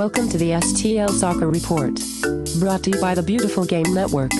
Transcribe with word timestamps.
Welcome 0.00 0.30
to 0.30 0.38
the 0.38 0.52
STL 0.52 1.10
Soccer 1.10 1.46
Report. 1.46 1.92
Brought 2.58 2.82
to 2.84 2.90
you 2.90 2.98
by 3.02 3.14
the 3.14 3.22
Beautiful 3.22 3.66
Game 3.66 3.92
Network. 3.92 4.30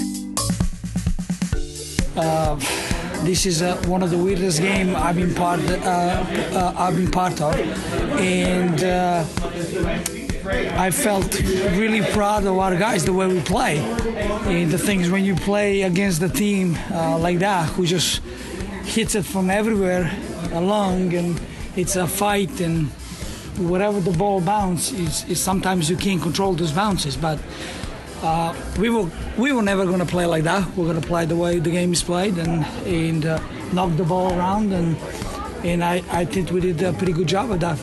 this 3.27 3.45
is 3.45 3.61
uh, 3.61 3.77
one 3.84 4.02
of 4.02 4.09
the 4.09 4.16
weirdest 4.16 4.62
game 4.62 4.96
I've 4.96 5.16
been 5.16 5.34
part 5.34 5.61
uh, 5.61 5.75
uh, 5.75 6.75
I've 6.79 6.96
been 6.96 7.11
part 7.11 7.43
of, 7.43 7.55
and 8.19 8.83
uh, 8.83 9.23
I 10.79 10.91
felt 10.91 11.38
really 11.77 12.11
proud 12.11 12.47
of 12.47 12.56
our 12.56 12.74
guys 12.74 13.05
the 13.05 13.12
way 13.12 13.27
we 13.27 13.41
play. 13.41 13.80
And 14.47 14.70
the 14.70 14.79
things 14.79 15.11
when 15.11 15.27
you 15.27 15.34
play 15.34 15.83
against 15.83 16.20
the 16.20 16.30
team 16.30 16.79
uh, 16.91 17.19
like 17.19 17.38
that, 17.41 17.69
who 17.69 17.84
just 17.84 18.23
hits 18.84 19.15
it 19.15 19.27
from 19.27 19.51
everywhere 19.51 20.11
along, 20.52 21.12
and 21.12 21.38
it's 21.77 21.97
a 21.97 22.06
fight 22.06 22.62
and 22.62 22.91
wherever 23.60 24.00
the 24.00 24.12
ball 24.12 24.41
bounces, 24.41 25.24
is, 25.28 25.41
sometimes 25.41 25.88
you 25.91 25.96
can't 25.96 26.23
control 26.23 26.55
those 26.55 26.73
bounces, 26.73 27.16
but. 27.16 27.38
Uh, 28.23 28.55
we 28.78 28.91
will 28.91 29.10
we 29.38 29.51
were 29.51 29.62
never 29.62 29.87
going 29.87 29.98
to 29.98 30.05
play 30.05 30.27
like 30.27 30.45
that. 30.45 30.68
We're 30.77 30.84
going 30.84 31.01
to 31.01 31.09
play 31.09 31.24
the 31.24 31.37
way 31.37 31.59
the 31.59 31.70
game 31.70 31.95
is 31.95 32.02
played 32.02 32.37
and 32.37 32.66
and 32.84 33.24
uh, 33.24 33.41
knock 33.73 33.96
the 33.96 34.04
ball 34.04 34.38
around 34.38 34.74
and 34.74 34.95
and 35.65 35.82
I, 35.82 36.02
I 36.10 36.27
think 36.27 36.51
we 36.51 36.60
did 36.60 36.82
a 36.82 36.92
pretty 36.92 37.15
good 37.15 37.28
job 37.28 37.51
of 37.51 37.60
that. 37.60 37.82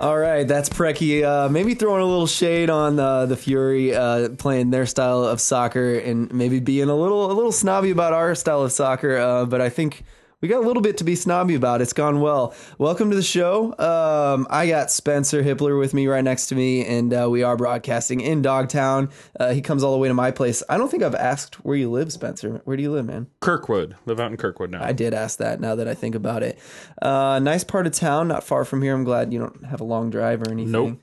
All 0.00 0.16
right, 0.16 0.46
that's 0.46 0.68
Preki. 0.68 1.24
Uh, 1.24 1.48
maybe 1.48 1.74
throwing 1.74 2.02
a 2.02 2.06
little 2.06 2.28
shade 2.28 2.70
on 2.70 3.00
uh, 3.00 3.26
the 3.26 3.36
Fury 3.36 3.92
uh, 3.92 4.28
playing 4.28 4.70
their 4.70 4.86
style 4.86 5.24
of 5.24 5.40
soccer, 5.40 5.98
and 5.98 6.32
maybe 6.32 6.60
being 6.60 6.88
a 6.88 6.94
little 6.94 7.32
a 7.32 7.34
little 7.34 7.50
snobby 7.50 7.90
about 7.90 8.12
our 8.12 8.36
style 8.36 8.62
of 8.62 8.70
soccer. 8.70 9.16
Uh, 9.16 9.44
but 9.44 9.60
I 9.60 9.70
think 9.70 10.04
we 10.40 10.46
got 10.46 10.62
a 10.62 10.66
little 10.66 10.82
bit 10.82 10.98
to 10.98 11.04
be 11.04 11.16
snobby 11.16 11.56
about. 11.56 11.80
It's 11.80 11.92
gone 11.92 12.20
well. 12.20 12.54
Welcome 12.78 13.10
to 13.10 13.16
the 13.16 13.24
show. 13.24 13.76
Um, 13.76 14.46
I 14.48 14.68
got 14.68 14.88
Spencer 14.88 15.42
Hippler 15.42 15.76
with 15.76 15.94
me 15.94 16.06
right 16.06 16.22
next 16.22 16.46
to 16.48 16.54
me, 16.54 16.86
and 16.86 17.12
uh, 17.12 17.28
we 17.28 17.42
are 17.42 17.56
broadcasting 17.56 18.20
in 18.20 18.40
Dogtown. 18.40 19.10
Uh, 19.40 19.52
he 19.52 19.60
comes 19.60 19.82
all 19.82 19.90
the 19.90 19.98
way 19.98 20.06
to 20.06 20.14
my 20.14 20.30
place. 20.30 20.62
I 20.68 20.78
don't 20.78 20.88
think 20.90 21.02
I've 21.02 21.16
asked 21.16 21.56
where 21.64 21.76
you 21.76 21.90
live, 21.90 22.12
Spencer. 22.12 22.60
Where 22.64 22.76
do 22.76 22.84
you 22.84 22.92
live, 22.92 23.06
man? 23.06 23.26
Kirkwood. 23.40 23.96
Live 24.06 24.20
out 24.20 24.30
in 24.30 24.36
Kirkwood 24.36 24.70
now. 24.70 24.84
I 24.84 24.92
did 24.92 25.12
ask 25.12 25.40
that 25.40 25.60
now 25.60 25.74
that 25.74 25.88
I 25.88 25.94
think 25.94 26.14
about 26.14 26.44
it. 26.44 26.56
Uh, 27.02 27.40
nice 27.40 27.64
part 27.64 27.88
of 27.88 27.92
town, 27.92 28.28
not 28.28 28.44
far 28.44 28.64
from 28.64 28.80
here. 28.82 28.94
I'm 28.94 29.02
glad 29.04 29.32
you 29.32 29.40
don't 29.40 29.64
have 29.64 29.80
a 29.80 29.84
long 29.84 30.08
drive 30.08 30.42
or 30.42 30.52
anything. 30.52 30.70
Nope. 30.70 30.98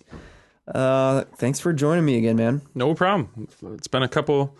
Uh, 0.66 1.26
thanks 1.36 1.60
for 1.60 1.74
joining 1.74 2.06
me 2.06 2.18
again, 2.18 2.38
man. 2.38 2.62
no 2.74 2.96
problem. 2.96 3.50
It's 3.74 3.88
been 3.88 4.02
a 4.02 4.08
couple 4.08 4.56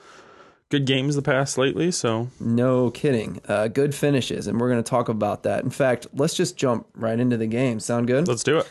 good 0.70 0.86
games 0.86 1.16
the 1.16 1.22
past 1.22 1.58
lately, 1.58 1.92
so 1.92 2.30
No 2.40 2.90
kidding. 2.92 3.42
Uh, 3.48 3.68
good 3.68 3.94
finishes, 3.94 4.48
and 4.48 4.60
we're 4.60 4.70
going 4.70 4.84
to 4.84 4.90
talk 4.90 5.10
about 5.10 5.44
that. 5.44 5.64
In 5.64 5.70
fact, 5.70 6.08
let's 6.14 6.34
just 6.34 6.58
jump 6.58 6.88
right 6.96 7.20
into 7.20 7.38
the 7.38 7.48
game. 7.48 7.80
Sound 7.80 8.08
good? 8.08 8.28
let's 8.28 8.44
do 8.44 8.58
it. 8.58 8.70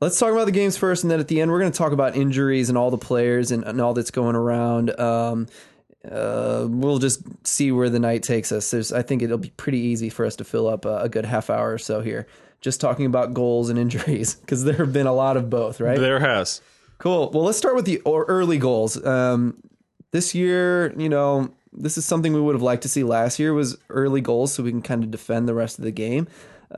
Let's 0.00 0.18
talk 0.18 0.30
about 0.32 0.44
the 0.44 0.52
games 0.52 0.76
first, 0.76 1.04
and 1.04 1.10
then 1.10 1.20
at 1.20 1.28
the 1.28 1.40
end, 1.40 1.50
we're 1.50 1.60
going 1.60 1.72
to 1.72 1.78
talk 1.78 1.92
about 1.92 2.16
injuries 2.16 2.68
and 2.68 2.76
all 2.76 2.90
the 2.90 2.98
players 2.98 3.50
and, 3.50 3.64
and 3.64 3.80
all 3.80 3.94
that's 3.94 4.10
going 4.10 4.36
around. 4.36 4.98
Um, 5.00 5.46
uh, 6.10 6.66
we'll 6.68 6.98
just 6.98 7.22
see 7.46 7.72
where 7.72 7.88
the 7.88 7.98
night 7.98 8.22
takes 8.22 8.52
us. 8.52 8.70
There's, 8.70 8.92
I 8.92 9.02
think 9.02 9.22
it'll 9.22 9.38
be 9.38 9.50
pretty 9.50 9.78
easy 9.78 10.10
for 10.10 10.26
us 10.26 10.36
to 10.36 10.44
fill 10.44 10.68
up 10.68 10.84
a, 10.84 10.98
a 10.98 11.08
good 11.08 11.24
half 11.24 11.48
hour 11.48 11.72
or 11.72 11.78
so 11.78 12.02
here, 12.02 12.26
just 12.60 12.80
talking 12.80 13.06
about 13.06 13.32
goals 13.32 13.70
and 13.70 13.78
injuries, 13.78 14.34
because 14.40 14.64
there 14.64 14.76
have 14.76 14.92
been 14.92 15.06
a 15.06 15.14
lot 15.14 15.38
of 15.38 15.48
both, 15.48 15.80
right? 15.80 15.98
There 15.98 16.20
has. 16.20 16.60
Cool. 16.98 17.30
Well, 17.30 17.44
let's 17.44 17.58
start 17.58 17.74
with 17.74 17.84
the 17.84 18.00
early 18.06 18.58
goals. 18.58 19.02
Um, 19.04 19.56
this 20.12 20.34
year, 20.34 20.94
you 20.98 21.08
know, 21.08 21.50
this 21.72 21.98
is 21.98 22.04
something 22.04 22.32
we 22.32 22.40
would 22.40 22.54
have 22.54 22.62
liked 22.62 22.82
to 22.82 22.88
see 22.88 23.04
last 23.04 23.38
year 23.38 23.52
was 23.52 23.76
early 23.90 24.20
goals, 24.20 24.54
so 24.54 24.62
we 24.62 24.70
can 24.70 24.82
kind 24.82 25.04
of 25.04 25.10
defend 25.10 25.48
the 25.48 25.54
rest 25.54 25.78
of 25.78 25.84
the 25.84 25.90
game. 25.90 26.26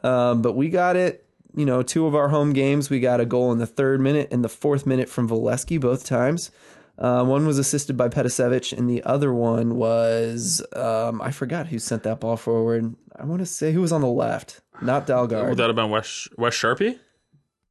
Um, 0.02 0.42
but 0.42 0.52
we 0.52 0.68
got 0.68 0.96
it. 0.96 1.24
You 1.54 1.64
know, 1.64 1.82
two 1.82 2.06
of 2.06 2.14
our 2.14 2.28
home 2.28 2.52
games, 2.52 2.90
we 2.90 3.00
got 3.00 3.20
a 3.20 3.26
goal 3.26 3.52
in 3.52 3.58
the 3.58 3.66
third 3.66 4.00
minute 4.00 4.28
and 4.30 4.44
the 4.44 4.48
fourth 4.48 4.86
minute 4.86 5.08
from 5.08 5.28
Volesky 5.28 5.80
both 5.80 6.04
times. 6.04 6.50
Uh, 6.98 7.24
one 7.24 7.46
was 7.46 7.58
assisted 7.58 7.96
by 7.96 8.08
Petosevic, 8.08 8.76
and 8.76 8.90
the 8.90 9.02
other 9.04 9.32
one 9.32 9.76
was 9.76 10.64
um, 10.74 11.22
I 11.22 11.30
forgot 11.30 11.68
who 11.68 11.78
sent 11.78 12.02
that 12.02 12.20
ball 12.20 12.36
forward. 12.36 12.94
I 13.16 13.24
want 13.24 13.40
to 13.40 13.46
say 13.46 13.72
who 13.72 13.80
was 13.80 13.92
on 13.92 14.00
the 14.00 14.08
left, 14.08 14.60
not 14.82 15.06
Dalgaard. 15.06 15.50
Would 15.50 15.58
that 15.58 15.68
have 15.68 15.76
been 15.76 15.90
West 15.90 16.28
West 16.36 16.58
Charpie? 16.58 16.98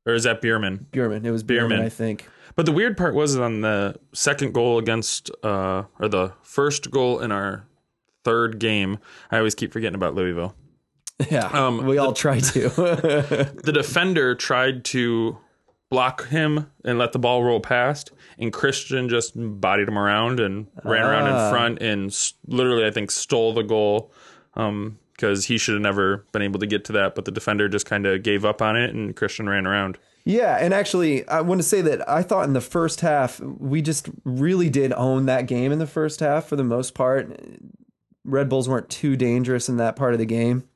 Or 0.06 0.14
is 0.14 0.24
that 0.24 0.42
Bierman? 0.42 0.88
Bierman. 0.92 1.26
It 1.26 1.32
was 1.32 1.44
Bierman, 1.44 1.70
Bierman. 1.70 1.86
I 1.86 1.90
think. 1.90 2.26
But 2.58 2.66
the 2.66 2.74
weird 2.74 2.98
part 2.98 3.14
was 3.14 3.38
on 3.38 3.62
the 3.62 3.96
second 4.14 4.54
goal 4.54 4.78
against 4.80 5.32
uh 5.44 5.84
or 6.00 6.10
the 6.10 6.34
first 6.42 6.92
goal 6.92 7.20
in 7.20 7.32
our 7.32 7.66
third 8.26 8.60
game. 8.60 8.98
I 9.32 9.38
always 9.38 9.56
keep 9.56 9.72
forgetting 9.72 9.96
about 9.96 10.16
Louisville. 10.16 10.54
Yeah, 11.32 11.48
Um, 11.48 11.86
we 11.86 11.98
all 11.98 12.14
try 12.14 12.40
to. 12.40 12.70
The 13.64 13.72
defender 13.72 14.36
tried 14.36 14.84
to 14.86 15.38
block 15.90 16.28
him 16.28 16.70
and 16.84 17.00
let 17.00 17.14
the 17.14 17.20
ball 17.20 17.44
roll 17.44 17.60
past, 17.62 18.12
and 18.38 18.52
Christian 18.52 19.08
just 19.08 19.32
bodied 19.36 19.88
him 19.88 19.98
around 19.98 20.40
and 20.42 20.68
ran 20.84 21.06
around 21.06 21.28
in 21.28 21.50
front 21.52 21.82
and 21.82 22.16
literally, 22.48 22.86
I 22.86 22.92
think, 22.92 23.10
stole 23.12 23.54
the 23.54 23.64
goal. 23.64 24.12
Um, 24.56 25.00
because 25.14 25.46
he 25.46 25.58
should 25.58 25.74
have 25.74 25.82
never 25.82 26.26
been 26.32 26.44
able 26.44 26.60
to 26.60 26.68
get 26.68 26.86
to 26.86 26.92
that, 26.94 27.16
but 27.16 27.26
the 27.26 27.32
defender 27.32 27.68
just 27.68 27.88
kind 27.88 28.06
of 28.06 28.22
gave 28.22 28.46
up 28.46 28.62
on 28.62 28.76
it, 28.78 28.94
and 28.94 29.16
Christian 29.16 29.50
ran 29.50 29.66
around. 29.66 29.98
Yeah, 30.28 30.58
and 30.60 30.74
actually, 30.74 31.26
I 31.30 31.40
want 31.40 31.60
to 31.60 31.64
say 31.64 31.80
that 31.80 32.08
I 32.10 32.22
thought 32.22 32.48
in 32.48 32.52
the 32.52 32.60
first 32.60 33.00
half 33.00 33.40
we 33.40 33.82
just 33.82 34.10
really 34.26 34.70
did 34.70 34.92
own 34.92 35.26
that 35.28 35.48
game 35.48 35.72
in 35.72 35.80
the 35.80 35.88
first 35.88 36.20
half 36.20 36.48
for 36.48 36.58
the 36.58 36.66
most 36.66 36.94
part. 36.94 37.40
Red 38.26 38.50
Bulls 38.50 38.68
weren't 38.68 38.90
too 38.90 39.16
dangerous 39.16 39.70
in 39.70 39.78
that 39.78 39.96
part 39.96 40.12
of 40.12 40.20
the 40.20 40.26
game. 40.26 40.68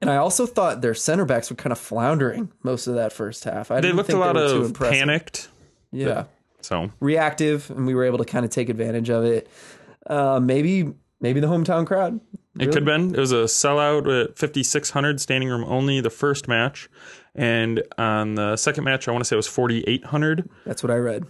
And 0.00 0.08
I 0.08 0.16
also 0.16 0.46
thought 0.46 0.80
their 0.80 0.94
center 0.94 1.26
backs 1.26 1.50
were 1.50 1.56
kind 1.56 1.72
of 1.72 1.78
floundering 1.78 2.50
most 2.62 2.86
of 2.86 2.94
that 2.94 3.12
first 3.12 3.44
half. 3.44 3.70
I 3.70 3.76
They 3.76 3.80
didn't 3.82 3.96
looked 3.96 4.06
think 4.06 4.16
a 4.16 4.20
lot 4.20 4.32
they 4.32 4.40
were 4.40 4.48
too 4.48 4.62
of 4.62 4.74
panicked, 4.74 5.48
Yeah, 5.92 6.24
so 6.62 6.90
reactive, 6.98 7.68
and 7.70 7.86
we 7.86 7.94
were 7.94 8.04
able 8.04 8.18
to 8.18 8.24
kind 8.24 8.46
of 8.46 8.50
take 8.50 8.70
advantage 8.70 9.10
of 9.10 9.24
it. 9.24 9.46
Uh, 10.06 10.40
maybe, 10.40 10.94
maybe 11.20 11.40
the 11.40 11.48
hometown 11.48 11.86
crowd. 11.86 12.18
It 12.58 12.72
could 12.72 12.76
have 12.76 12.84
been. 12.86 13.14
It 13.14 13.20
was 13.20 13.32
a 13.32 13.44
sellout 13.44 14.08
at 14.08 14.38
5,600 14.38 15.20
standing 15.20 15.50
room 15.50 15.64
only 15.64 16.00
the 16.00 16.08
first 16.08 16.48
match. 16.48 16.88
And 17.36 17.82
on 17.98 18.34
the 18.34 18.56
second 18.56 18.84
match, 18.84 19.06
I 19.06 19.12
want 19.12 19.22
to 19.22 19.28
say 19.28 19.36
it 19.36 19.38
was 19.38 19.46
4,800. 19.46 20.48
That's 20.64 20.82
what 20.82 20.90
I 20.90 20.96
read. 20.96 21.26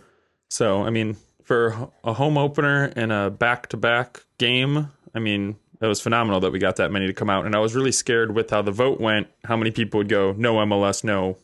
So, 0.48 0.84
I 0.84 0.90
mean, 0.90 1.16
for 1.42 1.90
a 2.04 2.12
home 2.12 2.38
opener 2.38 2.92
and 2.96 3.12
a 3.12 3.28
back 3.28 3.68
to 3.70 3.76
back 3.76 4.24
game, 4.38 4.92
I 5.14 5.18
mean, 5.18 5.56
it 5.80 5.86
was 5.86 6.00
phenomenal 6.00 6.40
that 6.40 6.52
we 6.52 6.58
got 6.58 6.76
that 6.76 6.92
many 6.92 7.06
to 7.08 7.12
come 7.12 7.28
out. 7.28 7.44
And 7.44 7.54
I 7.54 7.58
was 7.58 7.74
really 7.74 7.92
scared 7.92 8.34
with 8.34 8.50
how 8.50 8.62
the 8.62 8.70
vote 8.70 9.00
went, 9.00 9.26
how 9.44 9.56
many 9.56 9.72
people 9.72 9.98
would 9.98 10.08
go, 10.08 10.32
no 10.38 10.54
MLS, 10.56 11.02
no. 11.02 11.36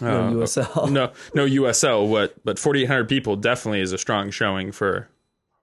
No 0.00 0.08
uh, 0.08 0.30
USL. 0.32 0.90
no, 0.90 1.12
no 1.34 1.46
USL. 1.46 2.08
What, 2.08 2.34
but 2.44 2.58
4,800 2.58 3.08
people 3.08 3.36
definitely 3.36 3.80
is 3.80 3.92
a 3.92 3.98
strong 3.98 4.30
showing 4.30 4.72
for 4.72 5.08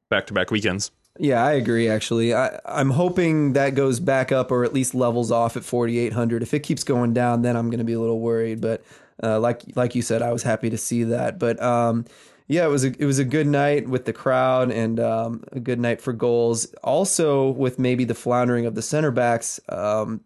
back 0.09 0.27
to 0.27 0.33
back 0.33 0.51
weekends. 0.51 0.91
Yeah, 1.19 1.43
I 1.43 1.53
agree. 1.53 1.89
Actually, 1.89 2.33
I, 2.33 2.59
I'm 2.65 2.91
hoping 2.91 3.53
that 3.53 3.75
goes 3.75 3.99
back 3.99 4.31
up 4.31 4.51
or 4.51 4.63
at 4.63 4.73
least 4.73 4.93
levels 4.95 5.31
off 5.31 5.57
at 5.57 5.63
4,800. 5.63 6.43
If 6.43 6.53
it 6.53 6.59
keeps 6.61 6.83
going 6.83 7.13
down, 7.13 7.41
then 7.41 7.55
I'm 7.55 7.69
going 7.69 7.79
to 7.79 7.83
be 7.85 7.93
a 7.93 7.99
little 7.99 8.19
worried. 8.19 8.61
But 8.61 8.83
uh, 9.23 9.39
like 9.39 9.63
like 9.75 9.95
you 9.95 10.01
said, 10.01 10.21
I 10.21 10.31
was 10.31 10.43
happy 10.43 10.69
to 10.69 10.77
see 10.77 11.03
that. 11.05 11.39
But 11.39 11.61
um, 11.61 12.05
yeah, 12.47 12.65
it 12.65 12.69
was 12.69 12.85
a, 12.85 12.93
it 12.99 13.05
was 13.05 13.19
a 13.19 13.25
good 13.25 13.47
night 13.47 13.87
with 13.89 14.05
the 14.05 14.13
crowd 14.13 14.71
and 14.71 14.99
um, 14.99 15.43
a 15.51 15.59
good 15.59 15.79
night 15.79 16.01
for 16.01 16.13
goals. 16.13 16.65
Also, 16.83 17.49
with 17.49 17.79
maybe 17.79 18.03
the 18.05 18.13
floundering 18.15 18.65
of 18.65 18.75
the 18.75 18.81
center 18.81 19.11
backs, 19.11 19.59
um, 19.69 20.21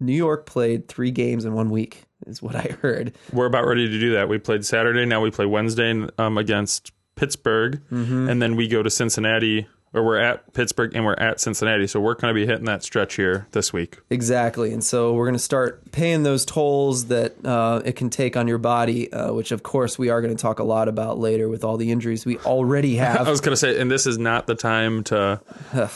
New 0.00 0.14
York 0.14 0.46
played 0.46 0.88
three 0.88 1.10
games 1.10 1.44
in 1.44 1.52
one 1.54 1.70
week, 1.70 2.04
is 2.26 2.40
what 2.40 2.54
I 2.56 2.76
heard. 2.82 3.12
we're 3.32 3.46
about 3.46 3.66
ready 3.66 3.88
to 3.88 3.98
do 4.00 4.12
that. 4.14 4.28
We 4.28 4.38
played 4.38 4.64
Saturday. 4.64 5.04
Now 5.04 5.20
we 5.20 5.30
play 5.30 5.46
Wednesday 5.46 6.06
um, 6.18 6.38
against 6.38 6.92
Pittsburgh, 7.16 7.82
Mm-hmm. 7.90 8.28
and 8.28 8.40
then 8.40 8.54
we 8.56 8.68
go 8.68 8.82
to 8.82 8.90
Cincinnati, 8.90 9.66
or 9.94 10.04
we're 10.04 10.18
at 10.18 10.52
Pittsburgh 10.52 10.94
and 10.94 11.04
we're 11.04 11.14
at 11.14 11.40
Cincinnati. 11.40 11.86
So 11.86 12.00
we're 12.00 12.14
going 12.14 12.34
to 12.34 12.38
be 12.38 12.46
hitting 12.46 12.66
that 12.66 12.82
stretch 12.82 13.16
here 13.16 13.46
this 13.52 13.72
week. 13.72 13.98
Exactly. 14.10 14.72
And 14.72 14.82
so 14.82 15.14
we're 15.14 15.26
going 15.26 15.34
to 15.34 15.38
start 15.38 15.90
paying 15.92 16.22
those 16.22 16.44
tolls 16.44 17.06
that 17.06 17.44
uh, 17.44 17.82
it 17.84 17.96
can 17.96 18.10
take 18.10 18.36
on 18.36 18.48
your 18.48 18.58
body, 18.58 19.12
uh, 19.12 19.32
which, 19.32 19.52
of 19.52 19.62
course, 19.62 19.98
we 19.98 20.10
are 20.10 20.20
going 20.20 20.34
to 20.36 20.40
talk 20.40 20.58
a 20.58 20.64
lot 20.64 20.88
about 20.88 21.18
later 21.18 21.48
with 21.48 21.64
all 21.64 21.76
the 21.76 21.90
injuries 21.90 22.26
we 22.26 22.38
already 22.38 22.96
have. 22.96 23.26
I 23.26 23.30
was 23.30 23.40
going 23.40 23.52
to 23.52 23.56
say, 23.56 23.80
and 23.80 23.90
this 23.90 24.06
is 24.06 24.18
not 24.18 24.46
the 24.46 24.54
time 24.54 25.04
to 25.04 25.40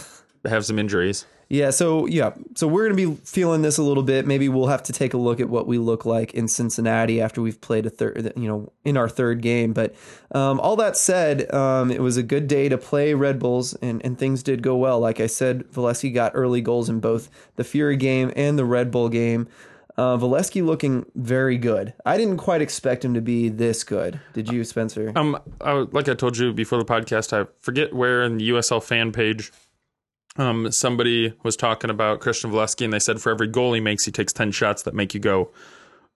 have 0.44 0.65
some 0.65 0.79
injuries. 0.79 1.27
Yeah. 1.53 1.69
So, 1.69 2.07
yeah. 2.07 2.33
So 2.55 2.67
we're 2.67 2.89
to 2.89 2.95
be 2.95 3.15
feeling 3.25 3.61
this 3.61 3.77
a 3.77 3.83
little 3.83 4.03
bit. 4.03 4.27
Maybe 4.27 4.49
we'll 4.49 4.69
have 4.69 4.83
to 4.85 4.93
take 4.93 5.13
a 5.13 5.19
look 5.19 5.39
at 5.39 5.51
what 5.51 5.67
we 5.67 5.77
look 5.77 6.07
like 6.07 6.33
in 6.33 6.49
Cincinnati 6.49 7.21
after 7.21 7.43
we've 7.43 7.61
played 7.61 7.85
a 7.85 7.91
third, 7.91 8.33
you 8.37 8.49
know, 8.49 8.73
in 8.87 8.97
our 8.97 9.07
third 9.07 9.43
game. 9.43 9.75
But 9.75 9.95
um, 10.35 10.59
all 10.61 10.77
that 10.77 10.97
said, 10.97 11.53
um, 11.53 11.91
it 11.91 12.01
was 12.01 12.17
a 12.17 12.23
good 12.23 12.49
day 12.49 12.71
to 12.71 12.79
play 12.79 13.13
Red 13.13 13.39
Bulls, 13.39 13.75
and, 13.75 14.03
and 14.03 14.19
things 14.19 14.43
did 14.43 14.63
go 14.63 14.77
well. 14.77 14.99
Like 14.99 15.21
I 15.21 15.27
said, 15.27 15.65
Volesky 15.65 16.13
got 16.13 16.33
early 16.35 16.63
goals 16.63 16.89
in 16.89 17.01
both 17.01 17.29
the 17.57 17.65
Fury 17.65 17.99
game 17.99 18.33
and 18.35 18.59
the 18.59 18.65
Red 18.65 18.91
Bull 18.91 19.11
game. 19.11 19.47
Uh, 19.99 20.17
Volesky 20.17 20.65
looking 20.65 21.05
very 21.17 21.59
good. 21.59 21.93
I 22.07 22.17
didn't 22.17 22.39
quite 22.39 22.63
expect 22.63 23.05
him 23.05 23.13
to 23.13 23.21
be 23.21 23.51
this 23.51 23.85
good. 23.85 24.19
Did 24.33 24.51
you, 24.51 24.65
Spencer? 24.65 25.13
Um, 25.15 25.39
I, 25.61 25.87
like 25.93 26.09
I 26.09 26.15
told 26.15 26.39
you 26.39 26.55
before 26.55 26.79
the 26.79 26.87
podcast, 26.87 27.39
I 27.39 27.47
forget 27.61 27.93
where 27.93 28.23
in 28.23 28.39
the 28.39 28.49
USL 28.49 28.83
fan 28.83 29.13
page, 29.13 29.53
um, 30.37 30.70
somebody 30.73 31.34
was 31.43 31.56
talking 31.56 31.90
about 31.90 32.20
Christian 32.20 32.50
Volesky, 32.50 32.84
and 32.84 32.93
they 32.93 32.99
said 32.99 33.20
for 33.20 33.31
every 33.31 33.49
goal 33.49 33.73
he 33.75 33.81
makes, 33.81 34.05
he 34.05 34.12
takes 34.12 34.32
ten 34.32 34.50
shots 34.50 34.82
that 34.82 34.94
make 34.94 35.14
you 35.14 35.20
go, 35.20 35.50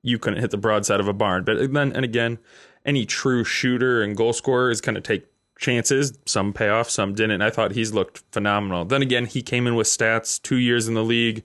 you 0.02 0.18
couldn't 0.18 0.40
hit 0.40 0.50
the 0.50 0.56
broadside 0.56 1.00
of 1.00 1.08
a 1.08 1.12
barn. 1.12 1.44
But 1.44 1.72
then 1.72 1.92
and 1.92 2.04
again, 2.04 2.38
any 2.84 3.04
true 3.04 3.44
shooter 3.44 4.02
and 4.02 4.16
goal 4.16 4.32
scorer 4.32 4.70
is 4.70 4.80
going 4.80 4.94
to 4.94 5.00
take 5.00 5.26
chances. 5.58 6.16
Some 6.26 6.52
pay 6.52 6.68
off, 6.68 6.88
some 6.88 7.14
didn't. 7.14 7.42
I 7.42 7.50
thought 7.50 7.72
he's 7.72 7.92
looked 7.92 8.22
phenomenal. 8.30 8.84
Then 8.84 9.02
again, 9.02 9.26
he 9.26 9.42
came 9.42 9.66
in 9.66 9.74
with 9.74 9.86
stats 9.86 10.40
two 10.40 10.56
years 10.56 10.88
in 10.88 10.94
the 10.94 11.04
league, 11.04 11.42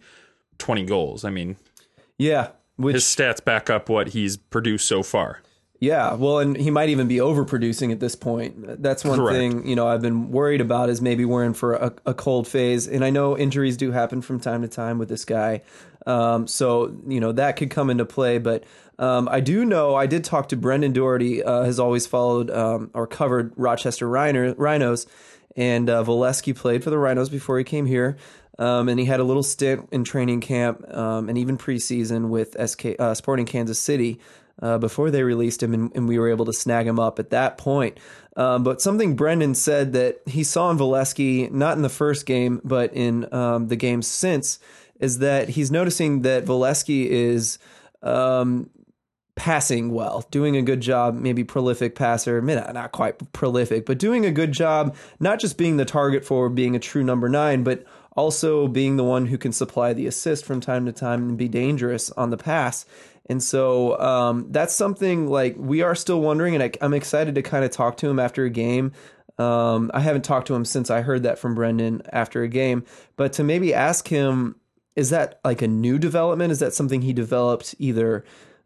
20 0.60 0.86
goals. 0.86 1.26
I 1.26 1.30
mean, 1.30 1.58
Yeah, 2.18 2.50
which 2.76 2.94
his 2.94 3.04
stats 3.04 3.44
back 3.44 3.70
up 3.70 3.90
what 3.90 4.10
he's 4.10 4.38
produced 4.38 4.88
so 4.88 5.04
far. 5.04 5.42
Yeah, 5.82 6.14
well, 6.14 6.38
and 6.38 6.56
he 6.56 6.70
might 6.70 6.90
even 6.90 7.08
be 7.08 7.16
overproducing 7.16 7.92
at 7.92 8.00
this 8.00 8.14
point. 8.14 8.84
That's 8.84 9.04
one 9.04 9.18
Correct. 9.18 9.36
thing 9.36 9.68
you 9.68 9.76
know 9.76 9.88
I've 9.88 10.04
been 10.04 10.30
worried 10.30 10.62
about 10.62 10.92
is 10.92 11.02
maybe 11.02 11.26
we're 11.26 11.44
in 11.44 11.56
for 11.56 11.74
a, 11.74 11.92
a 12.06 12.14
cold 12.14 12.48
phase, 12.48 12.88
and 12.88 13.04
I 13.04 13.10
know 13.10 13.36
injuries 13.36 13.78
do 13.78 13.92
happen 13.92 14.22
from 14.22 14.40
time 14.40 14.62
to 14.62 14.68
time 14.68 15.00
with 15.00 15.10
this 15.10 15.26
guy, 15.26 15.64
um, 16.06 16.46
so 16.46 16.96
you 17.08 17.20
know 17.20 17.32
that 17.32 17.56
could 17.56 17.72
come 17.72 17.90
into 17.90 18.06
play. 18.06 18.38
But 18.38 18.64
um, 19.00 19.28
I 19.32 19.40
do 19.40 19.66
know 19.66 19.96
I 19.96 20.06
did 20.06 20.24
talk 20.24 20.50
to 20.50 20.56
Brendan 20.56 20.94
Doherty, 20.94 21.44
uh, 21.44 21.64
has 21.64 21.80
always 21.80 22.06
followed 22.06 22.52
um, 22.52 22.92
or 22.94 23.08
covered 23.08 23.52
Rochester 23.56 24.08
Rhino, 24.08 24.54
Rhinos, 24.54 25.08
and 25.56 25.90
uh, 25.90 26.04
Volesky 26.04 26.56
played 26.56 26.84
for 26.84 26.92
the 26.92 27.00
Rhinos 27.00 27.30
before 27.30 27.58
he 27.58 27.64
came 27.64 27.88
here. 27.88 28.18
Um, 28.60 28.90
and 28.90 29.00
he 29.00 29.08
had 29.08 29.20
a 29.20 29.24
little 29.24 29.42
stint 29.42 29.90
in 29.92 30.04
training 30.04 30.42
camp 30.42 30.86
um, 30.94 31.30
and 31.30 31.38
even 31.38 31.58
preseason 31.58 32.30
with 32.30 32.56
SK 32.70 33.00
uh, 33.00 33.16
Sporting 33.16 33.48
Kansas 33.48 33.80
City 33.80 34.20
uh, 34.62 34.78
before 34.78 35.12
they 35.12 35.24
released 35.24 35.62
him, 35.62 35.74
and, 35.74 35.92
and 35.96 36.08
we 36.08 36.18
were 36.18 36.30
able 36.30 36.46
to 36.46 36.54
snag 36.54 36.88
him 36.88 37.00
up 37.00 37.20
at 37.20 37.30
that 37.30 37.58
point. 37.58 38.00
Um, 38.36 38.64
but 38.64 38.82
something 38.82 39.16
Brendan 39.16 39.56
said 39.56 39.94
that 39.94 40.22
he 40.26 40.44
saw 40.44 40.72
in 40.72 40.78
Volesky, 40.78 41.52
not 41.52 41.76
in 41.76 41.84
the 41.84 41.90
first 41.90 42.26
game, 42.26 42.62
but 42.64 42.94
in 42.94 43.32
um, 43.34 43.68
the 43.68 43.76
games 43.76 44.08
since, 44.08 44.60
is 45.00 45.20
that 45.20 45.50
he's 45.50 45.72
noticing 45.72 46.22
that 46.22 46.46
Volesky 46.46 47.08
is 47.08 47.58
um, 48.04 48.70
passing 49.36 49.92
well, 49.92 50.26
doing 50.32 50.56
a 50.56 50.62
good 50.62 50.82
job, 50.82 51.16
maybe 51.16 51.44
prolific 51.44 51.96
passer, 51.96 52.42
not, 52.42 52.74
not 52.74 52.92
quite 52.92 53.34
prolific, 53.34 53.86
but 53.86 53.98
doing 53.98 54.26
a 54.26 54.32
good 54.32 54.52
job, 54.52 54.96
not 55.20 55.40
just 55.40 55.58
being 55.58 55.78
the 55.78 55.86
target 55.86 56.24
for 56.24 56.50
being 56.50 56.76
a 56.76 56.80
true 56.80 57.04
number 57.04 57.28
nine, 57.28 57.64
but 57.64 57.84
also 58.16 58.68
being 58.68 58.98
the 58.98 59.04
one 59.04 59.26
who 59.26 59.38
can 59.38 59.52
supply 59.52 59.94
the 59.94 60.06
assist 60.06 60.46
from 60.46 60.60
time 60.60 60.86
to 60.86 60.92
time 60.92 61.30
and 61.30 61.38
be 61.38 61.48
dangerous 61.48 62.12
on 62.12 62.30
the 62.30 62.38
pass. 62.38 62.86
And 63.28 63.42
so 63.42 64.00
um, 64.00 64.48
that's 64.52 64.76
something 64.76 65.28
like 65.28 65.56
we 65.58 65.82
are 65.82 65.96
still 65.96 66.22
wondering, 66.22 66.56
and 66.56 66.64
I, 66.64 66.72
I'm 66.82 66.94
excited 66.94 67.36
to 67.36 67.42
kind 67.42 67.64
of 67.64 67.72
talk 67.72 67.98
to 67.98 68.10
him 68.10 68.20
after 68.20 68.44
a 68.44 68.50
game. 68.50 68.92
Um, 69.38 69.90
I 69.94 70.02
haven't 70.02 70.24
talked 70.24 70.48
to 70.48 70.56
him 70.56 70.66
since 70.66 70.90
I 70.90 71.02
heard 71.02 71.24
that 71.24 71.40
from 71.40 71.56
Brendan 71.56 72.02
after 72.12 72.44
a 72.44 72.48
game, 72.48 72.84
but 73.16 73.34
to 73.34 73.44
maybe 73.44 73.74
ask 73.74 74.08
him, 74.08 74.56
is 74.96 75.10
that 75.12 75.40
like 75.46 75.62
a 75.62 75.68
new 75.68 75.98
development? 75.98 76.52
Is 76.52 76.60
that 76.60 76.74
something 76.74 77.02
he 77.02 77.14
developed 77.14 77.74
either 77.80 78.26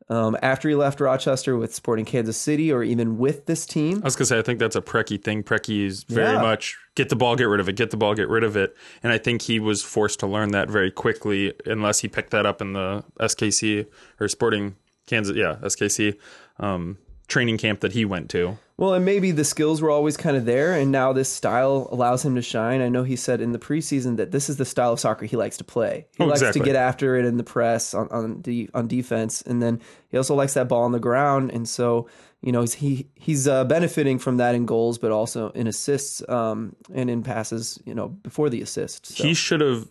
um, 0.09 0.37
after 0.41 0.69
he 0.69 0.75
left 0.75 0.99
Rochester 1.01 1.57
with 1.57 1.73
Sporting 1.73 2.05
Kansas 2.05 2.37
City 2.37 2.71
or 2.71 2.83
even 2.83 3.17
with 3.17 3.45
this 3.45 3.65
team? 3.65 4.01
I 4.03 4.05
was 4.05 4.15
gonna 4.15 4.25
say 4.27 4.39
I 4.39 4.41
think 4.41 4.59
that's 4.59 4.75
a 4.75 4.81
Preki 4.81 5.21
thing. 5.23 5.43
Preki 5.43 5.85
is 5.85 6.03
very 6.03 6.33
Yeah. 6.33 6.41
much 6.41 6.77
get 6.95 7.09
the 7.09 7.15
ball, 7.15 7.35
get 7.35 7.45
rid 7.45 7.59
of 7.59 7.67
it, 7.67 7.75
get 7.75 7.91
the 7.91 7.97
ball, 7.97 8.13
get 8.13 8.29
rid 8.29 8.43
of 8.43 8.55
it, 8.55 8.75
and 9.03 9.11
I 9.11 9.17
think 9.17 9.41
he 9.41 9.59
was 9.59 9.83
forced 9.83 10.19
to 10.21 10.27
learn 10.27 10.51
that 10.51 10.69
very 10.69 10.91
quickly, 10.91 11.53
unless 11.65 11.99
he 11.99 12.07
picked 12.07 12.31
that 12.31 12.45
up 12.45 12.61
in 12.61 12.73
the 12.73 13.03
SKC 13.19 13.85
or 14.19 14.27
Sporting 14.29 14.75
Kansas, 15.07 15.35
yeah, 15.35 15.57
SKC 15.61 16.15
um, 16.59 16.97
training 17.27 17.57
camp 17.57 17.81
that 17.81 17.91
he 17.91 18.05
went 18.05 18.29
to. 18.29 18.57
Well, 18.77 18.93
and 18.93 19.05
maybe 19.05 19.31
the 19.31 19.45
skills 19.45 19.81
were 19.81 19.89
always 19.89 20.17
kind 20.17 20.35
of 20.35 20.43
there, 20.43 20.73
and 20.73 20.91
now 20.91 21.13
this 21.13 21.29
style 21.29 21.87
allows 21.93 22.25
him 22.25 22.35
to 22.35 22.41
shine. 22.41 22.81
I 22.81 22.89
know 22.89 23.03
he 23.03 23.15
said 23.15 23.39
in 23.39 23.53
the 23.53 23.57
preseason 23.59 24.17
that 24.17 24.31
this 24.31 24.49
is 24.49 24.57
the 24.57 24.65
style 24.65 24.91
of 24.91 24.99
soccer 24.99 25.25
he 25.25 25.37
likes 25.37 25.55
to 25.57 25.63
play. 25.63 26.07
He 26.17 26.23
Oh, 26.23 26.27
likes 26.27 26.41
exactly. 26.41 26.59
to 26.59 26.65
get 26.65 26.75
after 26.75 27.15
it 27.15 27.23
in 27.23 27.37
the 27.37 27.43
press 27.45 27.93
on 27.93 28.09
on, 28.09 28.41
de- 28.41 28.69
on 28.73 28.87
defense, 28.87 29.41
and 29.43 29.61
then 29.61 29.79
he 30.09 30.17
also 30.17 30.35
likes 30.35 30.55
that 30.55 30.67
ball 30.67 30.83
on 30.83 30.91
the 30.91 30.99
ground. 30.99 31.51
And 31.51 31.69
so, 31.69 32.09
you 32.41 32.51
know, 32.51 32.59
he's 32.61 32.73
he 32.73 33.07
he's 33.15 33.47
uh, 33.47 33.63
benefiting 33.63 34.19
from 34.19 34.35
that 34.37 34.55
in 34.55 34.65
goals, 34.65 34.97
but 34.97 35.09
also 35.09 35.51
in 35.51 35.67
assists 35.67 36.21
um, 36.27 36.75
and 36.93 37.09
in 37.09 37.23
passes. 37.23 37.79
You 37.85 37.95
know, 37.95 38.09
before 38.09 38.49
the 38.49 38.61
assists. 38.61 39.15
So. 39.15 39.23
He 39.23 39.33
should 39.33 39.61
have 39.61 39.87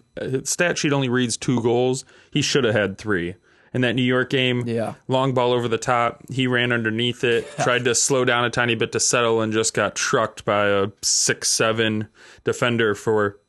stat 0.46 0.76
sheet 0.76 0.92
only 0.92 1.08
reads 1.08 1.38
two 1.38 1.62
goals. 1.62 2.04
He 2.30 2.42
should 2.42 2.64
have 2.64 2.74
had 2.74 2.98
three. 2.98 3.36
In 3.74 3.80
that 3.80 3.94
New 3.96 4.02
York 4.02 4.30
game, 4.30 4.62
Yeah. 4.68 4.94
long 5.08 5.34
ball 5.34 5.52
over 5.52 5.66
the 5.66 5.78
top. 5.78 6.22
He 6.30 6.46
ran 6.46 6.70
underneath 6.72 7.24
it, 7.24 7.44
tried 7.58 7.84
to 7.86 7.94
slow 7.94 8.24
down 8.24 8.44
a 8.44 8.50
tiny 8.50 8.76
bit 8.76 8.92
to 8.92 9.00
settle, 9.00 9.40
and 9.40 9.52
just 9.52 9.74
got 9.74 9.96
trucked 9.96 10.44
by 10.44 10.68
a 10.68 10.88
six 11.02 11.50
seven 11.50 12.06
defender 12.44 12.94
for 12.94 13.40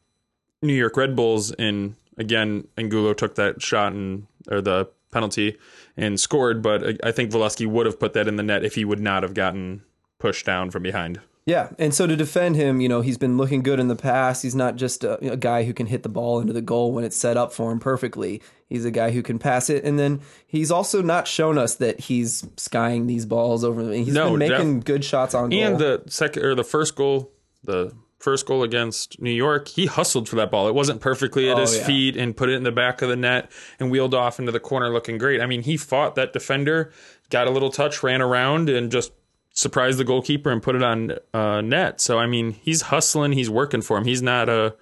New 0.63 0.73
York 0.73 0.97
Red 0.97 1.15
Bulls. 1.15 1.51
And 1.51 1.93
again, 2.17 2.67
Angulo 2.75 3.13
took 3.13 3.35
that 3.35 3.61
shot 3.61 3.93
and 3.93 4.25
or 4.49 4.61
the 4.61 4.89
penalty 5.11 5.57
and 5.95 6.19
scored. 6.19 6.61
But 6.63 6.83
I- 7.03 7.09
I 7.09 7.11
think 7.11 7.31
Volesky 7.31 7.67
would 7.67 7.85
have 7.85 7.99
put 7.99 8.13
that 8.13 8.27
in 8.27 8.35
the 8.35 8.43
net 8.43 8.65
if 8.65 8.73
he 8.75 8.83
would 8.83 8.99
not 8.99 9.21
have 9.23 9.33
gotten 9.35 9.83
pushed 10.17 10.45
down 10.45 10.71
from 10.71 10.81
behind. 10.83 11.19
Yeah, 11.45 11.69
and 11.77 11.93
so 11.93 12.07
to 12.07 12.15
defend 12.15 12.55
him, 12.55 12.81
you 12.81 12.89
know, 12.89 13.01
he's 13.01 13.19
been 13.19 13.37
looking 13.37 13.61
good 13.61 13.79
in 13.79 13.87
the 13.87 13.95
past. 13.95 14.41
He's 14.41 14.55
not 14.55 14.77
just 14.77 15.03
a, 15.03 15.33
a 15.33 15.37
guy 15.37 15.63
who 15.63 15.73
can 15.75 15.85
hit 15.85 16.01
the 16.01 16.09
ball 16.09 16.39
into 16.39 16.53
the 16.53 16.61
goal 16.61 16.91
when 16.91 17.03
it's 17.03 17.15
set 17.15 17.37
up 17.37 17.53
for 17.53 17.71
him 17.71 17.79
perfectly. 17.79 18.41
He's 18.67 18.83
a 18.83 18.89
guy 18.89 19.11
who 19.11 19.21
can 19.21 19.37
pass 19.37 19.69
it, 19.69 19.83
and 19.83 19.99
then 19.99 20.21
he's 20.47 20.71
also 20.71 21.03
not 21.03 21.27
shown 21.27 21.59
us 21.59 21.75
that 21.75 21.99
he's 21.99 22.47
skying 22.57 23.05
these 23.05 23.27
balls 23.27 23.63
over. 23.63 23.91
He's 23.93 24.07
No, 24.11 24.31
been 24.31 24.39
making 24.39 24.79
def- 24.79 24.85
good 24.85 25.05
shots 25.05 25.35
on 25.35 25.51
goal. 25.51 25.59
And 25.61 25.77
the 25.77 26.03
second 26.07 26.43
or 26.43 26.55
the 26.55 26.63
first 26.63 26.95
goal, 26.95 27.31
the 27.63 27.93
first 28.17 28.47
goal 28.47 28.63
against 28.63 29.21
New 29.21 29.29
York, 29.29 29.67
he 29.67 29.85
hustled 29.85 30.27
for 30.27 30.37
that 30.37 30.49
ball. 30.49 30.67
It 30.67 30.73
wasn't 30.73 30.99
perfectly 30.99 31.47
at 31.51 31.57
Oh, 31.57 31.61
his 31.61 31.77
yeah. 31.77 31.85
feet 31.85 32.17
and 32.17 32.35
put 32.35 32.49
it 32.49 32.53
in 32.53 32.63
the 32.63 32.71
back 32.71 33.03
of 33.03 33.09
the 33.09 33.15
net 33.15 33.51
and 33.79 33.91
wheeled 33.91 34.15
off 34.15 34.39
into 34.39 34.51
the 34.51 34.59
corner 34.59 34.89
looking 34.89 35.19
great. 35.19 35.41
I 35.41 35.45
mean, 35.45 35.61
he 35.61 35.77
fought 35.77 36.15
that 36.15 36.33
defender, 36.33 36.91
got 37.29 37.45
a 37.45 37.51
little 37.51 37.69
touch, 37.69 38.01
ran 38.01 38.23
around 38.23 38.67
and 38.67 38.91
just 38.91 39.11
surprised 39.55 39.97
the 39.97 40.03
goalkeeper 40.03 40.51
and 40.51 40.61
put 40.61 40.75
it 40.75 40.83
on 40.83 41.13
uh, 41.33 41.61
net. 41.61 41.99
So 41.99 42.19
I 42.19 42.27
mean, 42.27 42.51
he's 42.51 42.83
hustling, 42.83 43.31
he's 43.31 43.49
working 43.49 43.81
for 43.81 43.97
him. 43.97 44.05
He's 44.05 44.21
not 44.21 44.47
a 44.49 44.75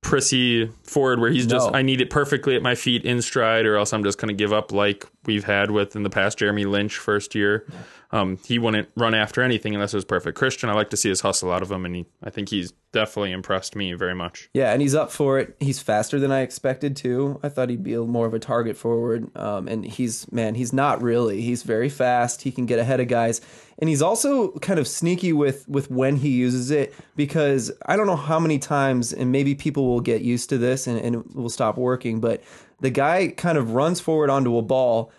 prissy 0.00 0.66
forward 0.82 1.20
where 1.20 1.30
he's 1.30 1.46
just 1.46 1.70
No. 1.70 1.76
I 1.76 1.82
need 1.82 2.00
it 2.00 2.08
perfectly 2.08 2.56
at 2.56 2.62
my 2.62 2.74
feet 2.74 3.04
in 3.04 3.20
stride 3.20 3.66
or 3.66 3.76
else 3.76 3.92
I'm 3.92 4.02
just 4.02 4.18
going 4.18 4.28
to 4.28 4.34
give 4.34 4.52
up 4.52 4.72
like 4.72 5.06
we've 5.26 5.44
had 5.44 5.70
with 5.70 5.94
in 5.94 6.02
the 6.02 6.10
past 6.10 6.38
Jeremy 6.38 6.64
Lynch 6.64 6.96
first 6.96 7.34
year. 7.34 7.66
Um, 8.12 8.38
he 8.44 8.58
wouldn't 8.58 8.88
run 8.96 9.14
after 9.14 9.42
anything 9.42 9.74
unless 9.74 9.94
it 9.94 9.96
was 9.96 10.04
perfect. 10.04 10.36
Christian, 10.36 10.68
I 10.68 10.72
like 10.72 10.90
to 10.90 10.96
see 10.96 11.08
his 11.08 11.20
hustle 11.20 11.52
out 11.52 11.62
of 11.62 11.70
him 11.70 11.84
and 11.84 11.94
he, 11.94 12.06
I 12.22 12.30
think 12.30 12.48
he's 12.48 12.72
definitely 12.92 13.32
impressed 13.32 13.76
me 13.76 13.92
very 13.92 14.14
much. 14.14 14.48
Yeah, 14.52 14.72
and 14.72 14.82
he's 14.82 14.94
up 14.94 15.10
for 15.10 15.38
it. 15.38 15.56
He's 15.60 15.80
faster 15.80 16.18
than 16.18 16.32
I 16.32 16.40
expected 16.40 16.96
too. 16.96 17.38
I 17.42 17.48
thought 17.48 17.70
he'd 17.70 17.82
be 17.82 17.96
more 17.96 18.26
of 18.26 18.34
a 18.34 18.38
target 18.38 18.76
forward, 18.76 19.34
um, 19.36 19.68
and 19.68 19.84
he's 19.84 20.30
man, 20.32 20.54
he's 20.54 20.72
not 20.72 21.02
really. 21.02 21.40
He's 21.40 21.62
very 21.62 21.88
fast. 21.88 22.42
He 22.42 22.50
can 22.50 22.66
get 22.66 22.78
ahead 22.78 23.00
of 23.00 23.08
guys, 23.08 23.40
and 23.78 23.88
he's 23.88 24.02
also 24.02 24.52
kind 24.58 24.78
of 24.78 24.88
sneaky 24.88 25.32
with 25.32 25.68
with 25.68 25.90
when 25.90 26.16
he 26.16 26.30
uses 26.30 26.70
it 26.70 26.94
because 27.16 27.70
I 27.86 27.96
don't 27.96 28.06
know 28.06 28.16
how 28.16 28.40
many 28.40 28.58
times, 28.58 29.12
and 29.12 29.30
maybe 29.30 29.54
people 29.54 29.86
will 29.86 30.00
get 30.00 30.22
used 30.22 30.48
to 30.50 30.58
this 30.58 30.86
and, 30.86 30.98
and 31.00 31.16
it 31.16 31.36
will 31.36 31.50
stop 31.50 31.76
working. 31.76 32.20
But 32.20 32.42
the 32.80 32.90
guy 32.90 33.28
kind 33.28 33.58
of 33.58 33.72
runs 33.72 34.00
forward 34.00 34.30
onto 34.30 34.56
a 34.56 34.62
ball. 34.62 35.12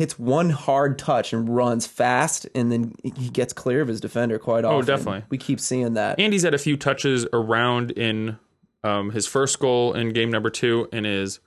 Hits 0.00 0.18
one 0.18 0.48
hard 0.48 0.98
touch 0.98 1.34
and 1.34 1.54
runs 1.54 1.86
fast, 1.86 2.48
and 2.54 2.72
then 2.72 2.94
he 3.04 3.28
gets 3.28 3.52
clear 3.52 3.82
of 3.82 3.88
his 3.88 4.00
defender 4.00 4.38
quite 4.38 4.64
often. 4.64 4.78
Oh, 4.78 4.80
definitely. 4.80 5.24
We 5.28 5.36
keep 5.36 5.60
seeing 5.60 5.92
that. 5.92 6.18
And 6.18 6.32
he's 6.32 6.42
had 6.42 6.54
a 6.54 6.58
few 6.58 6.78
touches 6.78 7.26
around 7.34 7.90
in 7.90 8.38
um, 8.82 9.10
his 9.10 9.26
first 9.26 9.58
goal 9.58 9.92
in 9.92 10.14
game 10.14 10.30
number 10.30 10.48
two 10.48 10.88
and 10.90 11.04
his 11.04 11.40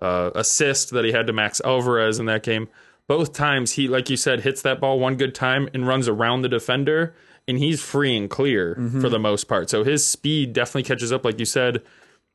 uh, 0.00 0.30
assist 0.36 0.90
that 0.90 1.04
he 1.04 1.10
had 1.10 1.26
to 1.26 1.32
Max 1.32 1.60
Alvarez 1.64 2.20
in 2.20 2.26
that 2.26 2.44
game. 2.44 2.68
Both 3.08 3.32
times 3.32 3.72
he, 3.72 3.88
like 3.88 4.08
you 4.08 4.16
said, 4.16 4.42
hits 4.42 4.62
that 4.62 4.78
ball 4.78 5.00
one 5.00 5.16
good 5.16 5.34
time 5.34 5.68
and 5.74 5.84
runs 5.84 6.06
around 6.06 6.42
the 6.42 6.48
defender, 6.48 7.12
and 7.48 7.58
he's 7.58 7.82
free 7.82 8.16
and 8.16 8.30
clear 8.30 8.76
for 9.00 9.08
the 9.08 9.18
most 9.18 9.48
part. 9.48 9.68
So 9.68 9.82
his 9.82 10.06
speed 10.06 10.52
definitely 10.52 10.84
catches 10.84 11.10
up. 11.10 11.24
Like 11.24 11.40
you 11.40 11.44
said, 11.44 11.82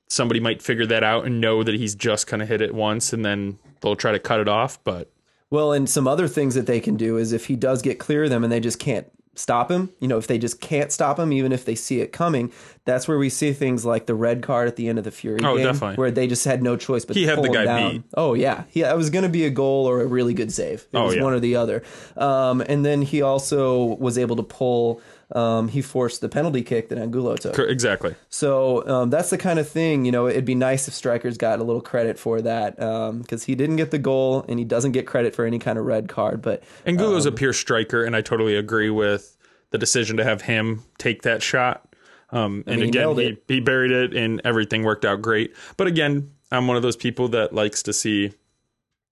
somebody 0.10 0.42
might 0.42 0.62
figure 0.62 0.86
that 0.88 1.02
out 1.02 1.26
and 1.26 1.40
know 1.40 1.64
that 1.64 1.76
he's 1.76 1.96
just 1.96 2.28
going 2.28 2.42
to 2.42 2.46
hit 2.46 2.60
it 2.60 2.76
once, 2.76 3.14
and 3.14 3.24
then 3.24 3.58
they'll 3.80 3.96
try 3.96 4.12
to 4.12 4.20
cut 4.20 4.42
it 4.42 4.50
off. 4.50 4.84
But 4.84 5.10
Well, 5.56 5.72
and 5.74 5.90
some 5.90 6.08
other 6.08 6.28
things 6.28 6.56
that 6.56 6.68
they 6.68 6.80
can 6.80 6.98
do 6.98 7.18
is 7.18 7.32
if 7.32 7.46
he 7.46 7.56
does 7.56 7.82
get 7.82 7.98
clear 8.00 8.26
of 8.26 8.30
them 8.30 8.44
and 8.44 8.52
they 8.52 8.60
just 8.60 8.78
can't 8.80 9.08
stop 9.38 9.70
him, 9.70 9.90
you 10.00 10.08
know, 10.08 10.18
if 10.18 10.28
they 10.28 10.38
just 10.38 10.62
can't 10.62 10.92
stop 10.92 11.20
him, 11.20 11.34
even 11.34 11.52
if 11.52 11.66
they 11.66 11.76
see 11.76 12.00
it 12.00 12.14
coming, 12.14 12.52
that's 12.86 13.06
where 13.08 13.18
we 13.18 13.30
see 13.30 13.52
things 13.52 13.86
like 13.86 14.06
the 14.06 14.16
red 14.16 14.42
card 14.42 14.68
at 14.68 14.76
the 14.78 14.88
end 14.88 14.98
of 14.98 15.04
the 15.04 15.12
Fury 15.12 15.40
Oh, 15.44 15.56
game, 15.58 15.66
definitely. 15.66 15.96
where 15.98 16.10
they 16.12 16.26
just 16.28 16.46
had 16.46 16.64
no 16.64 16.78
choice 16.78 17.04
but 17.04 17.16
He 17.18 17.24
to 17.24 17.30
had 17.32 17.38
the 17.40 17.48
pull 17.48 17.56
him 17.58 17.66
guy 17.66 17.66
down. 17.66 17.92
beat. 17.92 18.04
Oh 18.16 18.34
yeah, 18.34 18.64
yeah, 18.72 18.94
it 18.94 18.98
was 18.98 19.10
going 19.10 19.24
to 19.24 19.30
be 19.30 19.46
a 19.46 19.50
goal 19.50 19.88
or 19.90 20.02
a 20.02 20.06
really 20.06 20.34
good 20.34 20.54
save. 20.54 20.82
It 20.92 20.98
Oh, 20.98 21.06
was 21.08 21.16
yeah. 21.16 21.24
one 21.24 21.34
or 21.34 21.40
the 21.42 21.56
other. 21.58 21.84
Um, 22.16 22.62
and 22.62 22.86
then 22.86 23.02
he 23.02 23.22
also 23.22 23.84
was 24.00 24.18
able 24.18 24.36
to 24.38 24.44
pull. 24.44 25.02
Um, 25.32 25.70
he 25.70 25.82
forced 25.82 26.22
the 26.22 26.30
penalty 26.30 26.62
kick 26.62 26.90
that 26.90 27.00
Angulo 27.00 27.36
took. 27.36 27.58
exactly. 27.58 28.14
So 28.30 28.88
um, 28.88 29.10
that's 29.10 29.32
the 29.32 29.38
kind 29.40 29.58
of 29.58 29.68
thing, 29.68 30.06
you 30.06 30.12
know, 30.12 30.28
it'd 30.28 30.46
be 30.46 30.54
nice 30.56 30.88
if 30.88 30.94
strikers 30.94 31.38
got 31.38 31.60
a 31.60 31.64
little 31.64 31.82
credit 31.82 32.20
for 32.20 32.42
that 32.42 32.76
because 32.78 33.44
he 33.46 33.56
didn't 33.56 33.78
get 33.78 33.90
the 33.92 33.98
goal 33.98 34.46
and 34.48 34.60
he 34.60 34.66
doesn't 34.66 34.92
get 34.92 35.08
credit 35.08 35.34
for 35.34 35.44
any 35.46 35.58
kind 35.58 35.80
of 35.80 35.86
red 35.86 36.08
card. 36.10 36.42
But 36.42 36.64
Angulo's 36.86 37.26
a 37.26 37.32
pure 37.32 37.54
striker, 37.54 38.04
and 38.04 38.16
I 38.16 38.22
totally 38.22 38.56
agree 38.56 38.92
with 38.92 39.36
the 39.72 39.78
decision 39.80 40.18
to 40.18 40.24
have 40.24 40.44
him 40.44 40.84
take 41.00 41.24
that 41.24 41.42
shot. 41.42 41.96
Um, 42.30 42.64
and 42.68 42.80
mean, 42.82 42.90
again, 42.90 43.02
nailed 43.02 43.20
he, 43.20 43.38
he 43.48 43.60
buried 43.60 43.92
it, 43.92 44.14
and 44.16 44.42
everything 44.44 44.84
worked 44.84 45.06
out 45.06 45.22
great. 45.22 45.56
But 45.78 45.88
again, 45.88 46.32
I'm 46.52 46.68
one 46.68 46.78
of 46.78 46.84
those 46.84 46.96
people 46.96 47.30
that 47.30 47.54
likes 47.54 47.82
to 47.84 47.94
see, 47.94 48.32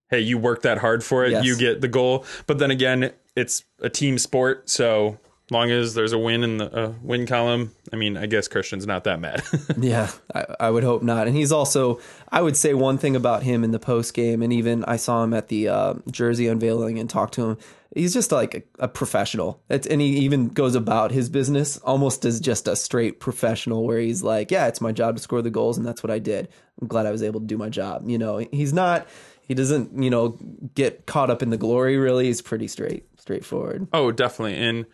hey, 0.10 0.20
you 0.20 0.38
work 0.38 0.62
that 0.64 0.78
hard 0.78 1.04
for 1.04 1.26
it, 1.26 1.32
Yes. 1.32 1.46
you 1.46 1.58
get 1.58 1.82
the 1.82 1.88
goal. 1.88 2.26
But 2.48 2.60
then 2.60 2.70
again, 2.72 3.12
it's 3.36 3.64
a 3.80 3.90
team 3.90 4.18
sport, 4.18 4.70
so 4.70 5.18
long 5.52 5.72
as 5.72 5.94
there's 5.94 6.14
a 6.14 6.18
win 6.18 6.44
in 6.44 6.58
the 6.58 6.74
uh, 6.74 6.94
win 7.02 7.26
column, 7.26 7.74
I 7.92 7.96
mean, 7.96 8.18
I 8.18 8.26
guess 8.26 8.48
Christian's 8.48 8.88
not 8.88 9.04
that 9.04 9.20
mad. 9.20 9.44
Yeah, 9.78 10.10
I, 10.34 10.46
I 10.60 10.70
would 10.70 10.84
hope 10.84 11.04
not. 11.04 11.28
And 11.28 11.36
he's 11.36 11.52
also, 11.52 12.00
I 12.32 12.42
would 12.42 12.56
say 12.56 12.74
one 12.74 12.98
thing 12.98 13.16
about 13.16 13.44
him 13.44 13.64
in 13.64 13.72
the 13.72 13.80
post 13.80 14.14
game, 14.14 14.42
and 14.42 14.54
even 14.54 14.86
I 14.86 14.96
saw 14.96 15.24
him 15.24 15.34
at 15.34 15.50
the 15.50 15.68
uh, 15.68 15.94
jersey 16.10 16.48
unveiling 16.48 17.00
and 17.00 17.10
talked 17.10 17.34
to 17.36 17.52
him. 17.52 17.58
He's 17.96 18.14
just 18.14 18.32
like 18.32 18.56
a, 18.56 18.64
a 18.80 18.88
professional, 18.88 19.62
it's, 19.70 19.86
and 19.86 20.02
he 20.02 20.18
even 20.20 20.48
goes 20.48 20.74
about 20.74 21.12
his 21.12 21.30
business 21.30 21.78
almost 21.78 22.26
as 22.26 22.40
just 22.40 22.68
a 22.68 22.76
straight 22.76 23.20
professional, 23.20 23.84
where 23.86 24.00
he's 24.00 24.24
like, 24.24 24.50
"Yeah, 24.50 24.68
it's 24.68 24.82
my 24.82 24.92
job 24.92 25.16
to 25.18 25.22
score 25.22 25.42
the 25.44 25.52
goals, 25.52 25.78
and 25.78 25.86
that's 25.86 26.02
what 26.02 26.10
I 26.10 26.18
did. 26.20 26.50
I'm 26.82 26.88
glad 26.88 27.06
I 27.06 27.12
was 27.12 27.22
able 27.22 27.40
to 27.42 27.46
do 27.46 27.58
my 27.58 27.70
job." 27.70 28.10
You 28.10 28.18
know, 28.18 28.38
he's 28.52 28.74
not, 28.74 29.08
he 29.42 29.54
doesn't, 29.54 30.02
you 30.02 30.10
know, 30.10 30.40
get 30.74 31.06
caught 31.06 31.30
up 31.30 31.44
in 31.44 31.52
the 31.52 31.58
glory. 31.58 31.98
Really, 31.98 32.26
he's 32.26 32.42
pretty 32.42 32.68
straight, 32.68 33.06
straightforward. 33.20 33.88
oh, 33.94 34.12
definitely. 34.12 34.56
And 34.56 34.86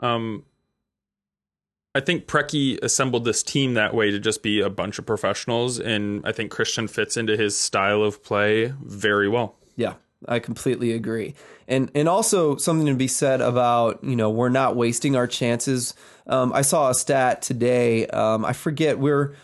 um, 0.00 0.44
I 1.94 2.00
think 2.00 2.26
Preki 2.26 2.80
assembled 2.82 3.24
this 3.24 3.42
team 3.42 3.74
that 3.74 3.94
way 3.94 4.10
to 4.10 4.20
just 4.20 4.42
be 4.42 4.60
a 4.60 4.70
bunch 4.70 4.98
of 4.98 5.06
professionals, 5.06 5.80
and 5.80 6.24
I 6.24 6.32
think 6.32 6.50
Christian 6.50 6.86
fits 6.86 7.16
into 7.16 7.36
his 7.36 7.58
style 7.58 8.02
of 8.02 8.22
play 8.22 8.72
very 8.82 9.28
well. 9.28 9.56
Yeah, 9.74 9.94
I 10.26 10.38
completely 10.38 10.92
agree. 10.92 11.34
And 11.66 11.90
and 11.94 12.08
also 12.08 12.56
something 12.56 12.86
to 12.86 12.94
be 12.94 13.08
said 13.08 13.40
about 13.40 14.04
you 14.04 14.16
know 14.16 14.30
we're 14.30 14.48
not 14.48 14.76
wasting 14.76 15.16
our 15.16 15.26
chances. 15.26 15.94
Um, 16.26 16.52
I 16.52 16.62
saw 16.62 16.90
a 16.90 16.94
stat 16.94 17.42
today. 17.42 18.06
Um, 18.08 18.44
I 18.44 18.52
forget 18.52 18.98
we're 18.98 19.34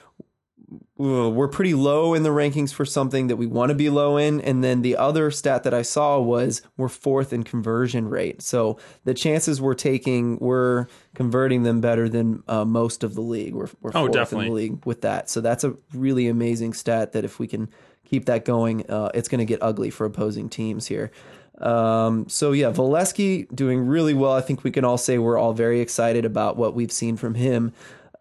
we're 0.97 1.49
pretty 1.49 1.75
low 1.75 2.15
in 2.15 2.23
the 2.23 2.29
rankings 2.29 2.73
for 2.73 2.85
something 2.85 3.27
that 3.27 3.35
we 3.35 3.47
want 3.47 3.71
to 3.71 3.75
be 3.75 3.91
low 3.91 4.17
in. 4.17 4.41
And 4.41 4.63
then 4.63 4.83
the 4.83 4.97
other 4.97 5.33
stat 5.33 5.65
that 5.65 5.75
I 5.75 5.83
saw 5.83 6.21
was 6.21 6.63
we're 6.77 6.89
fourth 6.89 7.33
in 7.33 7.43
conversion 7.43 8.09
rate. 8.09 8.41
So 8.43 8.79
the 9.03 9.13
chances 9.13 9.61
we're 9.61 9.75
taking, 9.75 10.39
we're 10.39 10.87
converting 11.17 11.65
them 11.65 11.81
better 11.81 12.09
than 12.09 12.45
uh, 12.47 12.65
most 12.65 13.03
of 13.03 13.15
the 13.15 13.23
league. 13.23 13.55
We're, 13.55 13.69
we're 13.81 13.91
fourth 13.91 14.13
definitely. 14.13 14.47
in 14.47 14.53
the 14.53 14.57
league 14.57 14.87
with 14.87 15.01
that. 15.01 15.29
So 15.29 15.41
that's 15.41 15.65
a 15.65 15.75
really 15.93 16.29
amazing 16.29 16.75
stat 16.75 17.13
that 17.13 17.25
if 17.25 17.41
we 17.41 17.49
can 17.49 17.71
keep 18.05 18.27
that 18.27 18.45
going, 18.45 18.89
uh, 18.89 19.11
it's 19.15 19.29
going 19.29 19.41
to 19.41 19.45
get 19.45 19.61
ugly 19.63 19.91
for 19.91 20.07
opposing 20.07 20.49
teams 20.49 20.87
here. 20.87 21.11
Um, 21.59 22.29
so 22.29 22.53
yeah, 22.53 22.71
Volesky 22.71 23.53
doing 23.55 23.87
really 23.87 24.15
well. 24.15 24.33
I 24.33 24.41
think 24.41 24.63
we 24.63 24.71
can 24.71 24.85
all 24.85 24.99
say 24.99 25.19
we're 25.19 25.39
all 25.39 25.53
very 25.53 25.81
excited 25.81 26.25
about 26.25 26.57
what 26.57 26.75
we've 26.75 26.93
seen 26.93 27.17
from 27.17 27.35
him. 27.35 27.73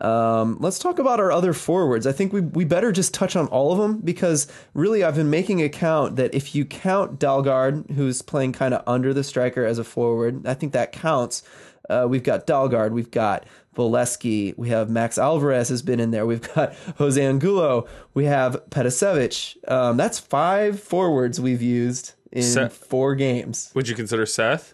Um, 0.03 0.57
let's 0.59 0.79
talk 0.79 0.99
about 0.99 1.19
our 1.19 1.31
other 1.31 1.53
forwards. 1.53 2.05
I 2.05 2.11
think 2.11 2.33
we 2.33 2.41
we 2.41 2.65
better 2.65 2.91
just 2.91 3.13
touch 3.13 3.35
on 3.35 3.47
all 3.47 3.71
of 3.71 3.77
them 3.77 3.99
because 3.99 4.47
really 4.73 5.03
I've 5.03 5.15
been 5.15 5.29
making 5.29 5.61
a 5.61 5.69
count 5.69 6.17
that 6.17 6.33
if 6.35 6.53
you 6.53 6.65
count 6.65 7.19
Dalgaard, 7.19 7.91
who's 7.91 8.21
playing 8.21 8.51
kind 8.53 8.73
of 8.73 8.83
under 8.85 9.13
the 9.13 9.23
striker 9.23 9.65
as 9.65 9.79
a 9.79 9.83
forward, 9.83 10.45
I 10.45 10.53
think 10.55 10.73
that 10.73 10.91
counts. 10.91 11.41
Uh, 11.89 12.05
we've 12.09 12.23
got 12.23 12.47
Dalgaard, 12.47 12.91
we've 12.91 13.11
got 13.11 13.45
Volesky, 13.75 14.57
we 14.57 14.69
have 14.69 14.89
Max 14.89 15.17
Alvarez 15.17 15.67
has 15.69 15.81
been 15.81 15.99
in 15.99 16.11
there, 16.11 16.25
we've 16.25 16.53
got 16.53 16.73
Jose 16.97 17.21
Angulo, 17.21 17.85
we 18.13 18.23
have 18.25 18.53
Petosevic. 18.69 19.69
Um, 19.69 19.97
that's 19.97 20.17
five 20.19 20.79
forwards 20.79 21.41
we've 21.41 21.61
used 21.61 22.13
in 22.31 22.43
Se- 22.43 22.69
four 22.69 23.15
games. 23.15 23.69
Would 23.75 23.89
you 23.89 23.95
consider 23.95 24.25
Seth? 24.25 24.73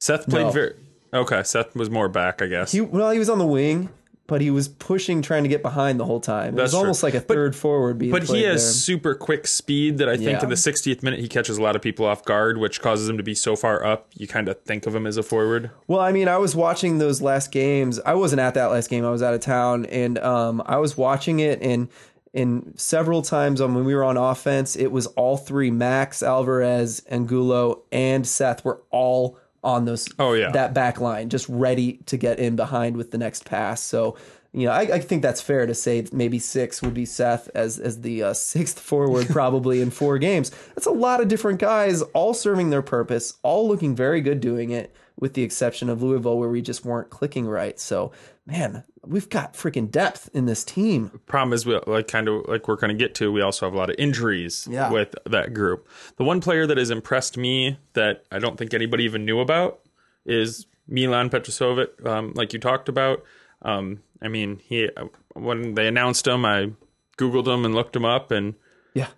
Seth 0.00 0.28
played 0.28 0.46
No. 0.46 0.50
very 0.50 0.74
okay. 1.14 1.42
Seth 1.44 1.74
was 1.76 1.88
more 1.90 2.08
back, 2.08 2.42
I 2.42 2.46
guess. 2.46 2.72
He 2.72 2.80
well, 2.80 3.10
he 3.12 3.18
was 3.20 3.30
on 3.30 3.38
the 3.38 3.46
wing, 3.46 3.88
but 4.26 4.40
he 4.40 4.50
was 4.50 4.68
pushing, 4.68 5.22
trying 5.22 5.42
to 5.44 5.48
get 5.48 5.62
behind 5.62 6.00
the 6.00 6.04
whole 6.04 6.20
time. 6.20 6.54
It 6.54 6.56
That's 6.56 6.62
was 6.64 6.72
true. 6.72 6.80
almost 6.80 7.02
like 7.02 7.14
a 7.14 7.20
But- 7.20 7.28
third 7.34 7.56
forward 7.56 7.98
being 7.98 8.10
but 8.12 8.24
he 8.24 8.42
has 8.42 8.62
there. 8.62 8.72
super 8.72 9.14
quick 9.14 9.46
speed 9.46 9.98
that 9.98 10.08
I 10.08 10.16
think 10.16 10.30
Yeah. 10.30 10.42
in 10.42 10.48
the 10.50 10.56
60th 10.56 11.02
minute 11.02 11.20
he 11.20 11.28
catches 11.28 11.58
a 11.58 11.62
lot 11.62 11.76
of 11.76 11.82
people 11.82 12.04
off 12.06 12.24
guard, 12.24 12.58
which 12.58 12.80
causes 12.80 13.08
him 13.08 13.16
to 13.16 13.22
be 13.22 13.34
so 13.34 13.54
far 13.56 13.84
up. 13.84 14.08
You 14.16 14.26
kind 14.26 14.48
of 14.48 14.60
think 14.62 14.86
of 14.86 14.94
him 14.94 15.06
as 15.06 15.16
a 15.16 15.22
forward. 15.22 15.70
Well, 15.86 16.00
I 16.00 16.12
mean, 16.12 16.28
I 16.28 16.38
was 16.38 16.56
watching 16.56 16.98
those 16.98 17.22
last 17.22 17.52
games. 17.52 18.00
I 18.04 18.14
wasn't 18.14 18.40
at 18.40 18.54
that 18.54 18.66
last 18.66 18.90
game. 18.90 19.04
I 19.04 19.10
was 19.10 19.22
out 19.22 19.34
of 19.34 19.40
town, 19.40 19.86
and 19.86 20.18
um, 20.18 20.62
I 20.66 20.78
was 20.78 20.96
watching 20.96 21.40
it, 21.40 21.60
and 21.62 21.88
and 22.34 22.74
several 22.76 23.22
times 23.22 23.62
on 23.62 23.74
when 23.74 23.86
we 23.86 23.94
were 23.94 24.04
on 24.04 24.18
offense, 24.18 24.76
it 24.76 24.88
was 24.92 25.06
all 25.08 25.38
three: 25.38 25.70
Max, 25.70 26.22
Alvarez, 26.22 27.00
Angulo, 27.10 27.82
and 27.90 28.26
Seth 28.26 28.62
were 28.64 28.82
all 28.90 29.38
on 29.66 29.84
those. 29.84 30.08
Oh, 30.18 30.32
yeah. 30.32 30.50
that 30.52 30.72
back 30.72 31.00
line, 31.00 31.28
just 31.28 31.48
ready 31.48 31.98
to 32.06 32.16
get 32.16 32.38
in 32.38 32.56
behind 32.56 32.96
with 32.96 33.10
the 33.10 33.18
next 33.18 33.44
pass. 33.44 33.82
So. 33.82 34.16
You 34.52 34.68
know, 34.68 34.72
I, 34.72 34.80
I 34.80 35.00
think 35.00 35.20
that's 35.20 35.42
fair 35.42 35.66
to 35.66 35.74
say. 35.74 36.06
Maybe 36.12 36.38
six 36.38 36.80
would 36.80 36.94
be 36.94 37.04
Seth 37.04 37.50
as 37.54 37.78
as 37.78 38.00
the 38.00 38.22
uh, 38.22 38.32
sixth 38.52 38.80
forward, 38.80 39.26
probably 39.28 39.82
in 39.82 39.90
four 39.90 40.16
games. 40.16 40.50
That's 40.74 40.86
a 40.86 40.92
lot 40.92 41.20
of 41.20 41.28
different 41.28 41.58
guys, 41.58 42.00
all 42.00 42.32
serving 42.32 42.70
their 42.70 42.80
purpose, 42.80 43.36
all 43.42 43.68
looking 43.68 43.94
very 43.94 44.22
good 44.22 44.40
doing 44.40 44.70
it 44.70 44.96
with 45.18 45.34
the 45.34 45.42
exception 45.42 45.88
of 45.88 46.02
Louisville, 46.02 46.38
where 46.38 46.48
we 46.50 46.60
just 46.62 46.84
weren't 46.84 47.08
clicking 47.10 47.46
right. 47.46 47.78
So, 47.80 48.12
man, 48.46 48.84
we've 49.04 49.28
got 49.28 49.54
freaking 49.54 49.90
depth 49.90 50.28
in 50.34 50.44
this 50.46 50.62
team. 50.62 51.20
Problem 51.26 51.52
is, 51.54 51.64
we 51.64 51.78
like 51.86 52.06
kind 52.08 52.28
of 52.28 52.44
like 52.48 52.68
we're 52.68 52.76
going 52.76 52.96
to 52.96 53.02
get 53.02 53.14
to. 53.16 53.32
We 53.32 53.40
also 53.40 53.66
have 53.66 53.72
a 53.74 53.78
lot 53.78 53.88
of 53.90 53.96
injuries 53.98 54.68
Yeah. 54.70 54.90
with 54.90 55.14
that 55.24 55.54
group. 55.54 55.88
The 56.16 56.24
one 56.24 56.40
player 56.40 56.66
that 56.66 56.76
has 56.76 56.90
impressed 56.90 57.36
me 57.38 57.78
that 57.94 58.24
I 58.30 58.38
don't 58.38 58.58
think 58.58 58.74
anybody 58.74 59.04
even 59.04 59.24
knew 59.24 59.40
about 59.40 59.80
is 60.26 60.66
Milan 60.88 61.30
Petosevic, 61.30 62.04
um, 62.06 62.32
like 62.34 62.52
you 62.52 62.58
talked 62.58 62.88
about. 62.88 63.22
Um, 63.62 64.02
I 64.22 64.28
mean, 64.28 64.60
he 64.64 64.88
when 65.34 65.74
they 65.74 65.86
announced 65.88 66.26
him, 66.26 66.44
I 66.44 66.72
googled 67.18 67.46
him 67.46 67.64
and 67.64 67.74
looked 67.74 67.96
him 67.96 68.04
up, 68.04 68.30
and 68.30 68.54
Yeah. 68.94 69.08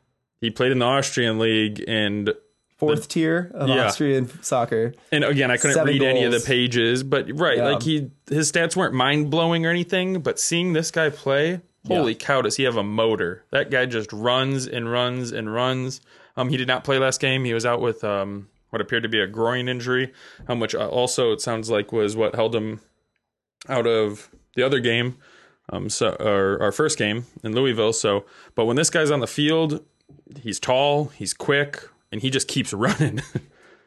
he 0.41 0.51
played 0.51 0.71
in 0.73 0.79
the 0.79 0.87
Austrian 0.87 1.39
league. 1.41 1.83
And 1.89 2.33
Fourth 2.79 3.09
tier 3.09 3.51
of 3.55 3.69
Yeah. 3.69 3.87
Austrian 3.87 4.29
soccer. 4.43 4.95
and 5.13 5.25
again, 5.25 5.51
I 5.51 5.57
couldn't 5.57 5.75
Seven 5.75 5.93
read 5.93 6.03
any 6.03 6.25
of 6.25 6.33
the 6.33 6.41
pages, 6.41 7.03
but 7.03 7.27
right, 7.37 7.57
Yeah. 7.59 7.71
like 7.71 7.83
he 7.83 8.11
his 8.31 8.51
stats 8.53 8.77
weren't 8.77 8.95
mind 8.95 9.31
blowing 9.31 9.67
or 9.67 9.71
anything. 9.71 10.21
But 10.21 10.39
seeing 10.39 10.73
this 10.75 10.91
guy 10.93 11.11
play, 11.11 11.61
holy 11.89 12.15
cow, 12.15 12.43
does 12.43 12.57
he 12.57 12.63
have 12.65 12.77
a 12.77 12.83
motor? 12.85 13.45
That 13.51 13.71
guy 13.71 13.87
just 13.87 14.13
runs 14.13 14.67
and 14.69 14.91
runs 14.91 15.33
and 15.33 15.53
runs. 15.53 16.01
Um, 16.37 16.51
he 16.51 16.57
did 16.57 16.69
not 16.69 16.85
play 16.85 16.99
last 17.01 17.21
game. 17.21 17.45
He 17.45 17.53
was 17.53 17.67
out 17.67 17.81
with 17.81 18.05
um 18.05 18.49
what 18.71 18.81
appeared 18.81 19.03
to 19.03 19.09
be 19.09 19.19
a 19.21 19.27
groin 19.27 19.67
injury, 19.69 20.13
um, 20.47 20.61
which 20.61 20.75
uh, 20.75 20.87
also 20.89 21.33
it 21.33 21.41
sounds 21.41 21.71
like 21.71 21.91
was 21.91 22.17
what 22.17 22.35
held 22.35 22.55
him 22.55 22.81
out 23.69 23.87
of 23.87 24.29
the 24.57 24.63
other 24.65 24.79
game, 24.79 25.17
um, 25.71 25.89
so 25.89 26.17
our, 26.21 26.61
our 26.63 26.71
first 26.73 26.99
game 26.99 27.25
in 27.43 27.55
Louisville. 27.55 27.93
So, 27.93 28.25
but 28.55 28.67
when 28.67 28.77
this 28.77 28.91
guy's 28.91 29.11
on 29.11 29.21
the 29.21 29.27
field, 29.27 29.83
he's 30.43 30.61
tall, 30.61 31.07
he's 31.07 31.33
quick, 31.33 31.81
and 32.11 32.21
he 32.23 32.31
just 32.31 32.49
keeps 32.49 32.73
running. 32.73 33.23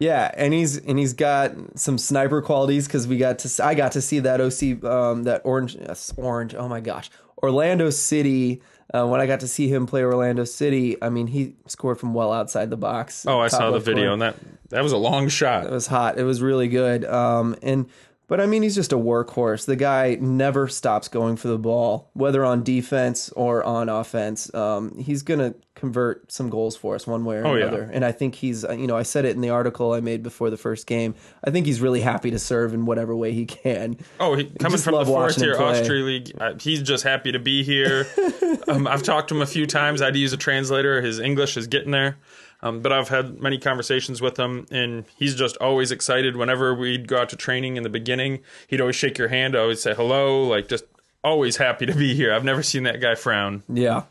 Yeah, 0.02 0.32
and 0.34 0.52
he's 0.52 0.78
and 0.78 0.98
he's 0.98 1.14
got 1.14 1.52
some 1.76 2.00
sniper 2.00 2.42
qualities 2.42 2.88
because 2.88 3.08
we 3.08 3.18
got 3.18 3.38
to 3.38 3.64
I 3.64 3.76
got 3.76 3.92
to 3.92 4.02
see 4.02 4.18
that 4.18 4.42
OC 4.42 4.84
um, 4.84 5.24
that 5.26 5.42
orange 5.44 5.76
yes, 5.76 6.12
orange 6.18 6.56
oh 6.56 6.68
my 6.68 6.80
gosh 6.80 7.12
Orlando 7.44 7.92
City 7.92 8.64
uh, 8.96 9.06
when 9.06 9.22
I 9.22 9.28
got 9.28 9.42
to 9.42 9.48
see 9.48 9.68
him 9.68 9.86
play 9.86 10.04
Orlando 10.04 10.44
City 10.44 10.98
I 11.04 11.10
mean 11.10 11.28
he 11.28 11.54
scored 11.68 12.00
from 12.00 12.16
well 12.16 12.34
outside 12.34 12.72
the 12.72 12.78
box 12.78 13.28
oh, 13.28 13.40
I 13.40 13.48
saw 13.48 13.70
the 13.70 13.78
video, 13.78 14.08
corner. 14.08 14.14
and 14.14 14.22
that 14.24 14.36
that 14.70 14.82
was 14.82 14.92
a 14.92 14.98
long 14.98 15.30
shot. 15.30 15.66
It 15.66 15.72
was 15.72 15.86
hot. 15.86 16.18
It 16.18 16.24
was 16.24 16.42
really 16.42 16.68
good. 16.68 17.06
Um, 17.06 17.56
and 17.62 17.88
but 18.32 18.40
I 18.40 18.46
mean, 18.46 18.64
he's 18.64 18.76
just 18.76 18.94
a 18.94 18.98
workhorse. 18.98 19.66
The 19.66 19.76
guy 19.76 20.18
never 20.22 20.70
stops 20.70 21.10
going 21.10 21.36
for 21.36 21.50
the 21.50 21.58
ball, 21.58 22.10
whether 22.14 22.46
on 22.46 22.64
defense 22.64 23.28
or 23.32 23.62
on 23.62 23.90
offense. 23.90 24.54
Um, 24.54 24.98
he's 24.98 25.22
gonna 25.22 25.54
convert 25.76 26.32
some 26.32 26.50
goals 26.50 26.78
for 26.78 26.96
us 26.96 27.06
one 27.06 27.26
way 27.26 27.40
or 27.40 27.46
Oh, 27.46 27.56
yeah. 27.56 27.66
another. 27.66 27.90
And 27.92 28.06
I 28.06 28.14
think 28.14 28.36
he's, 28.36 28.64
uh, 28.64 28.72
you 28.72 28.88
know, 28.88 28.96
I 28.96 29.04
said 29.04 29.26
it 29.26 29.36
in 29.36 29.42
the 29.42 29.50
article 29.50 29.92
I 29.92 30.00
made 30.00 30.24
before 30.24 30.50
the 30.50 30.56
first 30.56 30.88
game. 30.88 31.14
I 31.44 31.52
think 31.52 31.66
he's 31.66 31.82
really 31.82 32.00
happy 32.00 32.32
to 32.32 32.40
serve 32.40 32.74
in 32.74 32.86
whatever 32.86 33.14
way 33.18 33.34
he 33.34 33.46
can. 33.46 33.98
Oh, 34.18 34.36
he, 34.36 34.46
coming 34.46 34.78
from 34.80 34.96
the 34.96 35.06
fourth 35.06 35.36
tier. 35.38 35.60
Austria 35.62 36.06
League, 36.06 36.32
uh, 36.40 36.54
he's 36.58 36.82
just 36.82 37.04
happy 37.04 37.34
to 37.34 37.40
be 37.40 37.64
here. 37.64 38.08
um, 38.70 38.88
I've 38.88 39.04
talked 39.04 39.28
to 39.28 39.36
him 39.36 39.42
a 39.42 39.46
few 39.46 39.68
times. 39.68 40.02
I 40.02 40.06
had 40.06 40.14
to 40.14 40.22
use 40.22 40.32
a 40.32 40.38
translator. 40.38 41.02
His 41.02 41.20
English 41.20 41.58
is 41.58 41.68
getting 41.68 41.92
there. 41.92 42.18
Um, 42.64 42.82
but 42.82 42.92
I've 42.92 43.10
had 43.10 43.40
many 43.40 43.58
conversations 43.58 44.22
with 44.22 44.38
him, 44.38 44.68
and 44.72 45.06
he's 45.16 45.36
just 45.36 45.58
always 45.58 45.92
excited. 45.92 46.38
Whenever 46.38 46.76
we'd 46.76 47.08
go 47.08 47.20
out 47.20 47.30
to 47.30 47.36
training 47.36 47.78
in 47.78 47.84
the 47.84 47.90
beginning, 47.90 48.40
he'd 48.68 48.82
always 48.82 48.96
shake 48.96 49.18
your 49.18 49.30
hand, 49.30 49.56
always 49.56 49.82
say 49.82 49.94
hello, 49.94 50.44
like 50.44 50.68
just 50.68 50.86
always 51.24 51.58
happy 51.58 51.86
to 51.86 51.94
be 51.94 52.16
here. 52.16 52.34
I've 52.34 52.44
never 52.44 52.64
seen 52.64 52.84
that 52.84 53.00
guy 53.02 53.16
frown. 53.16 53.64
Yeah. 53.70 54.04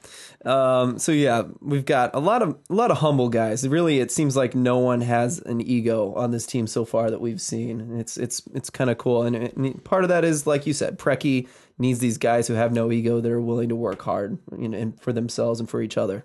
Um, 0.44 0.98
so 0.98 1.12
yeah, 1.12 1.42
we've 1.60 1.84
got 1.84 2.14
a 2.14 2.20
lot 2.20 2.42
of 2.42 2.56
a 2.70 2.74
lot 2.74 2.90
of 2.90 2.98
humble 2.98 3.28
guys. 3.28 3.66
Really, 3.66 4.00
it 4.00 4.10
seems 4.10 4.36
like 4.36 4.54
no 4.54 4.78
one 4.78 5.02
has 5.02 5.38
an 5.40 5.60
ego 5.60 6.14
on 6.14 6.30
this 6.30 6.46
team 6.46 6.66
so 6.66 6.84
far 6.84 7.10
that 7.10 7.20
we've 7.20 7.40
seen. 7.40 7.98
It's 7.98 8.16
it's 8.16 8.42
it's 8.54 8.70
kind 8.70 8.90
of 8.90 8.98
cool, 8.98 9.22
and, 9.22 9.36
and 9.36 9.84
part 9.84 10.02
of 10.02 10.08
that 10.08 10.24
is 10.24 10.46
like 10.46 10.66
you 10.66 10.72
said, 10.72 10.98
Preki 10.98 11.48
needs 11.78 11.98
these 11.98 12.18
guys 12.18 12.46
who 12.46 12.54
have 12.54 12.72
no 12.72 12.90
ego 12.90 13.20
that 13.20 13.30
are 13.30 13.40
willing 13.40 13.68
to 13.68 13.76
work 13.76 14.02
hard, 14.02 14.38
you 14.56 14.68
know, 14.68 14.78
and 14.78 15.00
for 15.00 15.12
themselves 15.12 15.60
and 15.60 15.68
for 15.68 15.82
each 15.82 15.98
other. 15.98 16.24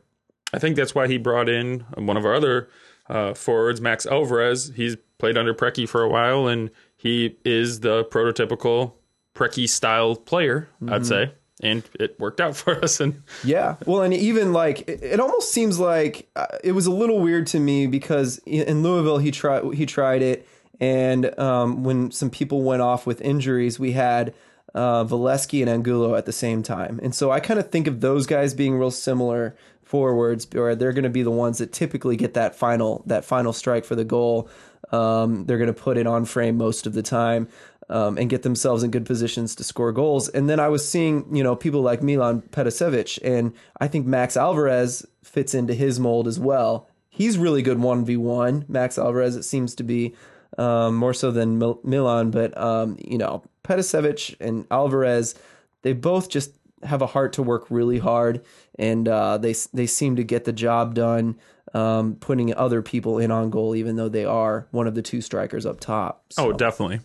I 0.55 0.59
think 0.59 0.75
that's 0.75 0.95
why 0.95 1.07
he 1.07 1.17
brought 1.17 1.49
in 1.49 1.81
one 1.95 2.17
of 2.17 2.25
our 2.25 2.33
other 2.33 2.69
uh, 3.09 3.33
forwards, 3.33 3.81
Max 3.81 4.05
Alvarez. 4.05 4.71
He's 4.75 4.95
played 5.17 5.37
under 5.37 5.53
Preki 5.53 5.87
for 5.87 6.01
a 6.01 6.09
while, 6.09 6.47
and 6.47 6.71
he 6.97 7.37
is 7.45 7.81
the 7.81 8.05
prototypical 8.05 8.93
Preki 9.35 9.67
style 9.69 10.15
player, 10.15 10.69
I'd 10.87 11.05
say. 11.05 11.33
And 11.61 11.83
it 11.99 12.19
worked 12.19 12.41
out 12.41 12.55
for 12.61 12.83
us. 12.83 12.99
And 12.99 13.23
Yeah. 13.43 13.75
Well, 13.85 14.01
and 14.01 14.13
even 14.13 14.53
like 14.53 14.87
it, 14.89 15.03
it 15.03 15.19
almost 15.19 15.51
seems 15.51 15.79
like 15.79 16.29
uh, 16.35 16.47
it 16.63 16.73
was 16.73 16.85
a 16.85 16.91
little 16.91 17.19
weird 17.19 17.47
to 17.47 17.59
me 17.59 17.87
because 17.87 18.39
in 18.45 18.83
Louisville 18.83 19.19
he 19.19 19.31
tried 19.31 19.73
he 19.73 19.85
tried 19.85 20.21
it 20.21 20.47
And 20.79 21.37
um, 21.39 21.83
when 21.83 22.11
some 22.11 22.29
people 22.29 22.61
went 22.61 22.81
off 22.81 23.07
with 23.07 23.21
injuries, 23.21 23.79
we 23.79 23.93
had 23.93 24.33
uh, 24.73 25.05
Volesky 25.05 25.61
and 25.61 25.69
Angulo 25.69 26.15
at 26.15 26.25
the 26.25 26.33
same 26.33 26.61
time. 26.61 26.99
And 27.01 27.15
so 27.15 27.31
I 27.31 27.39
kind 27.39 27.59
of 27.59 27.71
think 27.71 27.87
of 27.87 28.01
those 28.01 28.25
guys 28.27 28.53
being 28.53 28.77
real 28.77 28.91
similar 28.91 29.55
forwards, 29.85 30.47
or 30.55 30.75
they're 30.75 30.91
going 30.91 31.03
to 31.03 31.09
be 31.09 31.23
the 31.23 31.31
ones 31.31 31.59
that 31.59 31.71
typically 31.71 32.17
get 32.17 32.33
that 32.33 32.55
final 32.55 33.03
that 33.05 33.23
final 33.23 33.53
strike 33.53 33.85
for 33.85 33.95
the 33.95 34.03
goal. 34.03 34.49
Um, 34.91 35.45
they're 35.45 35.57
going 35.57 35.73
to 35.73 35.73
put 35.73 35.97
it 35.97 36.05
on 36.05 36.25
frame 36.25 36.57
most 36.57 36.85
of 36.85 36.93
the 36.93 37.01
time 37.01 37.47
um, 37.89 38.17
and 38.17 38.29
get 38.29 38.43
themselves 38.43 38.83
in 38.83 38.91
good 38.91 39.05
positions 39.05 39.55
to 39.55 39.63
score 39.63 39.91
goals. 39.91 40.29
And 40.29 40.49
then 40.49 40.59
I 40.59 40.67
was 40.67 40.87
seeing, 40.87 41.35
you 41.35 41.43
know, 41.43 41.55
people 41.55 41.81
like 41.81 42.03
Milan 42.03 42.41
Petosevic, 42.41 43.19
and 43.23 43.53
I 43.79 43.87
think 43.87 44.05
Max 44.05 44.35
Alvarez 44.35 45.05
fits 45.23 45.53
into 45.53 45.73
his 45.73 45.99
mold 45.99 46.27
as 46.27 46.39
well. 46.39 46.87
He's 47.09 47.37
really 47.37 47.61
good 47.61 47.79
one 47.79 48.05
v 48.05 48.17
one. 48.17 48.65
Max 48.67 48.97
Alvarez, 48.97 49.35
it 49.35 49.43
seems 49.43 49.73
to 49.75 49.83
be 49.83 50.13
um, 50.57 50.95
more 50.95 51.13
so 51.13 51.31
than 51.31 51.57
Mil- 51.57 51.79
Milan, 51.83 52.31
but 52.31 52.57
um, 52.57 52.97
you 52.99 53.17
know, 53.17 53.43
Petosevic 53.63 54.35
and 54.39 54.65
Alvarez, 54.69 55.35
they 55.81 55.93
both 55.93 56.29
just 56.29 56.51
have 56.83 57.01
a 57.01 57.07
heart 57.07 57.33
to 57.33 57.43
work 57.43 57.65
really 57.69 57.99
hard, 57.99 58.43
and 58.77 59.07
uh, 59.07 59.37
they 59.37 59.55
they 59.73 59.87
seem 59.87 60.15
to 60.15 60.23
get 60.23 60.45
the 60.45 60.53
job 60.53 60.93
done, 60.93 61.37
um, 61.73 62.15
putting 62.15 62.53
other 62.53 62.81
people 62.81 63.17
in 63.17 63.31
on 63.31 63.49
goal, 63.49 63.75
even 63.75 63.95
though 63.95 64.09
they 64.09 64.25
are 64.25 64.67
one 64.71 64.87
of 64.87 64.95
the 64.95 65.01
two 65.01 65.21
strikers 65.21 65.65
up 65.65 65.79
top. 65.79 66.25
Oh, 66.37 66.51
definitely. 66.53 66.99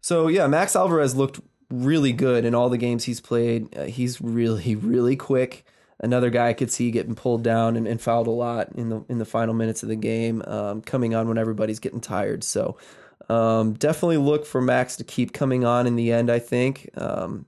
so 0.00 0.28
yeah, 0.28 0.46
Max 0.46 0.74
Alvarez 0.74 1.14
looked 1.14 1.40
really 1.70 2.12
good 2.12 2.44
in 2.44 2.54
all 2.54 2.68
the 2.68 2.78
games 2.78 3.04
he's 3.04 3.20
played. 3.20 3.76
Uh, 3.76 3.84
he's 3.84 4.20
really, 4.20 4.74
really 4.74 5.16
quick. 5.16 5.64
Another 6.00 6.30
guy 6.30 6.48
I 6.48 6.52
could 6.52 6.70
see 6.70 6.90
getting 6.90 7.14
pulled 7.14 7.44
down 7.44 7.76
and, 7.76 7.86
and 7.86 8.00
fouled 8.00 8.26
a 8.26 8.32
lot 8.32 8.70
in 8.74 8.88
the 8.88 9.04
in 9.08 9.18
the 9.18 9.24
final 9.24 9.54
minutes 9.54 9.82
of 9.82 9.88
the 9.88 9.96
game, 9.96 10.42
um, 10.46 10.82
coming 10.82 11.14
on 11.14 11.28
when 11.28 11.38
everybody's 11.38 11.78
getting 11.78 12.00
tired. 12.00 12.42
So 12.42 12.76
um, 13.28 13.74
definitely 13.74 14.16
look 14.16 14.44
for 14.44 14.60
Max 14.60 14.96
to 14.96 15.04
keep 15.04 15.32
coming 15.32 15.64
on 15.64 15.86
in 15.86 15.94
the 15.96 16.12
end. 16.12 16.30
I 16.30 16.40
think. 16.40 16.90
Um, 16.96 17.46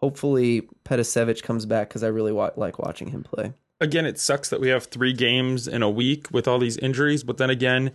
hopefully, 0.00 0.68
Petosevic 0.84 1.42
comes 1.42 1.66
back 1.66 1.88
because 1.88 2.02
I 2.02 2.08
really 2.08 2.32
wa- 2.32 2.50
like 2.56 2.78
watching 2.78 3.08
him 3.08 3.22
play. 3.22 3.52
again, 3.80 4.06
it 4.06 4.18
sucks 4.18 4.48
that 4.50 4.60
we 4.60 4.68
have 4.68 4.84
three 4.86 5.12
games 5.12 5.68
in 5.68 5.82
a 5.82 5.90
week 5.90 6.28
with 6.32 6.48
all 6.48 6.58
these 6.58 6.76
injuries. 6.78 7.22
But 7.22 7.36
then 7.36 7.50
again, 7.50 7.92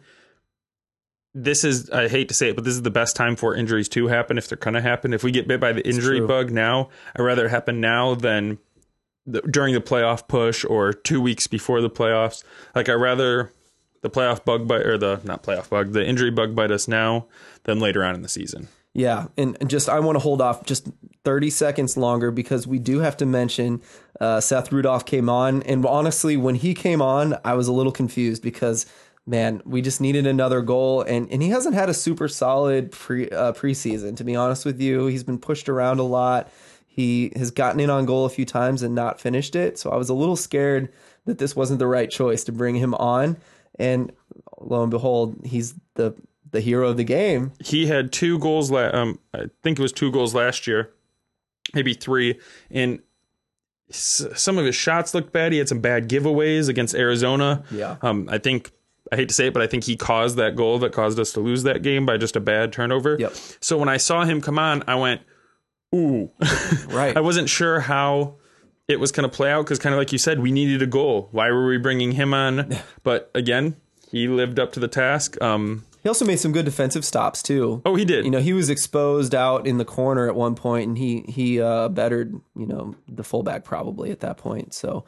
this 1.33 1.63
is 1.63 1.89
I 1.89 2.07
hate 2.07 2.27
to 2.29 2.33
say 2.33 2.50
it, 2.50 2.55
but 2.55 2.63
this 2.63 2.75
is 2.75 2.83
the 2.83 2.91
best 2.91 3.15
time 3.15 3.36
for 3.36 3.55
injuries 3.55 3.89
to 3.89 4.07
happen 4.07 4.38
if 4.38 4.48
they're 4.48 4.57
going 4.57 4.75
to 4.75 4.81
happen. 4.81 5.13
If 5.13 5.24
we 5.24 5.31
get 5.31 5.48
bit 5.48 5.60
by 5.60 5.74
the 5.74 5.86
injury 5.88 6.22
bug 6.22 6.51
now, 6.51 6.89
I'd 7.15 7.24
rather 7.24 7.45
it 7.45 7.50
happen 7.50 7.81
now 7.81 8.15
than 8.15 8.60
the, 9.25 9.41
during 9.41 9.74
the 9.74 9.81
playoff 9.81 10.27
push 10.27 10.63
or 10.63 10.93
two 10.93 11.22
weeks 11.22 11.48
before 11.48 11.81
the 11.81 11.89
playoffs. 11.89 12.43
Like 12.75 12.88
I'd 12.88 12.93
rather 12.93 13.51
the 14.01 14.10
playoff 14.10 14.45
bug 14.45 14.67
bite 14.67 14.86
or 14.86 14.98
the 14.98 15.22
not 15.24 15.43
playoff 15.43 15.69
bug, 15.69 15.93
the 15.93 16.05
injury 16.05 16.29
bug 16.29 16.55
bite 16.55 16.72
us 16.72 16.88
now 16.88 17.25
than 17.63 17.79
later 17.79 18.03
on 18.03 18.13
in 18.15 18.22
the 18.22 18.29
season. 18.29 18.67
Yeah, 18.93 19.27
and 19.36 19.57
and 19.60 19.69
just 19.69 19.89
I 19.89 20.00
want 20.01 20.17
to 20.17 20.19
hold 20.19 20.39
off 20.39 20.65
just 20.65 20.88
30 21.24 21.50
seconds 21.50 21.98
longer 21.98 22.32
because 22.32 22.68
we 22.68 22.80
do 22.80 23.00
have 23.00 23.15
to 23.18 23.25
mention 23.25 23.82
uh, 24.20 24.42
Seth 24.42 24.72
Rudolph 24.72 25.06
came 25.06 25.30
on, 25.30 25.63
and 25.63 25.86
honestly, 25.86 26.38
when 26.38 26.56
he 26.56 26.74
came 26.74 27.01
on, 27.01 27.36
I 27.44 27.53
was 27.53 27.68
a 27.68 27.74
little 27.74 27.92
confused 27.92 28.44
because 28.44 28.86
man, 29.25 29.62
we 29.65 29.82
just 29.82 30.01
needed 30.01 30.27
another 30.27 30.62
goal, 30.62 31.01
and 31.01 31.30
and 31.32 31.42
he 31.42 31.50
hasn't 31.50 31.75
had 31.75 31.89
a 31.89 31.94
super 31.94 32.27
solid 32.27 32.92
pre 32.92 33.30
uh, 33.30 33.53
preseason. 33.53 34.18
To 34.18 34.24
be 34.24 34.36
honest 34.36 34.65
with 34.65 34.82
you, 34.82 35.08
he's 35.08 35.24
been 35.24 35.39
pushed 35.39 35.70
around 35.70 36.00
a 36.00 36.03
lot. 36.03 36.50
He 36.88 37.32
has 37.36 37.50
gotten 37.50 37.80
in 37.80 37.89
on 37.89 38.06
goal 38.06 38.25
a 38.25 38.30
few 38.30 38.46
times 38.46 38.84
and 38.84 38.94
not 38.94 39.20
finished 39.20 39.56
it, 39.56 39.80
so 39.80 39.89
I 39.89 39.96
was 39.96 40.10
a 40.10 40.13
little 40.13 40.36
scared 40.36 40.92
that 41.25 41.38
this 41.38 41.56
wasn't 41.56 41.80
the 41.80 41.88
right 41.88 42.10
choice 42.10 42.44
to 42.44 42.51
bring 42.51 42.75
him 42.75 42.94
on. 42.96 43.38
And 43.79 44.12
lo 44.59 44.83
and 44.83 44.92
behold, 44.92 45.38
he's 45.44 45.74
the 45.96 46.14
the 46.51 46.62
hero 46.62 46.90
of 46.90 46.98
the 46.98 47.03
game. 47.03 47.51
he 47.59 47.88
had 47.88 48.12
two 48.12 48.38
goals. 48.40 48.70
La- 48.70 48.92
um, 48.94 49.20
I 49.33 49.46
think 49.64 49.79
it 49.79 49.81
was 49.81 49.92
two 49.92 50.12
goals 50.12 50.36
last 50.36 50.68
year, 50.68 50.92
maybe 51.73 51.93
three. 51.93 52.39
And 52.71 52.99
s- 53.89 54.25
some 54.35 54.57
of 54.57 54.65
his 54.65 54.75
shots 54.75 55.13
looked 55.13 55.31
bad. 55.33 55.51
He 55.51 55.57
had 55.57 55.69
some 55.69 55.79
bad 55.79 56.09
giveaways 56.09 56.69
against 56.69 56.95
Arizona. 56.95 57.63
Yeah. 57.71 57.97
Um, 58.01 58.27
I 58.31 58.37
think 58.37 58.71
I 59.11 59.15
hate 59.15 59.29
to 59.29 59.35
say 59.35 59.47
it, 59.47 59.53
but 59.53 59.61
I 59.61 59.67
think 59.67 59.83
he 59.83 59.95
caused 59.95 60.37
that 60.37 60.55
goal 60.55 60.79
that 60.79 60.91
caused 60.93 61.19
us 61.19 61.31
to 61.33 61.39
lose 61.39 61.63
that 61.63 61.81
game 61.83 62.05
by 62.05 62.17
just 62.17 62.35
a 62.35 62.39
bad 62.39 62.73
turnover. 62.73 63.17
Yep. 63.19 63.33
So 63.61 63.77
when 63.77 63.89
I 63.89 63.97
saw 63.97 64.23
him 64.25 64.41
come 64.41 64.57
on, 64.57 64.83
I 64.87 64.95
went, 64.95 65.21
"Ooh!" 65.93 66.31
Right. 66.87 67.15
I 67.15 67.21
wasn't 67.21 67.49
sure 67.49 67.79
how 67.81 68.35
it 68.87 68.99
was 68.99 69.11
going 69.11 69.29
to 69.29 69.33
play 69.35 69.51
out 69.51 69.65
because, 69.65 69.79
kind 69.79 69.93
of 69.93 69.99
like 69.99 70.11
you 70.11 70.17
said, 70.17 70.39
we 70.39 70.51
needed 70.51 70.81
a 70.81 70.87
goal. 70.87 71.29
Why 71.31 71.49
were 71.51 71.67
we 71.67 71.77
bringing 71.77 72.11
him 72.13 72.33
on? 72.33 72.75
But 73.03 73.29
again, 73.35 73.75
he 74.09 74.27
lived 74.27 74.59
up 74.59 74.73
to 74.73 74.79
the 74.79 74.87
task. 74.87 75.41
Um, 75.41 75.85
He 76.03 76.09
also 76.09 76.25
made 76.25 76.35
some 76.35 76.51
good 76.51 76.66
defensive 76.66 77.05
stops 77.05 77.42
too. 77.42 77.81
oh, 77.85 77.96
he 77.96 78.03
did. 78.03 78.25
You 78.25 78.31
know, 78.31 78.42
he 78.42 78.51
was 78.51 78.70
exposed 78.70 79.33
out 79.33 79.66
in 79.66 79.77
the 79.77 79.85
corner 79.85 80.27
at 80.27 80.35
one 80.35 80.53
point, 80.53 80.89
and 80.89 80.98
he 80.98 81.22
he 81.22 81.61
uh, 81.61 81.87
bettered 81.87 82.33
you 82.55 82.68
know 82.68 82.96
the 83.07 83.24
fullback 83.24 83.63
probably 83.63 84.11
at 84.11 84.20
that 84.20 84.35
point. 84.37 84.74
So, 84.74 85.05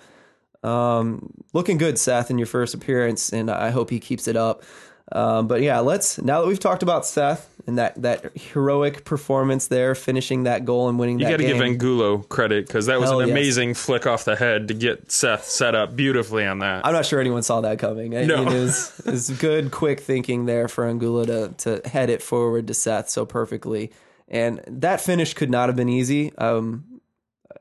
um, 0.64 1.34
looking 1.52 1.78
good, 1.78 2.00
Seth, 2.00 2.32
in 2.32 2.38
your 2.38 2.48
first 2.48 2.74
appearance, 2.74 3.34
and 3.34 3.52
I 3.52 3.72
hope 3.72 3.90
he 3.90 4.00
keeps 4.00 4.28
it 4.28 4.38
up. 4.38 4.64
Um, 5.12 5.48
but 5.48 5.62
yeah, 5.62 5.80
let's 5.80 6.20
now 6.22 6.42
that 6.42 6.48
we've 6.48 6.60
talked 6.60 6.82
about 6.82 7.06
Seth 7.06 7.48
and 7.68 7.78
that 7.78 8.02
that 8.02 8.36
heroic 8.36 9.06
performance 9.06 9.68
there, 9.68 9.94
finishing 9.94 10.44
that 10.44 10.66
goal 10.66 10.90
and 10.90 10.98
winning 10.98 11.20
You 11.20 11.28
got 11.30 11.38
to 11.38 11.44
give. 11.44 11.62
Angulo 11.62 12.20
credit 12.20 12.66
because 12.66 12.88
that 12.88 13.00
was 13.00 13.10
Hell 13.12 13.20
an 13.20 13.28
yes. 13.28 13.34
amazing 13.36 13.74
flick 13.76 14.08
off 14.08 14.26
the 14.26 14.36
head 14.36 14.68
to 14.70 14.74
get 14.74 15.12
Seth 15.12 15.46
set 15.46 15.76
up 15.76 15.96
beautifully 15.96 16.46
on 16.46 16.60
that. 16.60 16.86
I'm 16.86 16.94
not 16.94 17.06
sure 17.06 17.20
anyone 17.20 17.44
saw 17.44 17.62
that 17.62 17.78
coming. 17.78 18.18
I 18.18 18.26
No. 18.26 18.46
mean, 18.46 18.48
it 18.56 18.60
was, 18.62 19.00
it 19.06 19.12
was 19.12 19.30
good, 19.30 19.70
quick 19.72 20.00
thinking 20.00 20.46
there 20.46 20.68
for 20.68 20.88
Angulo 20.88 21.26
to, 21.26 21.54
to 21.82 21.88
head 21.88 22.10
it 22.10 22.22
forward 22.24 22.68
to 22.68 22.74
Seth 22.74 23.10
so 23.10 23.26
perfectly. 23.28 23.92
And 24.28 24.62
that 24.68 25.02
finish 25.02 25.36
could 25.36 25.52
not 25.52 25.70
have 25.70 25.76
been 25.76 25.90
easy. 25.90 26.36
Um, 26.38 26.84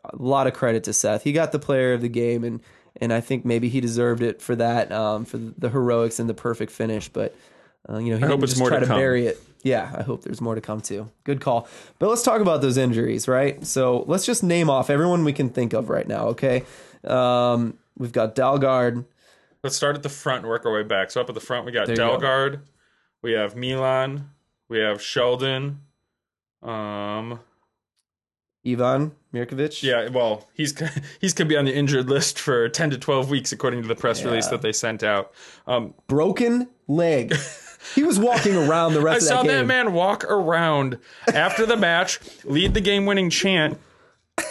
a 0.02 0.16
lot 0.16 0.46
of 0.46 0.54
credit 0.54 0.84
to 0.84 0.92
Seth. 0.94 1.22
He 1.24 1.32
got 1.32 1.52
the 1.52 1.58
player 1.58 1.92
of 1.92 2.00
the 2.00 2.08
game, 2.08 2.42
and, 2.44 2.60
and 3.00 3.12
I 3.12 3.20
think 3.20 3.44
maybe 3.44 3.68
he 3.68 3.80
deserved 3.80 4.22
it 4.22 4.40
for 4.40 4.56
that, 4.56 4.92
um, 4.92 5.24
for 5.24 5.38
the 5.38 5.68
heroics 5.68 6.18
and 6.18 6.28
the 6.28 6.34
perfect 6.34 6.72
finish. 6.72 7.08
But, 7.08 7.34
uh, 7.88 7.98
you 7.98 8.12
know, 8.12 8.18
he 8.18 8.24
I 8.24 8.28
hope 8.28 8.42
it's 8.42 8.52
just 8.52 8.60
more 8.60 8.68
try 8.68 8.80
to 8.80 8.86
to 8.86 8.94
bury 8.94 9.26
it. 9.26 9.42
Yeah, 9.62 9.90
I 9.96 10.02
hope 10.02 10.22
there's 10.22 10.40
more 10.40 10.54
to 10.54 10.60
come 10.60 10.80
too. 10.80 11.10
Good 11.24 11.40
call. 11.40 11.68
But 11.98 12.08
let's 12.08 12.22
talk 12.22 12.40
about 12.40 12.60
those 12.60 12.76
injuries, 12.76 13.26
right? 13.26 13.64
So 13.66 14.04
let's 14.06 14.26
just 14.26 14.42
name 14.42 14.68
off 14.68 14.90
everyone 14.90 15.24
we 15.24 15.32
can 15.32 15.48
think 15.48 15.72
of 15.72 15.88
right 15.88 16.06
now, 16.06 16.26
okay? 16.28 16.64
Um, 17.02 17.78
we've 17.96 18.12
got 18.12 18.36
Dalgaard, 18.36 19.06
Let's 19.64 19.76
start 19.76 19.96
at 19.96 20.02
the 20.02 20.10
front 20.10 20.40
and 20.40 20.48
work 20.50 20.66
our 20.66 20.72
way 20.74 20.82
back. 20.82 21.10
So 21.10 21.22
up 21.22 21.30
at 21.30 21.34
the 21.34 21.40
front, 21.40 21.64
we 21.64 21.72
got 21.72 21.86
There 21.86 21.96
you 21.96 22.20
go. 22.20 22.58
We 23.22 23.32
have 23.32 23.56
Milan, 23.56 24.28
we 24.68 24.78
have 24.78 25.00
Sheldon. 25.00 25.80
Um, 26.62 27.40
Ivan 28.66 29.12
Mirkovic. 29.32 29.82
yeah, 29.82 30.08
well, 30.08 30.48
he's 30.54 30.74
he's 31.20 31.34
gonna 31.34 31.48
be 31.48 31.56
on 31.56 31.64
the 31.64 31.74
injured 31.74 32.08
list 32.08 32.38
for 32.38 32.68
ten 32.68 32.90
to 32.90 32.98
twelve 32.98 33.30
weeks, 33.30 33.52
according 33.52 33.82
to 33.82 33.88
the 33.88 33.94
press 33.94 34.24
release 34.24 34.46
that 34.48 34.62
they 34.62 34.72
sent 34.72 35.02
out. 35.02 35.32
Um, 35.66 35.94
Broken 36.06 36.68
leg. 36.88 37.34
he 37.94 38.02
was 38.02 38.18
walking 38.18 38.56
around 38.56 38.94
the 38.94 39.00
I 39.02 39.04
rest 39.04 39.22
of 39.22 39.28
saw 39.28 39.42
that 39.42 39.66
man 39.66 39.92
walk 39.92 40.24
around 40.24 40.98
after 41.32 41.66
the 41.66 41.76
match, 41.76 42.20
lead 42.44 42.74
the 42.74 42.80
game-winning 42.80 43.30
chant, 43.30 43.78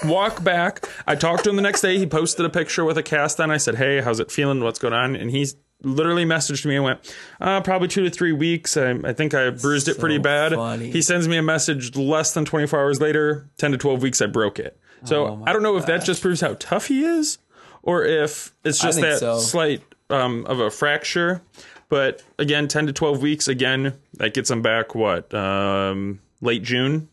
walk 0.05 0.43
back. 0.43 0.87
I 1.07 1.15
talked 1.15 1.43
to 1.45 1.49
him 1.49 1.55
the 1.55 1.61
next 1.61 1.81
day. 1.81 1.97
He 1.97 2.05
posted 2.05 2.45
a 2.45 2.49
picture 2.49 2.85
with 2.85 2.97
a 2.97 3.03
cast 3.03 3.39
on. 3.39 3.49
I 3.49 3.57
said, 3.57 3.75
"Hey, 3.75 4.01
how's 4.01 4.19
it 4.19 4.31
feeling? 4.31 4.63
What's 4.63 4.79
going 4.79 4.93
on?" 4.93 5.15
And 5.15 5.31
he's 5.31 5.55
literally 5.83 6.25
messaged 6.25 6.65
me 6.65 6.75
and 6.75 6.83
went, 6.83 7.15
uh, 7.39 7.61
"Probably 7.61 7.87
two 7.87 8.03
to 8.03 8.09
three 8.09 8.31
weeks. 8.31 8.75
I, 8.77 8.91
I 9.03 9.13
think 9.13 9.33
I 9.33 9.49
bruised 9.51 9.87
it 9.87 9.99
pretty 9.99 10.17
bad." 10.17 10.53
funny. 10.53 10.89
He 10.91 11.01
sends 11.01 11.27
me 11.27 11.37
a 11.37 11.43
message 11.43 11.95
less 11.95 12.33
than 12.33 12.45
24 12.45 12.79
hours 12.79 13.01
later. 13.01 13.49
10 13.57 13.71
to 13.73 13.77
12 13.77 14.01
weeks, 14.01 14.21
I 14.21 14.25
broke 14.27 14.59
it. 14.59 14.79
So 15.05 15.25
Oh 15.27 15.43
I 15.45 15.51
don't 15.53 15.63
know 15.63 15.75
if 15.77 15.85
that 15.87 16.05
just 16.05 16.21
proves 16.21 16.39
how 16.41 16.55
tough 16.59 16.87
he 16.87 17.03
is, 17.03 17.37
or 17.81 18.03
if 18.05 18.53
it's 18.63 18.79
just 18.79 19.01
that 19.01 19.19
so. 19.19 19.37
slight 19.39 19.81
um, 20.09 20.45
of 20.45 20.59
a 20.59 20.69
fracture. 20.71 21.41
But 21.89 22.23
again, 22.39 22.67
10 22.67 22.87
to 22.87 22.93
12 22.93 23.21
weeks, 23.21 23.47
again, 23.47 23.93
that 24.15 24.33
gets 24.33 24.49
him 24.49 24.61
back, 24.63 24.95
what, 24.95 25.31
um, 25.33 26.21
late 26.41 26.63
June? 26.63 27.09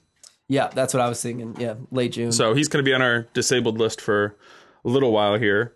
Yeah, 0.49 0.69
that's 0.69 0.95
what 0.95 1.01
I 1.03 1.09
was 1.09 1.21
thinking. 1.21 1.55
Yeah, 1.59 1.75
late 1.91 2.13
June. 2.13 2.33
So 2.33 2.55
he's 2.55 2.69
going 2.69 2.83
to 2.83 2.89
be 2.89 2.95
on 2.95 3.03
our 3.03 3.23
disabled 3.35 3.79
list 3.79 4.01
for 4.01 4.37
a 4.85 4.89
little 4.89 5.13
while 5.13 5.37
here. 5.39 5.75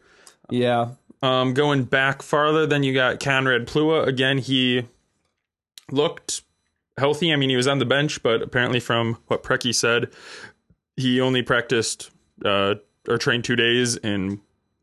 yeah, 0.51 0.91
Um, 1.25 1.55
going 1.55 1.85
back 1.85 2.21
farther, 2.21 2.67
then 2.67 2.83
you 2.83 2.93
got 2.93 3.19
Konrad 3.19 3.67
Plewa. 3.67 4.07
Again, 4.07 4.37
he 4.37 4.87
looked 5.91 6.43
healthy. 6.99 7.33
I 7.33 7.37
mean, 7.37 7.49
he 7.49 7.57
was 7.57 7.67
on 7.67 7.79
the 7.79 7.87
bench, 7.87 8.23
but 8.23 8.43
apparently, 8.43 8.79
from 8.79 9.17
what 9.29 9.43
Preki 9.43 9.75
said, 9.75 10.11
he 10.99 11.23
only 11.23 11.43
practiced 11.43 12.11
uh, 12.45 12.75
or 13.09 13.17
trained 13.17 13.45
two 13.45 13.57
days 13.57 13.97
and 13.97 14.39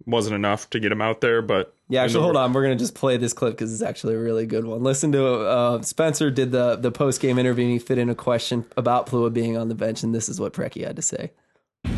wasn't 0.07 0.33
enough 0.33 0.67
to 0.71 0.79
get 0.79 0.91
him 0.91 0.99
out 0.99 1.21
there. 1.21 1.43
But 1.43 1.75
yeah. 1.89 1.99
in 1.99 2.05
Actually, 2.05 2.23
hold 2.23 2.37
on. 2.37 2.53
We're 2.53 2.63
gonna 2.63 2.75
just 2.75 2.95
play 2.95 3.17
this 3.17 3.33
clip 3.33 3.53
because 3.53 3.71
it's 3.71 3.83
actually 3.83 4.15
a 4.15 4.19
really 4.19 4.47
good 4.47 4.65
one. 4.65 4.81
Listen 4.81 5.11
to 5.11 5.27
uh, 5.45 5.83
Spencer 5.83 6.31
did 6.31 6.51
the 6.51 6.75
the 6.75 6.91
post 6.91 7.21
game 7.21 7.37
interview. 7.37 7.65
and 7.65 7.73
He 7.73 7.77
fit 7.77 7.99
in 7.99 8.09
a 8.09 8.15
question 8.15 8.65
about 8.75 9.05
Plua 9.05 9.31
being 9.31 9.57
on 9.57 9.69
the 9.69 9.75
bench, 9.75 10.01
and 10.01 10.15
this 10.15 10.27
is 10.27 10.39
what 10.39 10.53
Preki 10.53 10.87
had 10.87 10.95
to 10.95 11.03
say. 11.03 11.33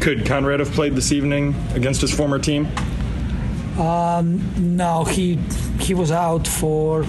Could 0.01 0.25
Konrad 0.25 0.60
have 0.60 0.71
played 0.71 0.95
this 0.95 1.13
evening 1.13 1.56
against 1.75 2.01
his 2.01 2.13
former 2.13 2.39
team? 2.39 2.67
No, 3.77 5.03
he 5.05 5.36
he 5.79 5.93
was 5.93 6.12
out 6.12 6.47
for 6.47 7.05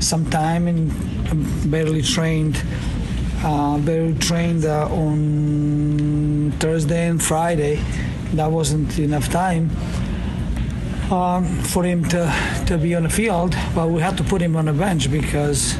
some 0.00 0.28
time 0.30 0.68
and 0.68 0.90
barely 1.70 2.02
trained. 2.02 2.62
Uh, 3.42 3.78
barely 3.78 4.14
trained 4.14 4.64
uh, 4.64 4.88
on 4.90 6.52
Thursday 6.58 7.08
and 7.08 7.22
Friday. 7.22 7.76
That 8.34 8.50
wasn't 8.50 8.98
enough 8.98 9.28
time 9.28 9.70
um, 11.10 11.44
for 11.62 11.84
him 11.84 12.04
to, 12.06 12.64
to 12.66 12.78
be 12.78 12.94
on 12.94 13.02
the 13.02 13.10
field, 13.10 13.54
but 13.74 13.88
we 13.88 14.00
had 14.00 14.16
to 14.16 14.24
put 14.24 14.40
him 14.40 14.56
on 14.56 14.64
the 14.64 14.72
bench 14.72 15.10
because 15.10 15.76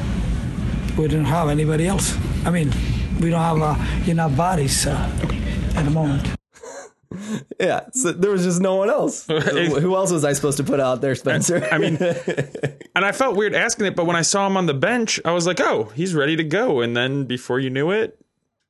we 0.97 1.07
didn't 1.07 1.25
have 1.25 1.49
anybody 1.49 1.87
else. 1.87 2.15
I 2.45 2.51
mean, 2.51 2.71
we 3.19 3.29
don't 3.29 3.41
have 3.41 3.61
uh, 3.61 4.11
enough 4.11 4.37
bodies 4.37 4.85
uh, 4.85 5.09
at 5.75 5.85
the 5.85 5.91
moment. 5.91 6.44
Yeah, 7.59 7.85
so 7.91 8.11
there 8.11 8.31
was 8.31 8.43
just 8.43 8.61
no 8.61 8.75
one 8.75 8.89
else. 8.89 9.25
Who 9.27 9.95
else 9.95 10.11
was 10.11 10.25
I 10.25 10.33
supposed 10.33 10.57
to 10.57 10.63
put 10.63 10.79
out 10.79 11.01
there, 11.01 11.15
Spencer? 11.15 11.67
I 11.71 11.77
mean, 11.77 11.97
and 12.95 13.05
I 13.05 13.11
felt 13.11 13.35
weird 13.35 13.53
asking 13.53 13.85
it, 13.87 13.95
but 13.95 14.05
when 14.05 14.15
I 14.15 14.21
saw 14.21 14.45
him 14.47 14.57
on 14.57 14.65
the 14.65 14.73
bench, 14.73 15.19
I 15.25 15.31
was 15.31 15.47
like, 15.47 15.59
oh, 15.59 15.85
he's 15.95 16.13
ready 16.13 16.35
to 16.35 16.43
go. 16.43 16.81
And 16.81 16.95
then 16.95 17.25
before 17.25 17.59
you 17.59 17.69
knew 17.69 17.91
it, 17.91 18.19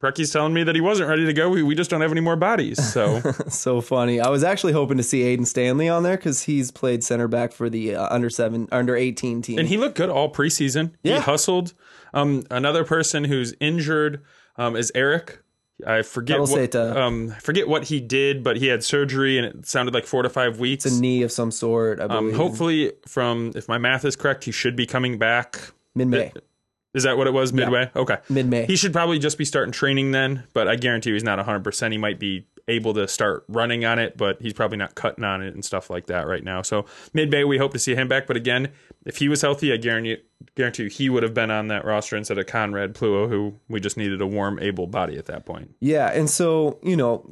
Preki's 0.02 0.32
telling 0.32 0.54
me 0.54 0.64
that 0.64 0.76
he 0.76 0.82
wasn't 0.82 1.10
ready 1.10 1.26
to 1.26 1.34
go. 1.34 1.50
We, 1.50 1.64
we 1.64 1.74
just 1.74 1.90
don't 1.90 2.02
have 2.02 2.12
any 2.12 2.22
more 2.22 2.36
bodies. 2.36 2.84
So 2.94 3.22
so 3.50 3.82
funny. 3.82 4.20
I 4.20 4.30
was 4.30 4.44
actually 4.44 4.74
hoping 4.74 4.98
to 4.98 5.04
see 5.04 5.22
Aiden 5.22 5.48
Stanley 5.48 5.90
on 5.90 6.04
there 6.04 6.18
because 6.18 6.44
he's 6.44 6.70
played 6.70 7.04
center 7.04 7.28
back 7.28 7.54
for 7.54 7.70
the 7.70 7.96
uh, 7.96 8.14
under 8.14 8.30
seven, 8.30 8.68
under 8.72 8.96
eighteen 8.96 9.42
team. 9.42 9.58
and 9.58 9.68
he 9.68 9.78
looked 9.78 9.96
good 9.96 10.10
all 10.10 10.32
preseason. 10.32 10.92
Yeah. 11.02 11.16
He 11.16 11.22
hustled. 11.22 11.74
Um, 12.14 12.44
another 12.52 12.84
person 12.84 13.24
who's 13.24 13.56
injured 13.60 14.22
um, 14.58 14.76
is 14.76 14.92
Eric. 14.94 15.40
I 15.86 16.04
forget 16.04 16.40
what 16.40 16.76
um, 16.76 17.32
forget 17.42 17.68
what 17.68 17.86
he 17.86 18.00
did, 18.00 18.44
but 18.44 18.58
he 18.58 18.68
had 18.68 18.84
surgery 18.84 19.38
and 19.38 19.46
it 19.46 19.66
sounded 19.66 19.94
like 19.94 20.06
four 20.06 20.24
to 20.24 20.30
five 20.30 20.60
weeks. 20.60 20.86
a 20.86 21.02
knee 21.02 21.22
of 21.24 21.32
some 21.32 21.52
sort. 21.52 22.00
I 22.00 22.06
um, 22.06 22.34
hopefully, 22.34 22.94
from 23.08 23.52
if 23.56 23.68
my 23.68 23.78
math 23.78 24.06
is 24.06 24.16
correct, 24.16 24.46
he 24.46 24.52
should 24.52 24.76
be 24.76 24.86
coming 24.86 25.18
back. 25.18 25.72
mid 25.94 26.08
May. 26.08 26.32
Is 26.96 27.04
that 27.04 27.18
what 27.18 27.28
it 27.28 27.34
was? 27.34 27.52
Midway. 27.52 27.92
Okay. 27.94 28.18
Mid-May. 28.30 28.66
He 28.68 28.78
should 28.78 28.94
probably 28.94 29.20
just 29.20 29.38
be 29.38 29.44
starting 29.44 29.74
training 29.74 30.12
then, 30.12 30.44
but 30.54 30.70
I 30.70 30.78
guarantee 30.78 31.10
you 31.10 31.16
he's 31.16 31.26
not 31.26 31.46
100%. 31.46 31.92
He 31.92 31.98
might 31.98 32.20
be 32.20 32.48
able 32.68 32.94
to 32.96 33.08
start 33.08 33.46
running 33.48 33.86
on 33.86 34.00
it, 34.00 34.18
but 34.18 34.42
he's 34.42 34.54
probably 34.54 34.78
not 34.78 34.96
cutting 34.96 35.24
on 35.24 35.42
it 35.42 35.54
and 35.54 35.64
stuff 35.64 35.90
like 35.90 36.08
that 36.08 36.28
right 36.28 36.44
now. 36.44 36.62
So 36.62 36.86
mid-May, 37.14 37.44
we 37.44 37.58
hope 37.58 37.74
to 37.74 37.80
see 37.80 37.96
him 37.96 38.08
back. 38.08 38.28
But 38.28 38.38
again, 38.38 38.72
if 39.06 39.18
he 39.18 39.30
was 39.30 39.42
healthy, 39.42 39.72
I 39.72 39.78
guarantee 39.78 40.18
guarantee 40.56 40.84
you 40.84 40.90
he 40.90 41.10
would 41.10 41.24
have 41.24 41.34
been 41.34 41.52
on 41.52 41.68
that 41.70 41.86
roster 41.86 42.16
instead 42.16 42.38
of 42.38 42.46
Konrad 42.46 42.94
Plewa, 42.94 43.30
who 43.30 43.56
we 43.70 43.80
just 43.80 43.98
needed 43.98 44.22
a 44.22 44.28
warm, 44.28 44.60
able 44.60 44.88
body 44.88 45.18
at 45.18 45.26
that 45.26 45.46
point. 45.46 45.76
Yeah, 45.80 46.08
and 46.08 46.30
so 46.30 46.80
you 46.84 46.96
know, 46.96 47.30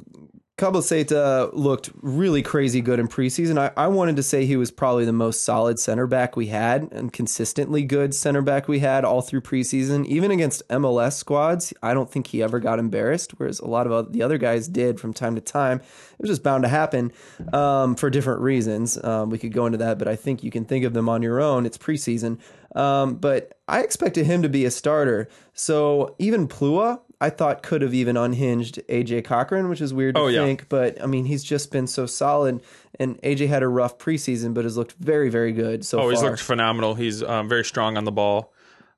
Cabeceta 0.56 1.50
looked 1.52 1.90
really 2.00 2.40
crazy 2.40 2.80
good 2.80 3.00
in 3.00 3.08
preseason. 3.08 3.58
I, 3.58 3.72
I 3.76 3.88
wanted 3.88 4.14
to 4.14 4.22
say 4.22 4.46
he 4.46 4.56
was 4.56 4.70
probably 4.70 5.04
the 5.04 5.12
most 5.12 5.42
solid 5.42 5.80
center 5.80 6.06
back 6.06 6.36
we 6.36 6.46
had 6.46 6.92
and 6.92 7.12
consistently 7.12 7.82
good 7.82 8.14
center 8.14 8.40
back 8.40 8.68
we 8.68 8.78
had 8.78 9.04
all 9.04 9.20
through 9.20 9.40
preseason. 9.40 10.06
Even 10.06 10.30
against 10.30 10.66
MLS 10.68 11.14
squads, 11.14 11.74
I 11.82 11.92
don't 11.92 12.08
think 12.08 12.28
he 12.28 12.40
ever 12.40 12.60
got 12.60 12.78
embarrassed, 12.78 13.32
whereas 13.32 13.58
a 13.58 13.66
lot 13.66 13.88
of 13.88 14.12
the 14.12 14.22
other 14.22 14.38
guys 14.38 14.68
did 14.68 15.00
from 15.00 15.12
time 15.12 15.34
to 15.34 15.40
time. 15.40 15.78
It 15.78 16.20
was 16.20 16.30
just 16.30 16.44
bound 16.44 16.62
to 16.62 16.68
happen 16.68 17.12
um, 17.52 17.96
for 17.96 18.08
different 18.08 18.40
reasons. 18.40 19.02
Um, 19.02 19.30
we 19.30 19.38
could 19.38 19.52
go 19.52 19.66
into 19.66 19.78
that, 19.78 19.98
but 19.98 20.06
I 20.06 20.14
think 20.14 20.44
you 20.44 20.52
can 20.52 20.64
think 20.64 20.84
of 20.84 20.92
them 20.92 21.08
on 21.08 21.20
your 21.20 21.40
own. 21.40 21.66
It's 21.66 21.78
preseason. 21.78 22.38
Um, 22.76 23.16
but 23.16 23.58
I 23.66 23.82
expected 23.82 24.26
him 24.26 24.42
to 24.42 24.48
be 24.48 24.64
a 24.64 24.70
starter. 24.70 25.28
So 25.52 26.14
even 26.20 26.46
Plewa, 26.46 27.00
I 27.20 27.30
thought 27.30 27.62
could 27.62 27.82
have 27.82 27.94
even 27.94 28.16
unhinged 28.16 28.80
AJ 28.88 29.24
Cochran, 29.24 29.68
which 29.68 29.80
is 29.80 29.92
weird 29.94 30.14
to 30.16 30.20
Oh, 30.22 30.26
yeah. 30.28 30.44
think, 30.44 30.68
but 30.68 31.02
I 31.02 31.06
mean, 31.06 31.24
he's 31.26 31.44
just 31.44 31.70
been 31.70 31.86
so 31.86 32.06
solid. 32.06 32.60
And 33.00 33.20
AJ 33.22 33.48
had 33.48 33.62
a 33.62 33.68
rough 33.68 33.98
preseason, 33.98 34.54
but 34.54 34.64
has 34.64 34.76
looked 34.76 34.92
very, 35.00 35.28
very 35.28 35.52
good 35.52 35.84
so 35.84 35.98
Oh, 35.98 36.02
far. 36.02 36.10
he's 36.12 36.22
looked 36.22 36.40
phenomenal. 36.40 36.94
He's 36.94 37.22
um, 37.22 37.48
very 37.48 37.64
strong 37.64 37.96
on 37.96 38.04
the 38.04 38.12
ball. 38.12 38.52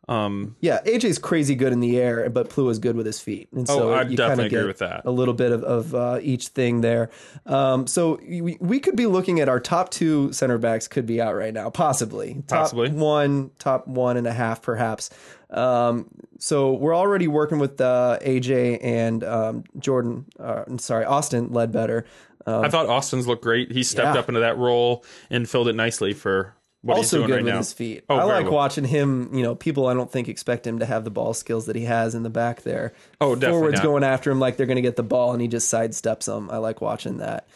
Um, 0.08 0.54
yeah, 0.60 0.78
AJ's 0.86 1.18
crazy 1.18 1.56
good 1.56 1.72
in 1.72 1.80
the 1.80 1.98
air, 1.98 2.30
but 2.30 2.48
Plewa's 2.48 2.78
good 2.78 2.94
with 2.94 3.06
his 3.06 3.20
feet. 3.20 3.48
And 3.52 3.66
so 3.66 3.90
Oh, 3.90 3.92
I 3.92 4.02
you 4.02 4.16
definitely 4.16 4.44
kinda 4.44 4.44
agree 4.44 4.60
get 4.60 4.66
with 4.66 4.78
that. 4.78 5.02
A 5.04 5.10
little 5.10 5.34
bit 5.34 5.50
of, 5.50 5.64
of 5.64 5.94
uh, 5.96 6.18
each 6.22 6.48
thing 6.48 6.80
there. 6.80 7.10
Um, 7.44 7.86
so 7.88 8.20
we, 8.26 8.56
we 8.60 8.78
could 8.78 8.94
be 8.94 9.06
looking 9.06 9.40
at 9.40 9.48
our 9.48 9.58
top 9.58 9.90
two 9.90 10.32
center 10.32 10.58
backs 10.58 10.86
could 10.86 11.06
be 11.06 11.20
out 11.20 11.34
right 11.34 11.52
now, 11.52 11.70
possibly. 11.70 12.34
Top 12.46 12.60
Possibly. 12.60 12.90
one, 12.90 13.50
top 13.58 13.88
one 13.88 14.16
and 14.16 14.26
a 14.28 14.32
half, 14.32 14.62
perhaps. 14.62 15.10
Um, 15.50 16.08
so 16.38 16.72
we're 16.74 16.94
already 16.96 17.28
working 17.28 17.58
with 17.58 17.80
uh, 17.80 18.18
AJ 18.22 18.78
and 18.82 19.24
um, 19.24 19.64
Jordan. 19.78 20.26
Uh, 20.38 20.64
I'm 20.66 20.78
sorry, 20.78 21.04
Austin 21.04 21.52
Ledbetter. 21.52 22.04
Um, 22.46 22.64
I 22.64 22.68
thought 22.68 22.88
Austin's 22.88 23.26
looked 23.26 23.42
great. 23.42 23.72
He 23.72 23.82
stepped 23.82 24.14
Yeah. 24.14 24.20
up 24.20 24.28
into 24.28 24.40
that 24.40 24.56
role 24.56 25.04
and 25.30 25.48
filled 25.48 25.66
it 25.68 25.74
nicely 25.74 26.12
for 26.12 26.54
what 26.86 26.96
also 26.98 27.26
good 27.26 27.30
right 27.36 27.44
with 27.44 27.52
now. 27.52 27.58
his 27.58 27.72
feet. 27.72 28.04
Oh, 28.08 28.16
I 28.16 28.24
like 28.24 28.44
well. 28.44 28.54
watching 28.54 28.84
him. 28.84 29.34
You 29.34 29.42
know, 29.42 29.54
people 29.54 29.86
I 29.86 29.94
don't 29.94 30.10
think 30.10 30.28
expect 30.28 30.66
him 30.66 30.78
to 30.78 30.86
have 30.86 31.04
the 31.04 31.10
ball 31.10 31.34
skills 31.34 31.66
that 31.66 31.76
he 31.76 31.84
has 31.84 32.14
in 32.14 32.22
the 32.22 32.30
back 32.30 32.62
there. 32.62 32.92
Oh, 33.20 33.34
definitely 33.34 33.50
Forwards 33.58 33.74
not. 33.76 33.82
going 33.84 34.04
after 34.04 34.30
him 34.30 34.40
like 34.40 34.56
they're 34.56 34.66
going 34.66 34.76
to 34.76 34.82
get 34.82 34.96
the 34.96 35.02
ball, 35.02 35.32
and 35.32 35.40
he 35.42 35.48
just 35.48 35.72
sidesteps 35.72 36.24
them. 36.26 36.50
I 36.50 36.58
like 36.58 36.80
watching 36.80 37.18
that. 37.18 37.46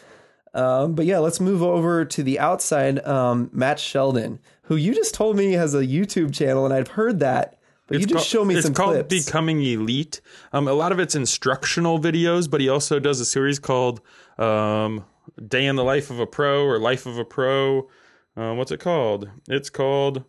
Um, 0.53 0.95
but 0.95 1.05
yeah, 1.05 1.19
let's 1.19 1.39
move 1.39 1.63
over 1.63 2.03
to 2.03 2.23
the 2.23 2.37
outside. 2.39 3.05
Um, 3.07 3.49
Matt 3.53 3.79
Sheldon, 3.79 4.39
who 4.63 4.75
you 4.75 4.93
just 4.93 5.13
told 5.13 5.37
me 5.37 5.53
has 5.53 5.73
a 5.73 5.85
YouTube 5.85 6.33
channel, 6.33 6.65
and 6.65 6.73
I've 6.73 6.89
heard 6.89 7.19
that, 7.21 7.57
but 7.87 7.99
you 7.99 8.05
just 8.05 8.13
called- 8.15 8.25
show 8.25 8.45
me 8.45 8.55
it's 8.55 8.65
some 8.65 8.73
called 8.73 8.95
clips. 9.07 9.25
Becoming 9.25 9.63
Elite. 9.63 10.19
Um, 10.51 10.67
a 10.67 10.73
lot 10.73 10.91
of 10.91 10.99
it's 10.99 11.15
instructional 11.15 11.99
videos, 11.99 12.49
but 12.49 12.59
he 12.59 12.67
also 12.67 12.99
does 12.99 13.21
a 13.21 13.25
series 13.25 13.59
called 13.59 14.01
um, 14.37 15.05
Day 15.47 15.65
in 15.65 15.77
the 15.77 15.83
Life 15.85 16.09
of 16.09 16.19
a 16.19 16.27
Pro 16.27 16.65
or 16.65 16.79
Life 16.79 17.05
of 17.05 17.17
a 17.17 17.23
Pro. 17.25 17.87
Um, 18.35 18.57
what's 18.57 18.71
it 18.71 18.79
called? 18.79 19.29
It's 19.47 19.69
called 19.69 20.23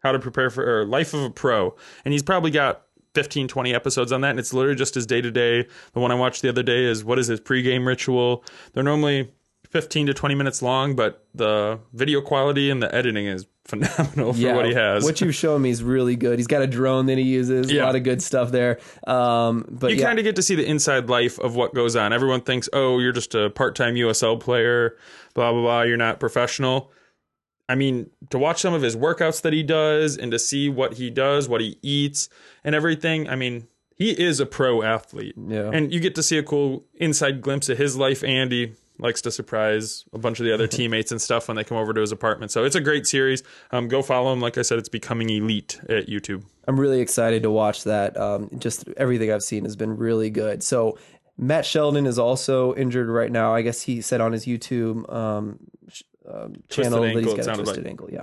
How 0.00 0.12
to 0.12 0.18
Prepare 0.18 0.50
for 0.50 0.80
or 0.80 0.84
Life 0.86 1.14
of 1.14 1.22
a 1.22 1.30
Pro. 1.30 1.74
And 2.04 2.12
he's 2.12 2.22
probably 2.22 2.50
got 2.50 2.82
15, 3.14 3.48
20 3.48 3.74
episodes 3.74 4.12
on 4.12 4.22
that. 4.22 4.30
And 4.30 4.38
it's 4.38 4.52
literally 4.52 4.76
just 4.76 4.94
his 4.94 5.06
day 5.06 5.20
to 5.20 5.30
day. 5.30 5.66
The 5.92 6.00
one 6.00 6.10
I 6.10 6.14
watched 6.14 6.42
the 6.42 6.48
other 6.48 6.62
day 6.62 6.84
is 6.84 7.04
what 7.04 7.18
is 7.18 7.26
his 7.26 7.40
pregame 7.40 7.86
ritual? 7.86 8.44
They're 8.72 8.82
normally 8.82 9.32
15 9.68 10.08
to 10.08 10.14
20 10.14 10.34
minutes 10.34 10.60
long, 10.62 10.94
but 10.94 11.26
the 11.34 11.78
video 11.92 12.20
quality 12.20 12.70
and 12.70 12.82
the 12.82 12.94
editing 12.94 13.26
is 13.26 13.46
phenomenal 13.64 14.32
for 14.32 14.54
what 14.54 14.66
he 14.66 14.74
has. 14.74 15.04
What 15.04 15.20
you've 15.20 15.34
shown 15.34 15.62
me 15.62 15.70
is 15.70 15.82
really 15.82 16.16
good. 16.16 16.38
He's 16.38 16.48
got 16.48 16.62
a 16.62 16.66
drone 16.66 17.06
that 17.06 17.16
he 17.16 17.24
uses. 17.24 17.70
yeah. 17.70 17.84
A 17.84 17.86
lot 17.86 17.96
of 17.96 18.02
good 18.02 18.20
stuff 18.20 18.50
there. 18.50 18.80
Um, 19.06 19.66
but 19.70 19.90
you 19.92 19.98
yeah, 19.98 20.06
kind 20.06 20.18
of 20.18 20.24
get 20.24 20.36
to 20.36 20.42
see 20.42 20.56
the 20.56 20.66
inside 20.66 21.08
life 21.08 21.38
of 21.38 21.54
what 21.54 21.74
goes 21.74 21.96
on. 21.96 22.12
Everyone 22.12 22.40
thinks, 22.40 22.68
oh, 22.72 22.98
you're 22.98 23.12
just 23.12 23.34
a 23.34 23.50
part 23.50 23.74
time 23.76 23.94
USL 23.94 24.40
player, 24.40 24.96
blah, 25.34 25.52
blah, 25.52 25.62
blah. 25.62 25.82
You're 25.82 25.96
not 25.96 26.18
professional. 26.18 26.92
I 27.68 27.74
mean, 27.74 28.10
to 28.30 28.38
watch 28.38 28.60
some 28.60 28.74
of 28.74 28.82
his 28.82 28.96
workouts 28.96 29.42
that 29.42 29.52
he 29.52 29.62
does 29.62 30.16
and 30.16 30.30
to 30.32 30.38
see 30.38 30.68
what 30.68 30.94
he 30.94 31.10
does, 31.10 31.48
what 31.48 31.60
he 31.60 31.78
eats, 31.82 32.28
and 32.64 32.74
everything, 32.74 33.28
I 33.28 33.36
mean, 33.36 33.68
he 33.96 34.10
is 34.10 34.40
a 34.40 34.46
pro 34.46 34.82
athlete. 34.82 35.34
Yeah. 35.36 35.70
And 35.72 35.92
you 35.92 36.00
get 36.00 36.14
to 36.16 36.22
see 36.22 36.38
a 36.38 36.42
cool 36.42 36.84
inside 36.94 37.40
glimpse 37.40 37.68
of 37.68 37.78
his 37.78 37.96
life. 37.96 38.24
Andy 38.24 38.74
likes 38.98 39.22
to 39.22 39.30
surprise 39.30 40.04
a 40.12 40.18
bunch 40.18 40.40
of 40.40 40.46
the 40.46 40.52
other 40.52 40.66
teammates 40.68 41.12
and 41.12 41.20
stuff 41.20 41.48
when 41.48 41.56
they 41.56 41.64
come 41.64 41.78
over 41.78 41.92
to 41.92 42.00
his 42.00 42.12
apartment. 42.12 42.50
So 42.50 42.64
it's 42.64 42.76
a 42.76 42.80
great 42.80 43.06
series. 43.06 43.42
Um, 43.70 43.88
go 43.88 44.02
follow 44.02 44.32
him. 44.32 44.40
Like 44.40 44.58
I 44.58 44.62
said, 44.62 44.78
it's 44.78 44.88
becoming 44.88 45.30
elite 45.30 45.80
at 45.88 46.08
YouTube. 46.08 46.44
I'm 46.66 46.78
really 46.78 47.00
excited 47.00 47.42
to 47.42 47.50
watch 47.50 47.84
that. 47.84 48.16
Um, 48.16 48.50
just 48.58 48.88
everything 48.96 49.32
I've 49.32 49.42
seen 49.42 49.64
has 49.64 49.76
been 49.76 49.96
really 49.96 50.30
good. 50.30 50.62
So 50.62 50.98
Matt 51.38 51.66
Sheldon 51.66 52.06
is 52.06 52.18
also 52.18 52.74
injured 52.74 53.08
right 53.08 53.30
now. 53.30 53.54
I 53.54 53.62
guess 53.62 53.82
he 53.82 54.00
said 54.00 54.20
on 54.20 54.32
his 54.32 54.46
YouTube 54.46 55.12
um, 55.12 55.58
um, 56.32 56.54
channel 56.68 57.02
that 57.02 57.08
ankle, 57.16 57.22
he's 57.36 57.44
it 57.44 57.46
got 57.46 57.54
a 57.58 57.62
twisted 57.62 57.84
like. 57.84 57.90
ankle. 57.90 58.08
Yeah. 58.10 58.22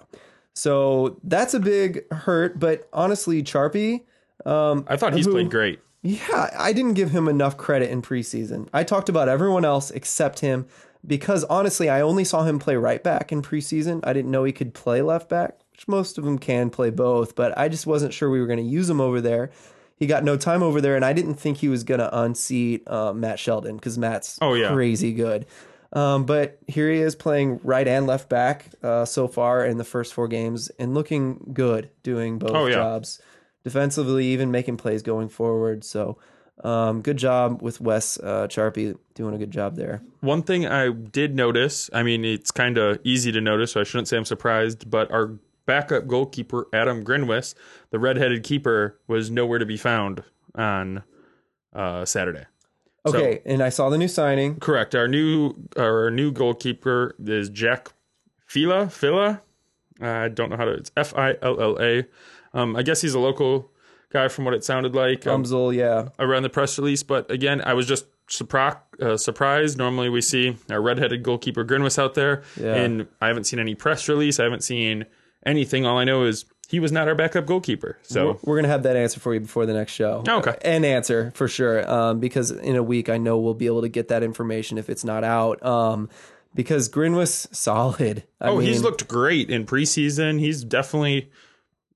So 0.54 1.20
that's 1.24 1.54
a 1.54 1.60
big 1.60 2.12
hurt. 2.14 2.60
But 2.60 2.88
honestly, 2.92 3.44
Charpie, 3.44 4.06
um, 4.46 4.86
I 4.88 4.98
thought 4.98 5.14
he's 5.14 5.26
who- 5.26 5.32
played 5.32 5.52
great. 5.52 5.80
yeah, 6.02 6.50
I 6.58 6.74
didn't 6.74 6.94
give 6.94 7.12
him 7.12 7.28
enough 7.28 7.58
credit 7.58 7.90
in 7.90 8.02
preseason. 8.02 8.68
I 8.74 8.84
talked 8.84 9.10
about 9.10 9.28
everyone 9.30 9.66
else 9.66 9.92
except 9.92 10.40
him 10.40 10.66
because 11.06 11.44
honestly, 11.46 11.90
I 11.90 12.02
only 12.02 12.24
saw 12.24 12.44
him 12.44 12.60
play 12.60 12.76
right 12.76 13.04
back 13.04 13.32
in 13.32 13.42
preseason. 13.42 14.02
I 14.04 14.14
didn't 14.14 14.32
know 14.32 14.44
he 14.44 14.52
could 14.52 14.74
play 14.74 15.02
left 15.02 15.30
back, 15.30 15.60
which 15.72 15.88
most 15.88 16.18
of 16.18 16.26
them 16.26 16.38
can 16.40 16.70
play 16.70 16.90
both, 16.90 17.36
but 17.36 17.58
I 17.58 17.70
just 17.70 17.88
wasn't 17.88 18.14
sure 18.14 18.30
we 18.30 18.40
were 18.42 18.48
going 18.48 18.60
to 18.60 18.64
use 18.66 18.90
him 18.90 19.00
over 19.00 19.22
there. 19.22 19.52
He 19.98 20.08
got 20.08 20.24
no 20.24 20.38
time 20.38 20.64
over 20.64 20.80
there, 20.80 20.96
and 20.96 21.04
I 21.04 21.12
didn't 21.12 21.36
think 21.36 21.58
he 21.58 21.68
was 21.68 21.84
going 21.84 22.00
to 22.00 22.18
unseat 22.18 22.88
uh, 22.88 23.12
Matt 23.14 23.38
Sheldon 23.38 23.76
because 23.76 23.98
Matt's 23.98 24.38
Oh, 24.42 24.54
yeah. 24.54 24.72
crazy 24.74 25.12
good. 25.14 25.46
Um, 25.92 26.26
but 26.26 26.60
here 26.68 26.92
he 26.92 27.00
is 27.00 27.16
playing 27.16 27.60
right 27.64 27.88
and 27.88 28.06
left 28.06 28.30
back 28.30 28.68
uh, 28.84 29.06
so 29.06 29.28
far 29.28 29.66
in 29.66 29.78
the 29.78 29.84
first 29.84 30.14
four 30.14 30.28
games 30.28 30.70
and 30.78 30.94
looking 30.94 31.52
good, 31.54 31.90
doing 32.04 32.38
both 32.38 32.52
Oh, 32.52 32.68
yeah. 32.68 32.76
jobs 32.76 33.20
defensively, 33.64 34.28
even 34.28 34.52
making 34.52 34.78
plays 34.78 35.02
going 35.02 35.30
forward. 35.30 35.84
So, 35.84 36.18
um, 36.64 37.02
good 37.02 37.18
job 37.18 37.62
with 37.62 37.80
Wes 37.82 38.20
uh, 38.20 38.46
Charpie 38.48 38.96
doing 39.16 39.34
a 39.34 39.38
good 39.38 39.50
job 39.52 39.76
there. 39.78 40.02
One 40.20 40.44
thing 40.44 40.68
I 40.68 40.90
did 40.92 41.34
notice, 41.36 41.90
I 41.94 42.04
mean, 42.04 42.24
it's 42.26 42.52
kind 42.52 42.78
of 42.78 43.00
easy 43.04 43.32
to 43.32 43.42
notice, 43.42 43.72
so 43.72 43.80
I 43.82 43.84
shouldn't 43.84 44.10
say 44.10 44.18
I'm 44.18 44.26
surprised, 44.26 44.90
but 44.92 45.10
our 45.12 45.36
backup 45.66 46.06
goalkeeper, 46.08 46.68
Adam 46.74 47.04
Grinwis, 47.04 47.56
the 47.92 47.98
redheaded 48.00 48.44
keeper, 48.44 49.00
was 49.08 49.32
nowhere 49.32 49.58
to 49.60 49.66
be 49.66 49.78
found 49.78 50.24
on 50.54 51.04
uh, 51.74 52.04
Saturday. 52.06 52.46
So- 53.12 53.18
Okay, 53.20 53.42
and 53.46 53.62
I 53.62 53.70
saw 53.70 53.90
the 53.90 53.98
new 53.98 54.08
signing. 54.08 54.60
Correct. 54.60 54.96
Our 54.96 55.08
new 55.08 55.54
our 55.78 56.10
new 56.12 56.32
goalkeeper 56.32 57.16
is 57.24 57.50
Jack 57.50 57.90
Fila. 58.46 58.90
Fila. 58.90 59.42
I 60.02 60.30
don't 60.30 60.50
know 60.50 60.58
how 60.58 60.66
to. 60.66 60.72
It's 60.72 60.92
F 60.96 61.14
I 61.18 61.36
L 61.42 61.60
L 61.62 61.78
A. 61.82 62.06
Um, 62.54 62.76
I 62.76 62.82
guess 62.84 63.02
he's 63.02 63.14
a 63.14 63.20
local 63.20 63.70
guy 64.12 64.28
from 64.28 64.46
what 64.46 64.54
it 64.54 64.64
sounded 64.64 64.96
like. 64.96 65.28
Um, 65.28 65.44
Umzel, 65.44 65.74
yeah. 65.76 66.10
I 66.18 66.24
read 66.24 66.44
the 66.44 66.50
press 66.50 66.78
release, 66.80 67.04
but 67.04 67.30
again, 67.30 67.62
I 67.62 67.74
was 67.74 67.86
just 67.86 68.06
surpri- 68.28 68.80
uh, 69.02 69.18
surprised. 69.18 69.78
Normally, 69.78 70.10
we 70.10 70.22
see 70.22 70.56
our 70.70 70.82
redheaded 70.82 71.22
goalkeeper 71.22 71.64
Grinwis 71.66 72.00
out 72.00 72.14
there, 72.16 72.42
Yeah. 72.60 72.74
and 72.76 73.08
I 73.22 73.28
haven't 73.28 73.44
seen 73.44 73.60
any 73.60 73.76
press 73.76 74.08
release. 74.10 74.40
I 74.40 74.44
haven't 74.46 74.64
seen 74.64 75.06
anything. 75.46 75.86
All 75.86 75.98
I 75.98 76.06
know 76.06 76.24
is 76.24 76.46
he 76.70 76.80
was 76.80 76.92
not 76.92 77.08
our 77.08 77.16
backup 77.16 77.46
goalkeeper. 77.48 77.98
So 78.04 78.40
We're 78.44 78.56
gonna 78.58 78.68
have 78.68 78.84
that 78.84 78.96
answer 78.96 79.20
for 79.20 79.34
you 79.34 79.40
before 79.40 79.66
the 79.66 79.74
next 79.74 79.92
show. 79.94 80.24
Oh, 80.28 80.38
Okay. 80.38 80.56
an 80.62 80.86
answer 80.86 81.32
for 81.34 81.48
sure. 81.48 81.90
Um, 81.92 82.20
because 82.20 82.52
in 82.52 82.76
a 82.76 82.84
week, 82.84 83.10
I 83.10 83.18
know 83.18 83.40
we'll 83.40 83.54
be 83.56 83.66
able 83.66 83.82
to 83.82 83.90
get 83.90 84.10
that 84.10 84.22
information 84.24 84.78
if 84.78 84.90
it's 84.90 85.04
not 85.04 85.24
out. 85.24 85.66
Um, 85.66 86.10
because 86.56 86.88
Grin 86.88 87.16
was 87.16 87.48
solid. 87.52 88.24
I 88.42 88.50
oh, 88.50 88.60
he's 88.60 88.82
looked 88.82 89.08
great 89.08 89.50
in 89.50 89.66
preseason. 89.66 90.40
He's 90.40 90.64
definitely 90.64 91.30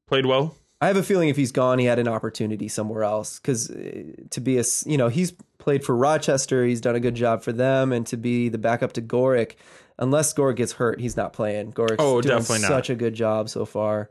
played 0.07 0.25
well. 0.25 0.55
I 0.81 0.87
have 0.87 0.97
a 0.97 1.03
feeling 1.03 1.29
if 1.29 1.37
he's 1.37 1.51
gone, 1.51 1.79
he 1.79 1.85
had 1.85 1.97
an 1.99 2.07
opportunity 2.09 2.67
somewhere 2.67 3.03
else. 3.03 3.39
Because 3.39 3.67
to 3.67 4.41
be 4.41 4.57
a, 4.57 4.63
you 4.85 4.97
know, 4.97 5.07
he's 5.07 5.31
played 5.57 5.83
for 5.85 5.95
Rochester. 5.95 6.65
He's 6.65 6.81
done 6.81 6.95
a 6.95 6.99
good 6.99 7.15
job 7.15 7.41
for 7.41 7.51
them, 7.53 7.91
and 7.93 8.05
to 8.07 8.17
be 8.17 8.49
the 8.49 8.57
backup 8.57 8.91
to 8.93 9.01
Gorick, 9.01 9.53
unless 9.97 10.33
Gorick 10.33 10.57
gets 10.57 10.73
hurt, 10.73 10.99
he's 10.99 11.15
not 11.15 11.31
playing. 11.31 11.71
Gorick's 11.71 11.95
Oh, 11.99 12.21
doing 12.21 12.37
definitely 12.37 12.63
not. 12.63 12.67
such 12.67 12.89
a 12.89 12.95
good 12.95 13.13
job 13.13 13.49
so 13.49 13.63
far. 13.65 14.09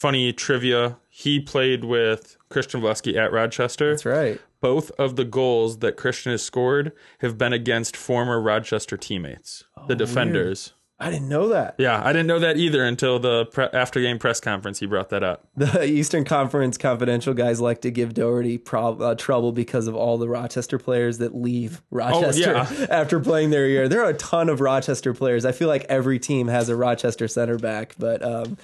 Funny 0.00 0.32
trivia: 0.32 0.96
he 1.08 1.38
played 1.40 1.84
with 1.84 2.36
Christian 2.48 2.80
Volesky 2.80 3.16
at 3.16 3.30
Rochester. 3.32 3.90
That's 3.90 4.04
right. 4.06 4.40
Both 4.60 4.90
of 4.98 5.16
the 5.16 5.24
goals 5.24 5.78
that 5.78 5.96
Christian 5.96 6.32
has 6.32 6.42
scored 6.42 6.92
have 7.20 7.36
been 7.38 7.52
against 7.52 7.96
former 7.96 8.40
Rochester 8.40 8.96
teammates, 8.96 9.64
Oh, 9.76 9.86
the 9.86 9.94
defenders. 9.96 10.72
I 11.02 11.08
didn't 11.10 11.30
know 11.30 11.48
that. 11.48 11.76
Yeah, 11.78 11.98
I 12.04 12.12
didn't 12.12 12.26
know 12.26 12.38
that 12.40 12.58
either 12.58 12.84
until 12.84 13.18
the 13.18 13.46
pre- 13.46 13.68
after 13.72 14.02
game 14.02 14.18
press 14.18 14.38
conference. 14.38 14.80
He 14.80 14.86
brought 14.86 15.08
that 15.10 15.22
up. 15.22 15.48
The 15.56 15.84
Eastern 15.90 16.24
Conference 16.24 16.76
confidential 16.76 17.32
guys 17.32 17.58
like 17.58 17.80
to 17.82 17.90
give 17.90 18.12
Doherty 18.12 18.58
prob- 18.58 19.00
uh, 19.00 19.14
trouble 19.14 19.52
because 19.52 19.86
of 19.86 19.94
all 19.96 20.18
the 20.18 20.28
Rochester 20.28 20.78
players 20.78 21.16
that 21.16 21.34
leave 21.34 21.80
Rochester 21.90 22.54
Oh, 22.54 22.76
yeah. 22.78 22.86
after 22.90 23.18
playing 23.18 23.48
their 23.48 23.66
year. 23.66 23.88
There 23.88 24.02
are 24.04 24.10
a 24.10 24.14
ton 24.14 24.50
of 24.50 24.60
Rochester 24.60 25.14
players. 25.14 25.46
I 25.46 25.52
feel 25.52 25.68
like 25.68 25.84
every 25.88 26.18
team 26.18 26.48
has 26.48 26.68
a 26.68 26.76
Rochester 26.76 27.28
center 27.28 27.56
back, 27.58 27.94
but 27.98 28.22
um, 28.22 28.58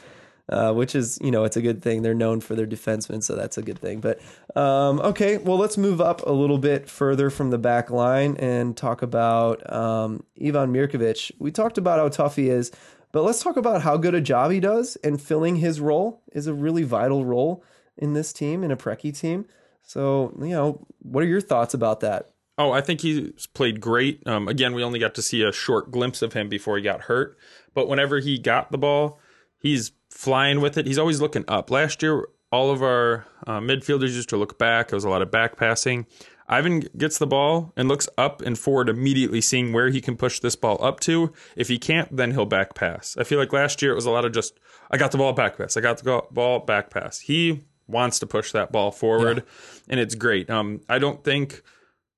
uh, 0.48 0.72
which 0.72 0.94
is 0.94 1.18
you 1.22 1.30
know 1.30 1.44
it's 1.44 1.56
a 1.56 1.62
good 1.62 1.82
thing. 1.82 2.02
They're 2.02 2.14
known 2.14 2.40
for 2.40 2.54
their 2.54 2.66
defensemen, 2.66 3.22
so 3.22 3.34
that's 3.34 3.58
a 3.58 3.62
good 3.62 3.78
thing. 3.78 4.00
But 4.00 4.20
um, 4.54 5.00
okay, 5.00 5.38
well 5.38 5.58
let's 5.58 5.76
move 5.76 6.00
up 6.00 6.26
a 6.26 6.32
little 6.32 6.58
bit 6.58 6.88
further 6.88 7.30
from 7.30 7.50
the 7.50 7.58
back 7.58 7.90
line 7.90 8.36
and 8.38 8.76
talk 8.76 9.02
about 9.02 9.70
um, 9.72 10.24
Ivan 10.42 10.72
Mirkovic. 10.72 11.32
We 11.38 11.50
talked 11.50 11.78
about 11.78 11.98
how 11.98 12.08
tough 12.08 12.36
he 12.36 12.48
is. 12.48 12.72
But 13.12 13.22
let's 13.22 13.42
talk 13.42 13.56
about 13.56 13.80
how 13.80 13.96
good 13.96 14.14
a 14.14 14.20
job 14.20 14.50
he 14.50 14.60
does, 14.60 14.96
and 14.96 15.18
filling 15.18 15.56
his 15.56 15.80
role 15.80 16.22
is 16.32 16.46
a 16.46 16.52
really 16.52 16.82
vital 16.82 17.24
role 17.24 17.64
in 17.96 18.12
this 18.12 18.30
team, 18.30 18.62
in 18.62 18.70
a 18.70 18.76
Preki 18.76 19.18
team. 19.18 19.46
So, 19.82 20.36
you 20.38 20.50
know, 20.50 20.84
what 20.98 21.22
are 21.22 21.26
your 21.26 21.40
thoughts 21.40 21.72
about 21.72 22.00
that? 22.00 22.30
Oh, 22.58 22.72
I 22.72 22.80
think 22.80 23.00
he's 23.00 23.46
played 23.46 23.80
great. 23.80 24.26
Um, 24.26 24.48
again, 24.48 24.74
we 24.74 24.82
only 24.82 24.98
got 24.98 25.14
to 25.14 25.22
see 25.22 25.42
a 25.42 25.52
short 25.52 25.90
glimpse 25.90 26.22
of 26.22 26.32
him 26.32 26.48
before 26.48 26.76
he 26.76 26.82
got 26.82 27.02
hurt. 27.02 27.38
But 27.74 27.88
whenever 27.88 28.18
he 28.18 28.38
got 28.38 28.70
the 28.70 28.78
ball, 28.78 29.20
he's 29.58 29.92
flying 30.16 30.60
with 30.60 30.78
it. 30.78 30.86
He's 30.86 30.98
always 30.98 31.20
looking 31.20 31.44
up. 31.46 31.70
Last 31.70 32.02
year, 32.02 32.26
all 32.50 32.70
of 32.70 32.82
our 32.82 33.26
uh, 33.46 33.60
midfielders 33.60 34.14
used 34.14 34.30
to 34.30 34.36
look 34.36 34.58
back. 34.58 34.88
There 34.88 34.96
was 34.96 35.04
a 35.04 35.10
lot 35.10 35.22
of 35.22 35.30
back 35.30 35.56
passing. 35.56 36.06
Ivan 36.48 36.80
gets 36.96 37.18
the 37.18 37.26
ball 37.26 37.72
and 37.76 37.88
looks 37.88 38.08
up 38.16 38.40
and 38.40 38.58
forward 38.58 38.88
immediately, 38.88 39.40
seeing 39.40 39.72
where 39.72 39.88
he 39.90 40.00
can 40.00 40.16
push 40.16 40.38
this 40.38 40.56
ball 40.56 40.82
up 40.82 41.00
to. 41.00 41.32
If 41.56 41.68
he 41.68 41.78
can't, 41.78 42.16
then 42.16 42.30
he'll 42.30 42.46
back 42.46 42.74
pass. 42.74 43.16
I 43.18 43.24
feel 43.24 43.38
like 43.38 43.52
last 43.52 43.82
year 43.82 43.92
it 43.92 43.96
was 43.96 44.06
a 44.06 44.10
lot 44.10 44.24
of 44.24 44.32
just, 44.32 44.58
I 44.90 44.96
got 44.96 45.10
the 45.10 45.18
ball, 45.18 45.32
back 45.32 45.58
pass. 45.58 45.76
I 45.76 45.80
got 45.80 45.98
the 45.98 46.22
ball, 46.30 46.60
back 46.60 46.90
pass. 46.90 47.18
He 47.18 47.64
wants 47.88 48.20
to 48.20 48.26
push 48.26 48.52
that 48.52 48.72
ball 48.72 48.92
forward, 48.92 49.42
and 49.88 49.98
it's 49.98 50.14
great. 50.14 50.48
Um, 50.48 50.80
I 50.88 50.98
don't 50.98 51.22
think 51.22 51.62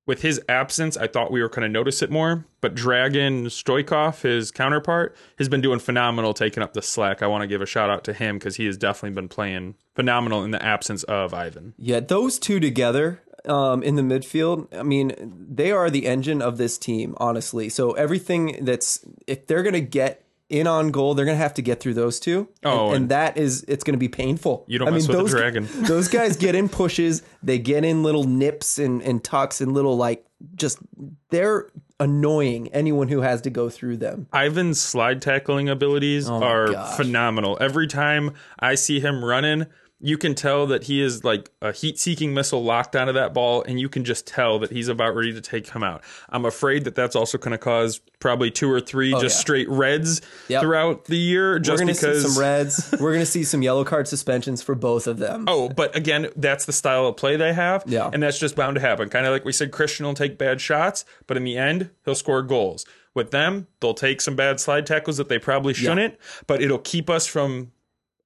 with 0.09 0.23
his 0.23 0.41
absence, 0.49 0.97
I 0.97 1.07
thought 1.07 1.31
we 1.31 1.43
were 1.43 1.51
going 1.51 1.63
to 1.63 1.69
notice 1.69 2.01
it 2.01 2.11
more. 2.11 2.47
But 2.63 2.75
Dragan 2.75 3.45
Stojkov, 3.45 4.23
his 4.23 4.51
counterpart, 4.51 5.15
has 5.37 5.51
been 5.51 5.61
doing 5.61 5.79
phenomenal 5.79 6.33
taking 6.33 6.63
up 6.63 6.73
the 6.73 6.81
slack. 6.81 7.23
I 7.23 7.27
want 7.27 7.43
to 7.43 7.47
give 7.47 7.61
a 7.61 7.67
shout 7.67 7.91
out 7.91 8.05
to 8.05 8.15
him 8.15 8.39
because 8.39 8.57
he 8.57 8.65
has 8.65 8.79
definitely 8.79 9.15
been 9.15 9.29
playing 9.29 9.75
phenomenal 9.95 10.43
in 10.43 10.51
the 10.51 10.65
absence 10.65 11.03
of 11.05 11.35
Ivan. 11.35 11.75
Yeah, 11.77 12.01
those 12.01 12.39
two 12.39 12.59
together 12.59 13.21
um, 13.45 13.83
in 13.83 13.97
the 13.97 14.03
midfield, 14.03 14.75
I 14.75 14.83
mean, 14.83 15.13
they 15.49 15.71
are 15.71 15.91
the 15.91 16.07
engine 16.07 16.41
of 16.41 16.57
this 16.57 16.79
team, 16.79 17.15
honestly. 17.19 17.69
So 17.69 17.93
everything 17.93 18.65
that's, 18.65 19.05
if 19.27 19.47
they're 19.47 19.63
going 19.63 19.75
to 19.75 19.81
get 19.83 20.25
in 20.51 20.67
on 20.67 20.91
goal, 20.91 21.15
they're 21.15 21.25
going 21.27 21.37
to 21.37 21.43
have 21.43 21.55
to 21.55 21.63
get 21.63 21.81
through 21.81 21.95
those 21.95 22.19
two. 22.19 22.49
Oh, 22.65 22.71
and, 22.71 22.87
and 22.87 22.95
and- 22.97 23.09
that 23.11 23.37
is, 23.37 23.65
it's 23.69 23.85
going 23.85 23.93
to 23.95 23.99
be 23.99 24.09
painful. 24.09 24.65
You 24.69 24.79
don't 24.79 24.89
I 24.89 24.91
mess 24.93 25.07
with 25.07 25.17
the 25.17 25.23
those, 25.23 25.31
dragon. 25.31 25.69
those 25.85 26.09
guys 26.09 26.37
get 26.37 26.55
in 26.55 26.69
pushes, 26.69 27.23
they 27.43 27.59
get 27.59 27.85
in 27.85 28.03
little 28.03 28.25
nips 28.25 28.79
and, 28.79 29.03
and 29.03 29.23
tucks 29.23 29.61
and 29.61 29.73
little, 29.73 29.97
like, 29.97 30.25
just, 30.55 30.79
they're 31.31 31.69
annoying 32.01 32.69
anyone 32.69 33.09
who 33.09 33.21
has 33.21 33.41
to 33.43 33.51
go 33.51 33.69
through 33.69 33.97
them. 33.97 34.27
Ivan's 34.33 34.81
slide 34.81 35.21
tackling 35.21 35.69
abilities 35.69 36.29
Oh 36.31 36.43
are 36.43 36.69
gosh. 36.73 36.97
phenomenal. 36.97 37.59
Every 37.61 37.87
time 37.89 38.35
I 38.59 38.77
see 38.77 39.01
him 39.01 39.25
running, 39.25 39.67
you 40.01 40.17
can 40.17 40.35
tell 40.35 40.67
that 40.69 40.85
he 40.85 41.03
is 41.03 41.25
like 41.25 41.51
a 41.61 41.73
heat 41.73 41.99
seeking 41.99 42.33
missile 42.33 42.63
locked 42.63 42.95
onto 42.95 43.13
that 43.15 43.35
ball, 43.35 43.63
and 43.65 43.81
you 43.81 43.89
can 43.89 44.05
just 44.05 44.27
tell 44.29 44.59
that 44.61 44.71
he's 44.71 44.87
about 44.87 45.15
ready 45.17 45.33
to 45.33 45.41
take 45.41 45.69
him 45.71 45.83
out. 45.83 46.05
I'm 46.29 46.45
afraid 46.45 46.85
that 46.85 46.95
that's 46.95 47.17
also 47.17 47.37
going 47.37 47.51
to 47.53 47.59
cause 47.59 48.01
probably 48.21 48.51
two 48.51 48.71
or 48.71 48.81
three 48.81 49.13
oh, 49.13 49.21
just 49.21 49.37
Oh, 49.37 49.39
yeah. 49.39 49.41
straight 49.41 49.69
reds 49.69 50.21
Yep. 50.49 50.63
throughout 50.63 51.05
the 51.07 51.17
year, 51.17 51.59
just 51.59 51.81
We're 51.81 51.85
going 51.87 51.95
to 51.97 52.01
because. 52.01 52.23
see 52.23 52.29
some 52.29 52.41
reds. 52.41 52.93
We're 52.93 53.11
going 53.13 53.21
to 53.25 53.27
see 53.27 53.43
some 53.43 53.63
yellow 53.63 53.85
card 53.85 54.07
suspensions 54.07 54.63
for 54.63 54.75
both 54.77 55.07
of 55.09 55.19
them. 55.19 55.45
Oh, 55.49 55.69
but 55.69 55.97
again, 55.97 56.29
that's 56.37 56.65
the 56.65 56.73
style 56.73 57.07
of 57.07 57.17
play 57.17 57.37
they 57.37 57.53
have. 57.53 57.83
Yeah. 57.87 58.09
And 58.13 58.23
that's 58.23 58.39
just 58.39 58.55
bound 58.55 58.77
to 58.77 58.81
happen. 58.81 59.09
Kind 59.09 59.27
of 59.27 59.33
like 59.33 59.45
we 59.45 59.53
said, 59.53 59.73
Christian 59.73 60.07
will 60.07 60.15
take 60.15 60.39
bad 60.39 60.61
shots, 60.61 61.05
but 61.27 61.37
in 61.37 61.43
the 61.45 61.57
end, 61.57 61.91
he'll 62.05 62.15
score 62.15 62.43
goals. 62.43 62.87
With 63.15 63.33
them, 63.33 63.67
they'll 63.81 63.95
take 63.95 64.21
some 64.21 64.37
bad 64.37 64.61
slide 64.61 64.87
tackles 64.87 65.17
that 65.17 65.29
they 65.29 65.41
probably 65.41 65.75
shouldn't, 65.75 66.17
but 66.47 66.63
it'll 66.63 66.79
keep 66.79 67.11
us 67.11 67.27
from 67.27 67.73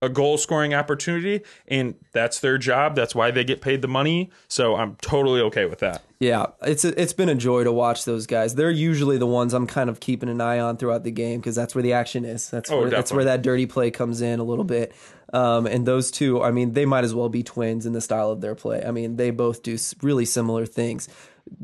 a 0.02 0.08
goal 0.08 0.36
scoring 0.36 0.74
opportunity. 0.74 1.40
And 1.68 1.94
that's 2.12 2.40
their 2.40 2.58
job. 2.58 2.94
That's 2.94 3.14
why 3.14 3.30
they 3.30 3.44
get 3.44 3.62
paid 3.62 3.80
the 3.80 3.88
money. 3.88 4.30
So 4.48 4.74
I'm 4.76 4.96
totally 4.96 5.40
okay 5.42 5.64
with 5.64 5.78
that. 5.78 6.02
Yeah, 6.18 6.46
it's 6.62 6.84
a, 6.84 7.00
it's 7.00 7.12
been 7.12 7.28
a 7.28 7.34
joy 7.34 7.64
to 7.64 7.72
watch 7.72 8.04
those 8.04 8.26
guys. 8.26 8.54
They're 8.54 8.70
usually 8.70 9.16
the 9.18 9.26
ones 9.26 9.54
I'm 9.54 9.66
kind 9.66 9.88
of 9.88 9.98
keeping 10.00 10.28
an 10.28 10.40
eye 10.40 10.58
on 10.58 10.76
throughout 10.76 11.02
the 11.04 11.10
game 11.10 11.40
because 11.40 11.56
that's 11.56 11.74
where 11.74 11.82
the 11.82 11.94
action 11.94 12.24
is. 12.24 12.50
That's 12.50 12.70
Oh, 12.70 12.82
where 12.82 12.90
that's 12.90 13.12
where 13.12 13.24
that 13.24 13.42
dirty 13.42 13.66
play 13.66 13.90
comes 13.90 14.20
in 14.20 14.38
a 14.38 14.44
little 14.44 14.64
bit. 14.64 14.92
Um, 15.32 15.66
and 15.66 15.86
those 15.86 16.10
two, 16.10 16.42
I 16.42 16.50
mean, 16.50 16.74
they 16.74 16.84
might 16.84 17.04
as 17.04 17.14
well 17.14 17.28
be 17.28 17.42
twins 17.42 17.86
in 17.86 17.92
the 17.92 18.00
style 18.00 18.30
of 18.30 18.40
their 18.40 18.54
play. 18.54 18.84
I 18.84 18.90
mean, 18.90 19.16
they 19.16 19.30
both 19.30 19.62
do 19.62 19.78
really 20.02 20.26
similar 20.26 20.66
things. 20.66 21.08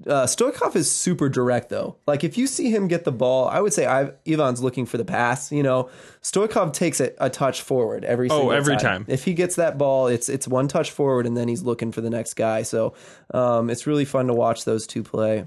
Uh, 0.06 0.24
Stojkov 0.24 0.74
is 0.74 0.90
super 0.90 1.28
direct 1.28 1.68
though. 1.68 1.96
Like 2.06 2.24
if 2.24 2.36
you 2.38 2.46
see 2.46 2.70
him 2.70 2.88
get 2.88 3.04
the 3.04 3.12
ball, 3.12 3.46
I 3.48 3.60
would 3.60 3.72
say 3.72 3.86
I, 3.86 4.10
Ivan's 4.24 4.62
looking 4.62 4.86
for 4.86 4.96
the 4.98 5.04
pass. 5.04 5.52
You 5.52 5.62
know, 5.62 5.88
Stojkov 6.22 6.72
takes 6.72 7.00
a, 7.00 7.12
a 7.18 7.30
touch 7.30 7.62
forward 7.62 8.04
every 8.04 8.28
Oh, 8.30 8.50
every 8.50 8.76
time. 8.76 9.04
time. 9.04 9.06
If 9.08 9.24
he 9.24 9.34
gets 9.34 9.56
that 9.56 9.78
ball, 9.78 10.06
it's 10.08 10.28
it's 10.28 10.48
one 10.48 10.68
touch 10.68 10.90
forward 10.90 11.26
and 11.26 11.36
then 11.36 11.48
he's 11.48 11.62
looking 11.62 11.92
for 11.92 12.00
the 12.00 12.10
next 12.10 12.34
guy. 12.34 12.62
So 12.62 12.94
um, 13.34 13.70
it's 13.70 13.86
really 13.86 14.04
fun 14.04 14.26
to 14.26 14.34
watch 14.34 14.64
those 14.64 14.86
two 14.86 15.02
play 15.02 15.46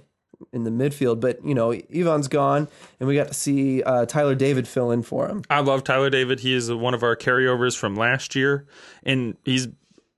in 0.53 0.63
the 0.63 0.71
midfield. 0.71 1.19
But 1.19 1.43
you 1.45 1.53
know, 1.53 1.71
Ivan's 1.71 2.27
gone, 2.27 2.67
and 2.99 3.07
we 3.07 3.15
got 3.15 3.27
to 3.27 3.33
see 3.33 3.83
uh, 3.83 4.05
Tyler 4.05 4.35
David 4.35 4.67
fill 4.67 4.91
in 4.91 5.01
for 5.03 5.27
him. 5.27 5.43
I 5.49 5.59
love 5.59 5.83
Tyler 5.83 6.09
David. 6.09 6.39
He 6.39 6.53
is 6.53 6.71
one 6.71 6.93
of 6.93 7.03
our 7.03 7.15
carryovers 7.15 7.77
from 7.77 7.95
last 7.95 8.35
year, 8.35 8.65
and 9.03 9.37
he's 9.43 9.67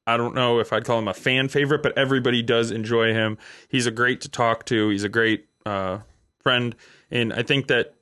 I 0.05 0.17
don't 0.17 0.35
know 0.35 0.59
if 0.59 0.73
I'd 0.73 0.85
call 0.85 0.99
him 0.99 1.07
a 1.07 1.13
fan 1.13 1.47
favorite, 1.47 1.81
but 1.81 1.97
everybody 1.97 2.41
does 2.41 2.71
enjoy 2.71 3.13
him. 3.13 3.37
He's 3.69 3.85
a 3.85 3.91
great 3.91 4.21
to 4.21 4.29
talk 4.29 4.65
to. 4.65 4.89
He's 4.89 5.03
a 5.03 5.09
great 5.09 5.47
uh, 5.65 5.99
friend, 6.39 6.75
and 7.09 7.31
I 7.31 7.43
think 7.43 7.67
that 7.67 7.93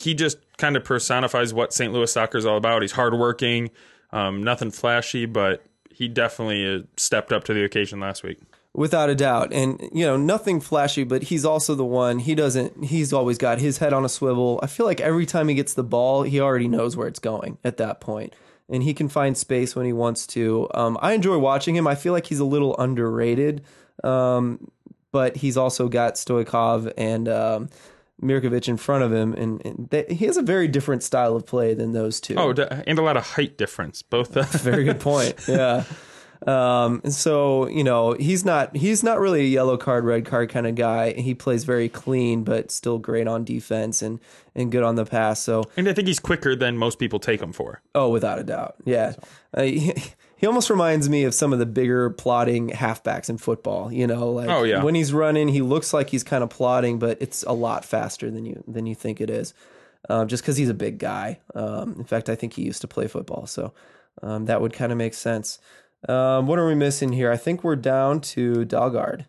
he 0.00 0.14
just 0.14 0.38
kind 0.56 0.76
of 0.76 0.84
personifies 0.84 1.52
what 1.52 1.72
St. 1.72 1.92
Louis 1.92 2.10
soccer 2.10 2.38
is 2.38 2.46
all 2.46 2.56
about. 2.56 2.82
He's 2.82 2.92
hardworking, 2.92 3.70
um, 4.12 4.42
nothing 4.42 4.70
flashy, 4.70 5.26
but 5.26 5.64
he 5.90 6.08
definitely 6.08 6.76
uh, 6.76 6.82
stepped 6.96 7.32
up 7.32 7.44
to 7.44 7.54
the 7.54 7.64
occasion 7.64 8.00
last 8.00 8.22
week. 8.22 8.38
Without 8.74 9.10
a 9.10 9.14
doubt. 9.14 9.52
And, 9.52 9.80
you 9.92 10.06
know, 10.06 10.16
nothing 10.16 10.60
flashy, 10.60 11.02
but 11.02 11.24
he's 11.24 11.44
also 11.44 11.74
the 11.74 11.84
one, 11.84 12.20
he 12.20 12.34
doesn't, 12.34 12.84
he's 12.84 13.12
always 13.12 13.38
got 13.38 13.58
his 13.58 13.78
head 13.78 13.92
on 13.92 14.04
a 14.04 14.08
swivel. 14.08 14.60
I 14.62 14.68
feel 14.68 14.86
like 14.86 15.00
every 15.00 15.26
time 15.26 15.48
he 15.48 15.54
gets 15.54 15.74
the 15.74 15.82
ball, 15.82 16.22
he 16.22 16.40
already 16.40 16.68
knows 16.68 16.96
where 16.96 17.08
it's 17.08 17.18
going 17.18 17.58
at 17.64 17.78
that 17.78 18.00
point. 18.00 18.34
And 18.70 18.82
he 18.82 18.92
can 18.92 19.08
find 19.08 19.36
space 19.36 19.74
when 19.74 19.86
he 19.86 19.92
wants 19.92 20.26
to. 20.28 20.68
Um, 20.74 20.98
I 21.00 21.12
enjoy 21.12 21.38
watching 21.38 21.74
him. 21.74 21.86
I 21.86 21.94
feel 21.94 22.12
like 22.12 22.26
he's 22.26 22.40
a 22.40 22.44
little 22.44 22.76
underrated, 22.76 23.64
um, 24.04 24.70
but 25.10 25.36
he's 25.36 25.56
also 25.56 25.88
got 25.88 26.14
Stojkov 26.14 26.92
and 26.98 27.28
um, 27.28 27.70
Mirkovic 28.22 28.68
in 28.68 28.76
front 28.76 29.04
of 29.04 29.12
him. 29.12 29.32
And, 29.32 29.64
and 29.64 29.88
they, 29.90 30.04
he 30.10 30.26
has 30.26 30.36
a 30.36 30.42
very 30.42 30.68
different 30.68 31.02
style 31.02 31.34
of 31.34 31.46
play 31.46 31.72
than 31.72 31.92
those 31.92 32.20
two. 32.20 32.34
Oh, 32.36 32.50
and 32.50 32.98
a 32.98 33.02
lot 33.02 33.16
of 33.16 33.24
height 33.24 33.56
difference. 33.56 34.02
Both. 34.02 34.36
Uh, 34.36 34.42
Very 34.58 34.84
good 34.84 35.00
point. 35.00 35.34
Yeah. 35.48 35.84
Um, 36.48 37.02
and 37.04 37.12
so 37.12 37.68
you 37.68 37.84
know 37.84 38.12
he's 38.14 38.42
not 38.44 38.74
he's 38.74 39.02
not 39.02 39.20
really 39.20 39.40
a 39.40 39.48
yellow 39.48 39.76
card 39.76 40.04
red 40.04 40.24
card 40.24 40.48
kind 40.48 40.66
of 40.66 40.74
guy. 40.76 41.12
He 41.12 41.34
plays 41.34 41.64
very 41.64 41.88
clean, 41.90 42.42
but 42.42 42.70
still 42.70 42.98
great 42.98 43.28
on 43.28 43.44
defense 43.44 44.00
and 44.00 44.18
and 44.54 44.72
good 44.72 44.82
on 44.82 44.94
the 44.94 45.04
pass. 45.04 45.42
So 45.42 45.64
and 45.76 45.88
I 45.88 45.92
think 45.92 46.08
he's 46.08 46.20
quicker 46.20 46.56
than 46.56 46.78
most 46.78 46.98
people 46.98 47.18
take 47.18 47.42
him 47.42 47.52
for. 47.52 47.82
oh, 47.94 48.08
without 48.08 48.38
a 48.38 48.44
doubt, 48.44 48.76
yeah. 48.84 49.12
Uh, 49.52 49.62
he, 49.62 49.92
he 50.36 50.46
almost 50.46 50.70
reminds 50.70 51.08
me 51.10 51.24
of 51.24 51.34
some 51.34 51.52
of 51.52 51.58
the 51.58 51.66
bigger 51.66 52.08
plotting 52.10 52.70
halfbacks 52.70 53.28
in 53.28 53.36
football. 53.38 53.92
You 53.92 54.06
know, 54.06 54.30
like 54.30 54.48
Oh, 54.48 54.62
yeah. 54.62 54.82
when 54.82 54.94
he's 54.94 55.12
running, 55.12 55.48
he 55.48 55.60
looks 55.60 55.92
like 55.92 56.08
he's 56.10 56.24
kind 56.24 56.42
of 56.42 56.48
plotting, 56.48 56.98
but 56.98 57.18
it's 57.20 57.42
a 57.42 57.52
lot 57.52 57.84
faster 57.84 58.30
than 58.30 58.46
you 58.46 58.64
than 58.66 58.86
you 58.86 58.94
think 58.94 59.20
it 59.20 59.28
is. 59.28 59.52
Um, 60.08 60.28
just 60.28 60.42
because 60.44 60.56
he's 60.56 60.70
a 60.70 60.74
big 60.74 60.98
guy. 60.98 61.40
Um, 61.54 61.96
in 61.98 62.04
fact, 62.04 62.30
I 62.30 62.36
think 62.36 62.54
he 62.54 62.62
used 62.62 62.80
to 62.80 62.88
play 62.88 63.06
football, 63.08 63.46
so 63.46 63.74
um, 64.22 64.46
that 64.46 64.62
would 64.62 64.72
kind 64.72 64.92
of 64.92 64.96
make 64.96 65.12
sense. 65.12 65.58
Um, 66.06 66.46
what 66.46 66.58
are 66.58 66.66
we 66.66 66.74
missing 66.74 67.12
here? 67.12 67.30
I 67.30 67.36
think 67.36 67.64
we're 67.64 67.76
down 67.76 68.20
to 68.20 68.64
Dalgaard. 68.64 69.24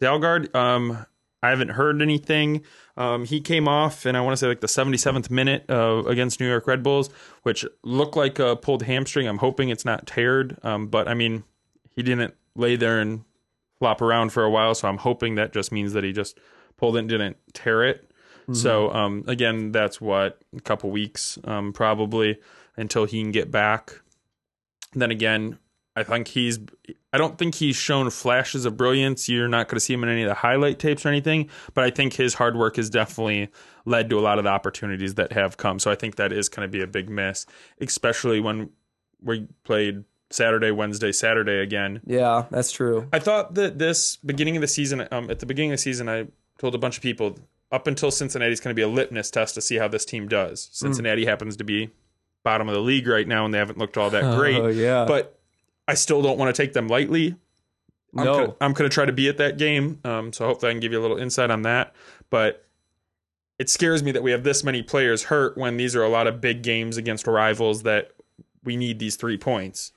Dalgaard, 0.00 0.54
um, 0.54 1.06
I 1.42 1.50
haven't 1.50 1.70
heard 1.70 2.00
anything. 2.00 2.62
Um, 2.96 3.24
he 3.24 3.40
came 3.40 3.66
off, 3.66 4.06
and 4.06 4.16
I 4.16 4.20
want 4.20 4.32
to 4.32 4.36
say 4.36 4.46
like 4.46 4.60
the 4.60 4.66
77th 4.66 5.30
minute 5.30 5.64
uh, 5.68 6.02
against 6.06 6.40
New 6.40 6.48
York 6.48 6.66
Red 6.66 6.82
Bulls, 6.82 7.10
which 7.42 7.64
looked 7.82 8.16
like 8.16 8.38
a 8.38 8.56
pulled 8.56 8.84
hamstring. 8.84 9.26
I'm 9.26 9.38
hoping 9.38 9.68
it's 9.68 9.84
not 9.84 10.06
teared, 10.06 10.64
um, 10.64 10.86
but 10.86 11.08
I 11.08 11.14
mean, 11.14 11.44
he 11.90 12.02
didn't 12.02 12.34
lay 12.54 12.76
there 12.76 13.00
and 13.00 13.24
flop 13.78 14.00
around 14.00 14.32
for 14.32 14.44
a 14.44 14.50
while, 14.50 14.74
so 14.74 14.88
I'm 14.88 14.98
hoping 14.98 15.34
that 15.34 15.52
just 15.52 15.72
means 15.72 15.92
that 15.94 16.04
he 16.04 16.12
just 16.12 16.38
pulled 16.76 16.96
it 16.96 17.00
and 17.00 17.08
didn't 17.08 17.36
tear 17.52 17.84
it. 17.84 18.08
So 18.54 18.92
um, 18.92 19.24
again, 19.28 19.72
that's 19.72 20.00
what 20.00 20.40
a 20.56 20.60
couple 20.60 20.90
weeks 20.90 21.38
um, 21.44 21.72
probably 21.72 22.38
until 22.76 23.04
he 23.04 23.22
can 23.22 23.30
get 23.30 23.50
back. 23.50 24.00
Then 24.94 25.10
again, 25.10 25.58
I 25.94 26.02
think 26.04 26.28
he's. 26.28 26.58
I 27.12 27.18
don't 27.18 27.36
think 27.36 27.54
he's 27.54 27.76
shown 27.76 28.08
flashes 28.08 28.64
of 28.64 28.76
brilliance. 28.76 29.28
You're 29.28 29.48
not 29.48 29.68
going 29.68 29.76
to 29.76 29.80
see 29.80 29.92
him 29.92 30.02
in 30.02 30.08
any 30.08 30.22
of 30.22 30.28
the 30.28 30.34
highlight 30.34 30.78
tapes 30.78 31.04
or 31.04 31.10
anything. 31.10 31.50
But 31.74 31.84
I 31.84 31.90
think 31.90 32.14
his 32.14 32.34
hard 32.34 32.56
work 32.56 32.76
has 32.76 32.88
definitely 32.88 33.50
led 33.84 34.08
to 34.10 34.18
a 34.18 34.22
lot 34.22 34.38
of 34.38 34.44
the 34.44 34.50
opportunities 34.50 35.16
that 35.16 35.32
have 35.32 35.58
come. 35.58 35.78
So 35.78 35.90
I 35.90 35.94
think 35.94 36.16
that 36.16 36.32
is 36.32 36.48
going 36.48 36.66
to 36.66 36.72
be 36.72 36.82
a 36.82 36.86
big 36.86 37.10
miss, 37.10 37.44
especially 37.80 38.40
when 38.40 38.70
we 39.20 39.46
played 39.64 40.04
Saturday, 40.30 40.70
Wednesday, 40.70 41.12
Saturday 41.12 41.58
again. 41.58 42.00
Yeah, 42.06 42.46
that's 42.50 42.72
true. 42.72 43.08
I 43.12 43.18
thought 43.18 43.54
that 43.54 43.78
this 43.78 44.16
beginning 44.16 44.56
of 44.56 44.62
the 44.62 44.68
season, 44.68 45.06
um, 45.10 45.30
at 45.30 45.40
the 45.40 45.46
beginning 45.46 45.72
of 45.72 45.74
the 45.76 45.82
season, 45.82 46.08
I 46.08 46.28
told 46.58 46.74
a 46.74 46.78
bunch 46.78 46.96
of 46.96 47.02
people 47.02 47.38
up 47.70 47.86
until 47.86 48.10
Cincinnati's 48.10 48.60
going 48.60 48.74
to 48.74 48.78
be 48.78 48.82
a 48.82 48.88
litmus 48.88 49.30
test 49.30 49.54
to 49.54 49.60
see 49.60 49.76
how 49.76 49.88
this 49.88 50.04
team 50.04 50.28
does. 50.28 50.68
Cincinnati 50.72 51.24
happens 51.24 51.56
to 51.56 51.64
be 51.64 51.90
bottom 52.44 52.68
of 52.68 52.74
the 52.74 52.80
league 52.80 53.06
right 53.06 53.26
now, 53.28 53.44
and 53.44 53.52
they 53.52 53.58
haven't 53.58 53.78
looked 53.78 53.96
all 53.96 54.10
that 54.10 54.36
great. 54.38 54.58
Oh, 54.58 54.68
yeah. 54.68 55.04
But 55.04 55.38
I 55.88 55.94
still 55.94 56.22
don't 56.22 56.38
want 56.38 56.54
to 56.54 56.62
take 56.62 56.72
them 56.72 56.88
lightly. 56.88 57.34
I'm 58.16 58.24
No. 58.24 58.34
gonna, 58.34 58.54
I'm 58.60 58.72
going 58.72 58.88
to 58.88 58.94
try 58.94 59.04
to 59.04 59.12
be 59.12 59.28
at 59.28 59.38
that 59.38 59.58
game. 59.58 59.98
Um, 60.04 60.32
so 60.32 60.46
hopefully 60.46 60.70
I 60.70 60.72
can 60.74 60.80
give 60.80 60.92
you 60.92 61.00
a 61.00 61.02
little 61.02 61.18
insight 61.18 61.50
on 61.50 61.62
that. 61.62 61.94
But 62.30 62.64
it 63.58 63.68
scares 63.70 64.02
me 64.02 64.12
that 64.12 64.22
we 64.22 64.30
have 64.32 64.44
this 64.44 64.62
many 64.64 64.82
players 64.82 65.24
hurt 65.24 65.56
when 65.56 65.76
these 65.76 65.94
are 65.96 66.02
a 66.02 66.08
lot 66.08 66.26
of 66.26 66.40
big 66.40 66.62
games 66.62 66.96
against 66.96 67.26
rivals 67.26 67.82
that 67.84 68.10
we 68.64 68.76
need 68.76 68.98
these 68.98 69.16
three 69.16 69.38
points. 69.38 69.92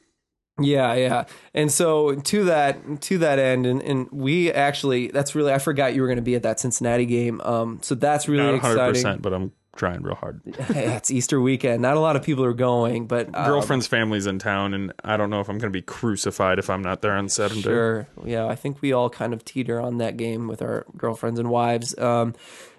Yeah, 0.60 0.94
yeah. 0.94 1.26
And 1.54 1.70
so 1.72 2.16
to 2.16 2.46
that 2.46 3.02
to 3.02 3.18
that 3.18 3.40
end, 3.40 3.66
and, 3.66 3.82
and 3.82 4.08
we 4.12 4.50
actually 4.52 5.08
that's 5.08 5.36
really 5.36 5.52
I 5.52 5.58
forgot 5.60 5.94
you 5.94 6.02
were 6.02 6.08
going 6.08 6.16
to 6.16 6.22
be 6.22 6.36
at 6.36 6.44
that 6.44 6.62
Cincinnati 6.62 7.06
game. 7.06 7.42
Um, 7.42 7.80
so 7.82 7.94
that's 7.94 8.30
really 8.30 8.58
Not 8.58 8.62
100%, 8.62 8.90
exciting. 8.92 9.22
but 9.22 9.34
I'm 9.34 9.52
trying 9.76 10.02
real 10.02 10.16
hard. 10.16 10.42
Hey, 10.46 10.86
it's 10.96 11.12
Easter 11.12 11.40
weekend. 11.40 11.82
Not 11.82 11.98
a 11.98 12.00
lot 12.00 12.16
of 12.16 12.24
people 12.24 12.44
are 12.44 12.54
going, 12.54 13.08
but 13.08 13.30
uh, 13.34 13.46
girlfriend's 13.46 13.88
family's 13.88 14.26
in 14.26 14.40
town, 14.40 14.74
and 14.74 14.94
I 15.04 15.18
don't 15.18 15.30
know 15.30 15.42
if 15.42 15.50
I'm 15.50 15.58
going 15.58 15.72
to 15.72 15.78
be 15.78 15.82
crucified 15.82 16.60
if 16.60 16.70
I'm 16.70 16.82
not 16.82 17.02
there 17.02 17.14
on 17.14 17.30
Saturday. 17.30 17.62
Sure. 17.62 18.08
Yeah, 18.24 18.48
I 18.48 18.56
think 18.56 18.82
we 18.82 18.94
all 18.94 19.10
kind 19.10 19.34
of 19.34 19.46
teeter 19.46 19.80
on 19.80 19.98
that 20.00 20.18
game 20.18 20.48
with 20.48 20.62
our 20.62 20.86
girlfriends 20.98 21.40
and 21.40 21.50
wives. 21.50 21.98
Um, 21.98 22.34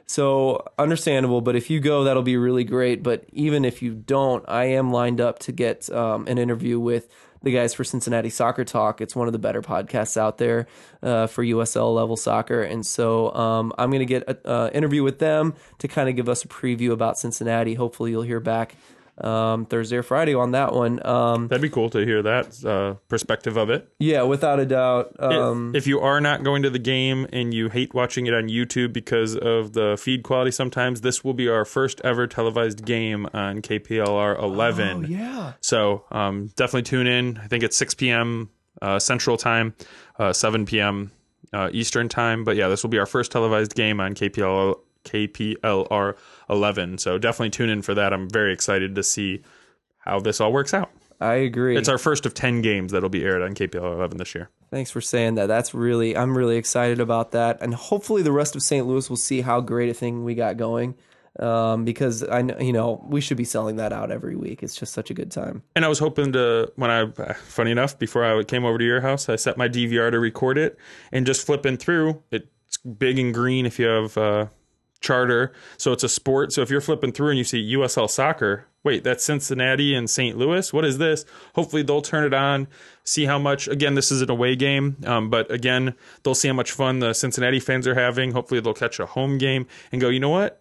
so 0.07 0.65
understandable, 0.79 1.41
but 1.41 1.57
if 1.57 1.69
you 1.69 1.81
go, 1.81 2.05
that'll 2.05 2.23
be 2.23 2.37
really 2.37 2.65
great. 2.65 3.03
But 3.03 3.25
even 3.33 3.65
if 3.65 3.83
you 3.83 3.95
don't, 3.95 4.45
I 4.49 4.67
am 4.67 4.93
lined 4.93 5.21
up 5.21 5.41
to 5.41 5.53
get 5.53 5.91
um, 5.91 6.27
an 6.29 6.39
interview 6.39 6.79
with 6.79 7.09
the 7.47 7.53
guys 7.53 7.73
for 7.73 7.85
Cincinnati 7.85 8.29
Soccer 8.29 8.65
Talk. 8.65 9.01
It's 9.01 9.15
one 9.17 9.29
of 9.29 9.33
the 9.33 9.39
better 9.39 9.63
podcasts 9.63 10.17
out 10.17 10.37
there 10.37 10.67
uh, 11.03 11.29
for 11.29 11.45
USL 11.45 11.95
level 11.95 12.17
soccer, 12.17 12.63
and 12.63 12.85
so 12.85 13.33
um, 13.35 13.73
I'm 13.79 13.91
going 13.91 14.01
to 14.01 14.05
get 14.05 14.29
an 14.29 14.37
uh, 14.45 14.71
interview 14.75 15.03
with 15.03 15.21
them 15.21 15.55
to 15.79 15.89
kind 15.89 16.09
of 16.09 16.17
give 16.17 16.29
us 16.29 16.45
a 16.45 16.49
preview 16.49 16.91
about 16.91 17.19
Cincinnati. 17.19 17.75
Hopefully, 17.75 18.11
you'll 18.11 18.23
hear 18.23 18.41
back 18.41 18.75
um, 19.19 19.67
Thursday 19.67 19.97
or 19.97 20.03
Friday 20.03 20.35
on 20.35 20.51
that 20.53 20.73
one. 20.73 21.05
Um, 21.07 21.49
That'd 21.49 21.63
be 21.63 21.71
cool 21.71 21.91
to 21.91 22.05
hear 22.05 22.23
that 22.23 22.65
uh, 22.65 22.95
perspective 23.09 23.57
of 23.57 23.71
it. 23.71 23.89
yeah, 23.99 24.23
without 24.23 24.61
a 24.61 24.67
doubt. 24.67 25.17
Um, 25.19 25.75
if 25.75 25.87
you 25.87 26.01
are 26.01 26.21
not 26.21 26.43
going 26.45 26.63
to 26.63 26.71
the 26.71 26.79
game 26.79 27.27
and 27.33 27.53
you 27.55 27.69
hate 27.69 27.95
watching 27.95 28.27
it 28.27 28.35
on 28.35 28.49
YouTube 28.49 28.93
because 28.93 29.37
of 29.37 29.73
the 29.73 29.97
feed 29.99 30.23
quality, 30.23 30.51
sometimes 30.51 31.01
this 31.01 31.25
will 31.25 31.35
be 31.35 31.49
our 31.49 31.65
first 31.65 32.01
ever 32.05 32.27
televised 32.27 32.85
game 32.85 33.27
on 33.33 33.63
KPLR 33.63 34.39
11. 34.43 35.05
Oh, 35.05 35.09
yeah. 35.09 35.53
So 35.61 36.05
um, 36.11 36.49
definitely 36.57 36.83
tune 36.83 37.07
in. 37.07 37.39
I 37.39 37.47
think 37.47 37.63
it's 37.65 37.77
6 37.77 37.95
p.m. 37.95 38.51
Uh, 38.83 38.99
Central 38.99 39.37
Time, 39.39 39.75
uh, 40.19 40.33
7 40.33 40.67
p.m. 40.67 41.11
Uh, 41.53 41.71
Eastern 41.73 42.09
Time. 42.09 42.45
But 42.45 42.57
yeah, 42.57 42.69
this 42.69 42.83
will 42.83 42.91
be 42.91 42.99
our 42.99 43.07
first 43.07 43.33
televised 43.33 43.75
game 43.75 44.01
on 44.01 44.15
KPL, 44.15 44.79
KPLR 45.07 46.17
11. 46.51 46.99
So 46.99 47.19
definitely 47.19 47.51
tune 47.51 47.71
in 47.71 47.83
for 47.83 47.95
that. 47.95 48.13
I'm 48.13 48.29
very 48.29 48.53
excited 48.53 48.95
to 48.95 49.03
see 49.03 49.43
how 49.99 50.21
this 50.21 50.41
all 50.41 50.53
works 50.53 50.75
out. 50.75 50.91
I 51.21 51.35
agree. 51.35 51.77
It's 51.77 51.89
our 51.89 51.99
first 51.99 52.27
of 52.27 52.35
10 52.35 52.61
games 52.61 52.93
that'll 52.93 53.09
be 53.09 53.25
aired 53.25 53.43
on 53.43 53.55
KPLR 53.55 53.95
11 53.95 54.19
this 54.19 54.35
year. 54.35 54.51
Thanks 54.71 54.91
for 54.91 55.01
saying 55.01 55.37
that. 55.37 55.47
That's 55.47 55.73
really, 55.73 56.17
I'm 56.17 56.37
really 56.37 56.57
excited 56.57 57.01
about 57.01 57.31
that. 57.33 57.63
And 57.63 57.75
hopefully 57.75 58.23
the 58.23 58.33
rest 58.33 58.55
of 58.55 58.63
St. 58.63 58.87
Louis 58.87 59.09
will 59.09 59.17
see 59.17 59.41
how 59.41 59.61
great 59.61 59.89
a 59.89 59.95
thing 59.95 60.25
we 60.25 60.35
got 60.35 60.57
going. 60.57 60.95
Um, 61.39 61.85
because 61.85 62.27
I 62.27 62.41
know, 62.43 62.59
you 62.59 62.73
know, 62.73 63.05
we 63.07 63.21
should 63.21 63.37
be 63.37 63.45
selling 63.45 63.77
that 63.77 63.93
out 63.93 64.11
every 64.11 64.37
week. 64.37 64.63
It's 64.63 64.75
just 64.75 64.95
such 64.95 65.11
a 65.11 65.15
good 65.15 65.31
time. 65.31 65.63
And 65.75 65.85
I 65.85 65.89
was 65.89 65.99
hoping 65.99 66.33
to, 66.33 66.73
when 66.77 66.91
I, 66.91 67.35
funny 67.35 67.71
enough, 67.71 67.99
before 67.99 68.25
I 68.25 68.43
came 68.43 68.65
over 68.65 68.79
to 68.79 68.85
your 68.85 69.03
house, 69.03 69.29
I 69.29 69.37
set 69.37 69.59
my 69.59 69.69
DVR 69.69 70.11
to 70.11 70.19
record 70.19 70.57
it 70.57 70.79
and 71.13 71.27
just 71.27 71.45
flipping 71.45 71.77
through. 71.77 72.23
It's 72.31 72.47
big 72.79 73.19
and 73.19 73.35
green 73.35 73.67
if 73.67 73.79
you 73.79 73.87
have 73.87 74.17
uh, 74.17 74.47
charter. 75.01 75.53
So 75.77 75.93
it's 75.93 76.05
a 76.05 76.09
sport. 76.09 76.53
So 76.53 76.63
if 76.63 76.71
you're 76.71 76.81
flipping 76.81 77.13
through 77.13 77.31
and 77.31 77.39
you 77.39 77.45
see 77.45 77.75
USL 77.75 78.09
soccer, 78.09 78.67
wait, 78.83 79.05
that's 79.05 79.25
Cincinnati 79.25 79.95
and 79.95 80.09
St. 80.09 80.37
Louis? 80.37 80.73
What 80.73 80.85
is 80.85 80.99
this? 80.99 81.25
Hopefully 81.55 81.83
they'll 81.83 82.03
turn 82.03 82.25
it 82.25 82.35
on, 82.35 82.69
see 83.05 83.25
how 83.25 83.39
much, 83.39 83.69
again, 83.69 83.95
this 83.95 84.13
is 84.13 84.23
an 84.23 84.31
away 84.31 84.57
game, 84.57 84.97
um, 85.05 85.29
but 85.29 85.51
again, 85.51 85.95
they'll 86.23 86.35
see 86.35 86.49
how 86.49 86.55
much 86.55 86.73
fun 86.73 87.01
the 87.01 87.13
Cincinnati 87.13 87.61
fans 87.61 87.87
are 87.87 87.95
having. 87.95 88.33
Hopefully 88.33 88.61
they'll 88.61 88.75
catch 88.75 88.99
a 89.01 89.07
home 89.07 89.39
game 89.39 89.67
and 89.93 90.01
go, 90.01 90.09
you 90.09 90.21
know 90.21 90.31
what? 90.31 90.61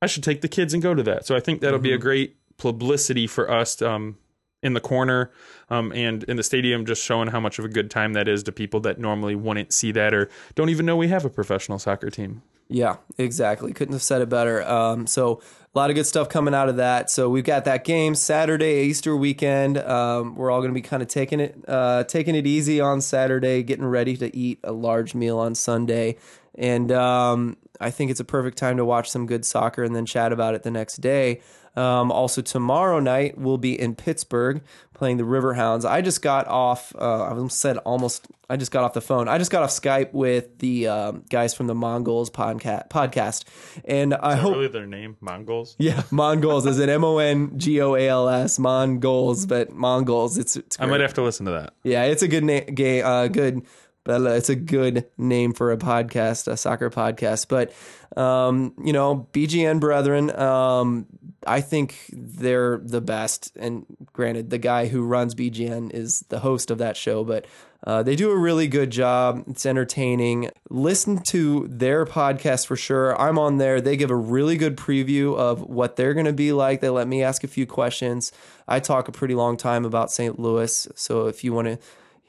I 0.00 0.06
should 0.06 0.22
take 0.22 0.40
the 0.40 0.48
kids 0.48 0.74
and 0.74 0.82
go 0.82 0.94
to 0.94 1.02
that. 1.02 1.26
So 1.26 1.34
I 1.34 1.40
think 1.40 1.60
that'll 1.60 1.78
be 1.78 1.92
a 1.92 1.98
great 1.98 2.36
publicity 2.56 3.26
for 3.26 3.50
us 3.50 3.80
um, 3.82 4.18
in 4.62 4.74
the 4.74 4.80
corner 4.80 5.30
um, 5.68 5.92
and 5.92 6.24
in 6.24 6.36
the 6.36 6.42
stadium, 6.42 6.86
just 6.86 7.02
showing 7.02 7.28
how 7.28 7.40
much 7.40 7.58
of 7.58 7.64
a 7.64 7.68
good 7.68 7.90
time 7.90 8.12
that 8.12 8.28
is 8.28 8.42
to 8.44 8.52
people 8.52 8.80
that 8.80 8.98
normally 8.98 9.34
wouldn't 9.34 9.72
see 9.72 9.92
that 9.92 10.14
or 10.14 10.28
don't 10.54 10.68
even 10.68 10.86
know 10.86 10.96
we 10.96 11.08
have 11.08 11.24
a 11.24 11.30
professional 11.30 11.78
soccer 11.78 12.10
team. 12.10 12.42
Yeah, 12.68 12.96
exactly. 13.18 13.72
Couldn't 13.72 13.92
have 13.92 14.02
said 14.02 14.22
it 14.22 14.28
better. 14.28 14.62
Um, 14.62 15.06
so 15.06 15.40
a 15.74 15.78
lot 15.78 15.90
of 15.90 15.96
good 15.96 16.06
stuff 16.06 16.28
coming 16.28 16.54
out 16.54 16.68
of 16.68 16.76
that. 16.76 17.10
So 17.10 17.28
we've 17.28 17.44
got 17.44 17.64
that 17.66 17.84
game 17.84 18.14
Saturday, 18.14 18.84
Easter 18.84 19.16
weekend. 19.16 19.78
Um, 19.78 20.34
we're 20.36 20.50
all 20.50 20.60
going 20.60 20.70
to 20.70 20.74
be 20.74 20.82
kind 20.82 21.02
of 21.02 21.08
taking 21.08 21.40
it, 21.40 21.56
uh, 21.68 22.04
taking 22.04 22.34
it 22.34 22.46
easy 22.46 22.80
on 22.80 23.00
Saturday, 23.00 23.62
getting 23.62 23.84
ready 23.84 24.16
to 24.16 24.34
eat 24.34 24.60
a 24.64 24.72
large 24.72 25.14
meal 25.14 25.38
on 25.38 25.54
Sunday, 25.54 26.16
and 26.54 26.92
um, 26.92 27.56
I 27.80 27.90
think 27.90 28.10
it's 28.10 28.20
a 28.20 28.24
perfect 28.24 28.56
time 28.56 28.76
to 28.76 28.84
watch 28.84 29.10
some 29.10 29.26
good 29.26 29.44
soccer 29.44 29.82
and 29.82 29.94
then 29.94 30.06
chat 30.06 30.32
about 30.32 30.54
it 30.54 30.62
the 30.62 30.70
next 30.70 30.98
day. 30.98 31.40
Um, 31.76 32.12
also, 32.12 32.40
tomorrow 32.42 33.00
night 33.00 33.36
we'll 33.36 33.58
be 33.58 33.78
in 33.78 33.94
Pittsburgh 33.94 34.62
playing 34.94 35.16
the 35.16 35.24
Riverhounds. 35.24 35.84
I 35.84 36.02
just 36.02 36.22
got 36.22 36.46
off. 36.46 36.94
Uh, 36.96 37.24
I 37.24 37.48
said 37.48 37.78
almost. 37.78 38.26
I 38.48 38.56
just 38.56 38.70
got 38.70 38.84
off 38.84 38.92
the 38.92 39.00
phone. 39.00 39.26
I 39.26 39.38
just 39.38 39.50
got 39.50 39.62
off 39.62 39.70
Skype 39.70 40.12
with 40.12 40.58
the 40.58 40.86
um, 40.86 41.24
guys 41.30 41.54
from 41.54 41.66
the 41.66 41.74
Mongols 41.74 42.30
podca- 42.30 42.88
podcast, 42.90 43.44
and 43.86 44.14
I 44.14 44.36
hope. 44.36 44.54
really 44.54 44.68
their 44.68 44.86
name, 44.86 45.16
Mongols? 45.20 45.74
Yeah, 45.84 46.02
Mongols 46.10 46.66
is 46.66 46.78
it 46.78 46.88
M 46.88 47.04
O 47.04 47.18
N 47.18 47.58
G 47.58 47.80
O 47.80 47.94
A 47.96 48.08
L 48.08 48.28
S 48.28 48.58
Mongols, 48.58 49.46
but 49.46 49.72
Mongols. 49.72 50.38
It's, 50.38 50.56
it's 50.56 50.78
I 50.78 50.86
might 50.86 51.00
have 51.00 51.14
to 51.14 51.22
listen 51.22 51.46
to 51.46 51.52
that. 51.52 51.74
yeah, 51.82 52.04
it's 52.04 52.22
a 52.22 52.28
good 52.28 52.44
name. 52.44 52.66
Gay, 52.66 53.02
uh, 53.02 53.26
good. 53.28 53.62
Uh, 54.08 54.22
it's 54.30 54.48
a 54.48 54.56
good 54.56 55.06
name 55.16 55.52
for 55.52 55.72
a 55.72 55.76
podcast, 55.76 56.46
a 56.46 56.56
soccer 56.56 56.90
podcast. 56.90 57.48
But 57.48 57.72
um, 58.20 58.74
you 58.82 58.92
know, 58.92 59.28
BGN 59.32 59.80
Brethren, 59.80 60.34
um, 60.38 61.06
I 61.46 61.60
think 61.60 61.96
they're 62.12 62.78
the 62.78 63.00
best. 63.00 63.52
And 63.56 63.86
granted, 64.12 64.50
the 64.50 64.58
guy 64.58 64.86
who 64.86 65.04
runs 65.04 65.34
BGN 65.34 65.92
is 65.92 66.20
the 66.28 66.40
host 66.40 66.70
of 66.70 66.78
that 66.78 66.96
show, 66.96 67.24
but 67.24 67.46
uh, 67.86 68.02
they 68.02 68.16
do 68.16 68.30
a 68.30 68.36
really 68.36 68.66
good 68.66 68.90
job. 68.90 69.44
It's 69.46 69.66
entertaining. 69.66 70.50
Listen 70.70 71.18
to 71.24 71.66
their 71.68 72.06
podcast 72.06 72.66
for 72.66 72.76
sure. 72.76 73.20
I'm 73.20 73.38
on 73.38 73.58
there. 73.58 73.80
They 73.80 73.96
give 73.96 74.10
a 74.10 74.16
really 74.16 74.56
good 74.56 74.76
preview 74.76 75.36
of 75.36 75.60
what 75.60 75.96
they're 75.96 76.14
going 76.14 76.24
to 76.26 76.32
be 76.32 76.52
like. 76.52 76.80
They 76.80 76.88
let 76.88 77.06
me 77.06 77.22
ask 77.22 77.44
a 77.44 77.48
few 77.48 77.66
questions. 77.66 78.32
I 78.66 78.80
talk 78.80 79.08
a 79.08 79.12
pretty 79.12 79.34
long 79.34 79.58
time 79.58 79.84
about 79.84 80.10
St. 80.10 80.38
Louis. 80.38 80.88
So 80.94 81.26
if 81.26 81.44
you 81.44 81.52
want 81.52 81.68
to 81.68 81.78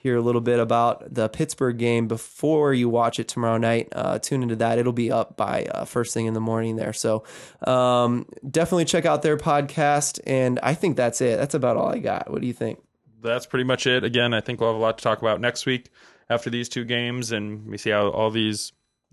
hear 0.06 0.18
a 0.18 0.22
little 0.22 0.41
bit 0.41 0.60
about 0.60 1.14
the 1.14 1.30
Pittsburgh 1.30 1.78
game 1.78 2.08
before 2.08 2.74
you 2.74 2.89
watch 2.89 3.20
it 3.20 3.28
tomorrow 3.28 3.58
night, 3.58 3.89
uh, 3.91 4.20
tune 4.20 4.43
into 4.43 4.56
that. 4.58 4.78
It'll 4.78 4.93
be 4.93 5.12
up 5.12 5.36
by 5.36 5.66
uh, 5.66 5.86
first 5.86 6.14
thing 6.14 6.26
in 6.28 6.34
the 6.34 6.39
morning 6.39 6.76
there. 6.76 6.93
So 6.93 7.24
um, 7.66 8.28
definitely 8.49 8.86
check 8.86 9.06
out 9.06 9.22
their 9.22 9.38
podcast. 9.38 10.20
And 10.26 10.60
I 10.62 10.74
think 10.76 10.95
that's 10.97 11.22
it. 11.22 11.38
That's 11.38 11.56
about 11.56 11.78
all 11.78 11.89
I 11.89 11.99
got. 11.99 12.30
What 12.30 12.41
do 12.41 12.47
you 12.47 12.53
think? 12.53 12.80
that's 13.26 13.45
pretty 13.45 13.64
much 13.64 13.88
it. 13.88 14.03
Again, 14.03 14.34
I 14.34 14.41
think 14.41 14.60
we'll 14.60 14.70
have 14.70 14.78
a 14.78 14.82
lot 14.82 14.97
to 14.97 15.03
talk 15.03 15.22
about 15.22 15.41
next 15.41 15.66
week 15.66 15.89
after 16.30 16.49
these 16.49 16.70
two 16.70 16.86
games, 16.86 17.32
and 17.32 17.68
we 17.68 17.78
see 17.78 17.89
how 17.89 18.10
all 18.10 18.32
these 18.32 18.72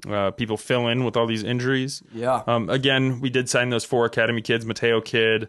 uh, 0.08 0.30
people 0.32 0.56
fill 0.56 0.88
in 0.88 1.04
with 1.04 1.16
all 1.16 1.26
these 1.26 1.42
injuries. 1.42 2.02
Yeah. 2.14 2.42
Um, 2.46 2.68
again, 2.68 3.20
we 3.20 3.30
did 3.30 3.48
sign 3.48 3.70
those 3.70 3.84
four 3.84 4.04
academy 4.04 4.42
kids: 4.42 4.64
Mateo 4.64 5.00
Kidd, 5.00 5.48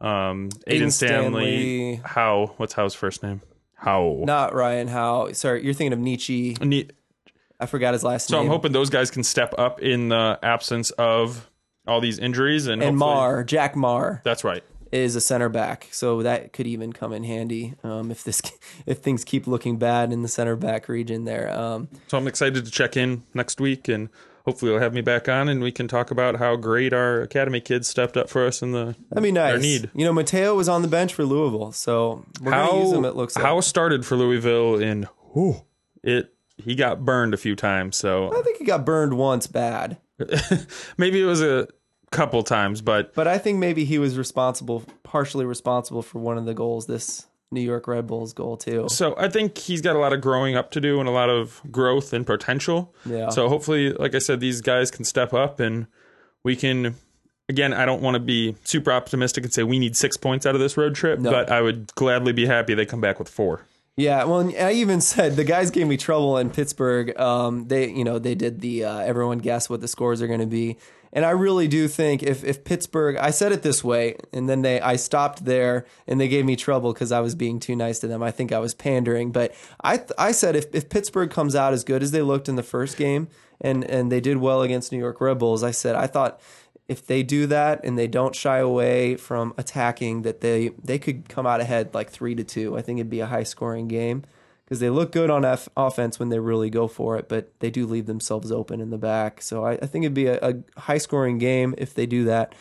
um, 0.00 0.50
Aiden, 0.68 0.82
Aiden 0.82 0.92
Stanley, 0.92 1.96
Stanley. 1.96 2.00
How? 2.04 2.54
What's 2.58 2.74
How's 2.74 2.94
first 2.94 3.22
name? 3.22 3.40
How? 3.82 4.20
Not 4.24 4.54
Ryan 4.54 4.88
Howe. 4.88 5.32
Sorry, 5.32 5.64
you're 5.64 5.74
thinking 5.74 5.92
of 5.92 5.98
Nietzsche. 5.98 6.56
Ne- 6.60 6.88
I 7.58 7.66
forgot 7.66 7.92
his 7.94 8.02
last 8.04 8.28
So 8.28 8.36
name. 8.36 8.46
I'm 8.46 8.50
hoping 8.52 8.72
those 8.72 8.90
guys 8.90 9.10
can 9.10 9.22
step 9.24 9.54
up 9.58 9.80
in 9.80 10.08
the 10.08 10.38
absence 10.42 10.90
of 10.92 11.48
all 11.86 12.00
these 12.00 12.18
injuries, 12.18 12.66
and 12.68 12.82
and 12.82 12.96
Mar 12.96 13.42
Jack 13.44 13.74
Mar. 13.76 14.20
That's 14.24 14.44
right. 14.44 14.62
is 14.92 15.16
a 15.16 15.20
center 15.20 15.48
back, 15.48 15.88
so 15.90 16.22
that 16.22 16.52
could 16.52 16.66
even 16.66 16.92
come 16.92 17.12
in 17.12 17.24
handy 17.24 17.74
um, 17.82 18.10
if 18.12 18.22
this 18.24 18.40
if 18.86 18.98
things 18.98 19.24
keep 19.24 19.46
looking 19.48 19.78
bad 19.78 20.12
in 20.12 20.22
the 20.22 20.28
center 20.28 20.54
back 20.54 20.88
region 20.88 21.24
there. 21.24 21.50
Um, 21.56 21.88
So 22.06 22.16
I'm 22.18 22.28
excited 22.28 22.64
to 22.64 22.70
check 22.70 22.96
in 22.96 23.22
next 23.34 23.60
week, 23.60 23.88
and 23.88 24.10
hopefully 24.44 24.72
you'll 24.72 24.80
have 24.80 24.94
me 24.94 25.00
back 25.00 25.28
on, 25.28 25.48
and 25.48 25.62
we 25.62 25.72
can 25.72 25.88
talk 25.88 26.10
about 26.10 26.36
how 26.36 26.56
great 26.56 26.92
our 26.92 27.20
academy 27.22 27.60
kids 27.60 27.88
stepped 27.88 28.16
up 28.16 28.28
for 28.28 28.46
us 28.46 28.62
in 28.62 28.72
the 28.72 28.96
that'd 29.10 29.22
be 29.22 29.32
nice. 29.32 29.52
Our 29.52 29.58
need. 29.58 29.90
You 29.94 30.04
know, 30.04 30.12
Mateo 30.12 30.54
was 30.54 30.68
on 30.68 30.82
the 30.82 30.88
bench 30.88 31.14
for 31.14 31.24
Louisville, 31.24 31.72
so 31.72 32.24
we're 32.40 32.52
how 32.52 32.70
gonna 32.70 32.82
use 32.82 32.92
him. 32.92 33.04
It 33.04 33.16
looks 33.16 33.36
like. 33.36 33.44
how 33.44 33.60
started 33.60 34.04
for 34.06 34.16
Louisville 34.16 34.76
in 34.76 35.08
whew, 35.32 35.62
it. 36.02 36.34
He 36.58 36.74
got 36.74 37.04
burned 37.04 37.34
a 37.34 37.38
few 37.38 37.56
times, 37.56 37.96
so 37.96 38.30
I 38.32 38.42
think 38.42 38.58
he 38.58 38.64
got 38.64 38.84
burned 38.84 39.14
once 39.14 39.46
bad, 39.46 39.96
maybe 40.98 41.20
it 41.20 41.24
was 41.24 41.42
a 41.42 41.66
couple 42.10 42.42
times, 42.42 42.80
but 42.80 43.14
but 43.14 43.26
I 43.26 43.38
think 43.38 43.58
maybe 43.58 43.84
he 43.84 43.98
was 43.98 44.16
responsible, 44.16 44.84
partially 45.02 45.44
responsible 45.44 46.02
for 46.02 46.18
one 46.18 46.38
of 46.38 46.44
the 46.44 46.54
goals. 46.54 46.86
This 46.86 47.26
New 47.52 47.60
York 47.60 47.86
Red 47.86 48.06
Bulls 48.06 48.32
goal 48.32 48.56
too. 48.56 48.86
So 48.88 49.14
I 49.18 49.28
think 49.28 49.58
he's 49.58 49.80
got 49.80 49.94
a 49.94 49.98
lot 49.98 50.12
of 50.12 50.20
growing 50.20 50.56
up 50.56 50.70
to 50.72 50.80
do 50.80 50.98
and 50.98 51.08
a 51.08 51.12
lot 51.12 51.28
of 51.30 51.60
growth 51.70 52.12
and 52.12 52.26
potential. 52.26 52.94
Yeah. 53.04 53.28
So 53.28 53.48
hopefully, 53.48 53.92
like 53.92 54.14
I 54.14 54.18
said, 54.18 54.40
these 54.40 54.60
guys 54.60 54.90
can 54.90 55.04
step 55.04 55.32
up 55.32 55.60
and 55.60 55.86
we 56.42 56.56
can. 56.56 56.96
Again, 57.48 57.74
I 57.74 57.84
don't 57.84 58.00
want 58.00 58.14
to 58.14 58.20
be 58.20 58.56
super 58.64 58.92
optimistic 58.92 59.44
and 59.44 59.52
say 59.52 59.62
we 59.62 59.78
need 59.78 59.96
six 59.96 60.16
points 60.16 60.46
out 60.46 60.54
of 60.54 60.60
this 60.60 60.76
road 60.76 60.94
trip, 60.94 61.20
but 61.22 61.50
I 61.50 61.60
would 61.60 61.94
gladly 61.96 62.32
be 62.32 62.46
happy 62.46 62.72
they 62.72 62.86
come 62.86 63.00
back 63.00 63.18
with 63.18 63.28
four. 63.28 63.66
Yeah, 63.96 64.24
well, 64.24 64.50
I 64.58 64.72
even 64.72 65.00
said 65.02 65.36
the 65.36 65.44
guys 65.44 65.70
gave 65.70 65.86
me 65.86 65.98
trouble 65.98 66.38
in 66.38 66.48
Pittsburgh. 66.48 67.18
Um, 67.18 67.68
they, 67.68 67.90
you 67.90 68.04
know, 68.04 68.18
they 68.18 68.34
did 68.34 68.60
the 68.60 68.84
uh, 68.84 68.98
everyone 69.00 69.38
guess 69.38 69.68
what 69.68 69.82
the 69.82 69.88
scores 69.88 70.22
are 70.22 70.26
going 70.26 70.40
to 70.40 70.46
be, 70.46 70.78
and 71.12 71.26
I 71.26 71.30
really 71.30 71.68
do 71.68 71.88
think 71.88 72.22
if 72.22 72.42
if 72.42 72.64
Pittsburgh, 72.64 73.16
I 73.16 73.30
said 73.30 73.52
it 73.52 73.62
this 73.62 73.84
way, 73.84 74.16
and 74.32 74.48
then 74.48 74.62
they, 74.62 74.80
I 74.80 74.96
stopped 74.96 75.44
there, 75.44 75.84
and 76.06 76.18
they 76.18 76.28
gave 76.28 76.46
me 76.46 76.56
trouble 76.56 76.92
because 76.94 77.12
I 77.12 77.20
was 77.20 77.34
being 77.34 77.60
too 77.60 77.76
nice 77.76 77.98
to 78.00 78.08
them. 78.08 78.22
I 78.22 78.30
think 78.30 78.50
I 78.50 78.58
was 78.58 78.72
pandering, 78.72 79.30
but 79.30 79.54
I, 79.84 80.02
I 80.16 80.32
said 80.32 80.56
if 80.56 80.74
if 80.74 80.88
Pittsburgh 80.88 81.30
comes 81.30 81.54
out 81.54 81.74
as 81.74 81.84
good 81.84 82.02
as 82.02 82.12
they 82.12 82.22
looked 82.22 82.48
in 82.48 82.56
the 82.56 82.62
first 82.62 82.96
game, 82.96 83.28
and 83.60 83.84
and 83.84 84.10
they 84.10 84.20
did 84.20 84.38
well 84.38 84.62
against 84.62 84.90
New 84.90 84.98
York 84.98 85.20
Red 85.20 85.38
Bulls, 85.38 85.62
I 85.62 85.70
said 85.70 85.96
I 85.96 86.06
thought 86.06 86.40
if 86.88 87.06
they 87.06 87.22
do 87.22 87.46
that 87.46 87.84
and 87.84 87.98
they 87.98 88.08
don't 88.08 88.34
shy 88.34 88.58
away 88.58 89.16
from 89.16 89.52
attacking, 89.58 90.22
that 90.22 90.40
they 90.40 90.70
they 90.82 90.98
could 90.98 91.28
come 91.28 91.46
out 91.46 91.60
ahead 91.60 91.92
like 91.92 92.10
three 92.10 92.34
to 92.34 92.44
two. 92.44 92.76
I 92.78 92.80
think 92.80 92.98
it'd 92.98 93.10
be 93.10 93.20
a 93.20 93.26
high 93.26 93.44
scoring 93.44 93.86
game 93.86 94.24
because 94.64 94.80
they 94.80 94.90
look 94.90 95.12
good 95.12 95.30
on 95.30 95.44
F- 95.44 95.68
offense 95.76 96.18
when 96.18 96.28
they 96.28 96.38
really 96.38 96.70
go 96.70 96.88
for 96.88 97.16
it, 97.16 97.28
but 97.28 97.52
they 97.60 97.70
do 97.70 97.86
leave 97.86 98.06
themselves 98.06 98.50
open 98.50 98.80
in 98.80 98.90
the 98.90 98.98
back. 98.98 99.42
So 99.42 99.64
I, 99.64 99.72
I 99.72 99.86
think 99.86 100.04
it'd 100.04 100.14
be 100.14 100.26
a, 100.26 100.38
a 100.42 100.80
high 100.80 100.98
scoring 100.98 101.38
game 101.38 101.74
if 101.78 101.94
they 101.94 102.06
do 102.06 102.24
that. 102.24 102.54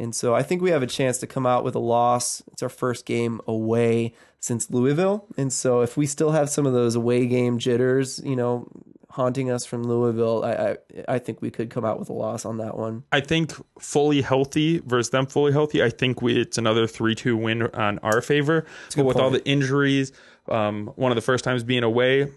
And 0.00 0.14
so 0.14 0.34
I 0.34 0.42
think 0.42 0.62
we 0.62 0.70
have 0.70 0.82
a 0.82 0.86
chance 0.86 1.18
to 1.18 1.26
come 1.26 1.44
out 1.44 1.64
with 1.64 1.74
a 1.74 1.80
loss. 1.80 2.42
It's 2.52 2.62
our 2.62 2.68
first 2.68 3.04
game 3.04 3.40
away 3.48 4.14
since 4.38 4.70
Louisville. 4.70 5.26
And 5.36 5.52
so 5.52 5.80
if 5.80 5.96
we 5.96 6.06
still 6.06 6.30
have 6.30 6.48
some 6.48 6.66
of 6.66 6.72
those 6.72 6.94
away 6.94 7.26
game 7.26 7.58
jitters, 7.58 8.20
you 8.24 8.36
know, 8.36 8.68
haunting 9.10 9.50
us 9.50 9.64
from 9.64 9.82
Louisville, 9.82 10.44
I, 10.44 10.52
I 10.52 10.76
I 11.14 11.18
think 11.18 11.42
we 11.42 11.50
could 11.50 11.70
come 11.70 11.84
out 11.84 11.98
with 11.98 12.10
a 12.10 12.12
loss 12.12 12.44
on 12.44 12.58
that 12.58 12.76
one. 12.76 13.02
I 13.10 13.20
think 13.20 13.52
fully 13.80 14.20
healthy 14.20 14.78
versus 14.78 15.10
them 15.10 15.26
fully 15.26 15.50
healthy. 15.50 15.82
I 15.82 15.90
think 15.90 16.22
we, 16.22 16.40
it's 16.40 16.58
another 16.58 16.86
three-two 16.86 17.36
win 17.36 17.62
on 17.62 17.98
our 18.00 18.20
favor. 18.20 18.66
But 18.94 19.04
with 19.04 19.16
all 19.16 19.30
the 19.30 19.44
injuries, 19.44 20.12
um, 20.50 20.88
one 20.96 21.12
of 21.12 21.16
the 21.16 21.22
first 21.22 21.44
times 21.44 21.64
being 21.64 21.82
away, 21.82 22.30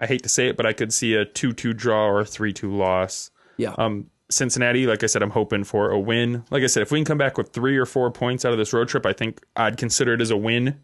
I 0.00 0.06
hate 0.06 0.22
to 0.24 0.28
say 0.28 0.48
it, 0.48 0.56
but 0.56 0.66
I 0.66 0.72
could 0.72 0.92
see 0.92 1.14
a 1.14 1.24
two-two 1.24 1.72
draw 1.72 2.06
or 2.06 2.20
a 2.20 2.24
three-two 2.24 2.74
loss. 2.74 3.30
Yeah. 3.56 3.74
Um, 3.78 4.10
Cincinnati, 4.30 4.86
like 4.86 5.02
I 5.04 5.06
said, 5.06 5.22
I'm 5.22 5.30
hoping 5.30 5.64
for 5.64 5.90
a 5.90 6.00
win. 6.00 6.44
Like 6.50 6.62
I 6.62 6.66
said, 6.66 6.82
if 6.82 6.90
we 6.90 6.98
can 6.98 7.04
come 7.04 7.18
back 7.18 7.36
with 7.38 7.50
three 7.52 7.76
or 7.76 7.86
four 7.86 8.10
points 8.10 8.44
out 8.44 8.52
of 8.52 8.58
this 8.58 8.72
road 8.72 8.88
trip, 8.88 9.06
I 9.06 9.12
think 9.12 9.40
I'd 9.54 9.76
consider 9.76 10.14
it 10.14 10.20
as 10.20 10.30
a 10.30 10.36
win. 10.36 10.80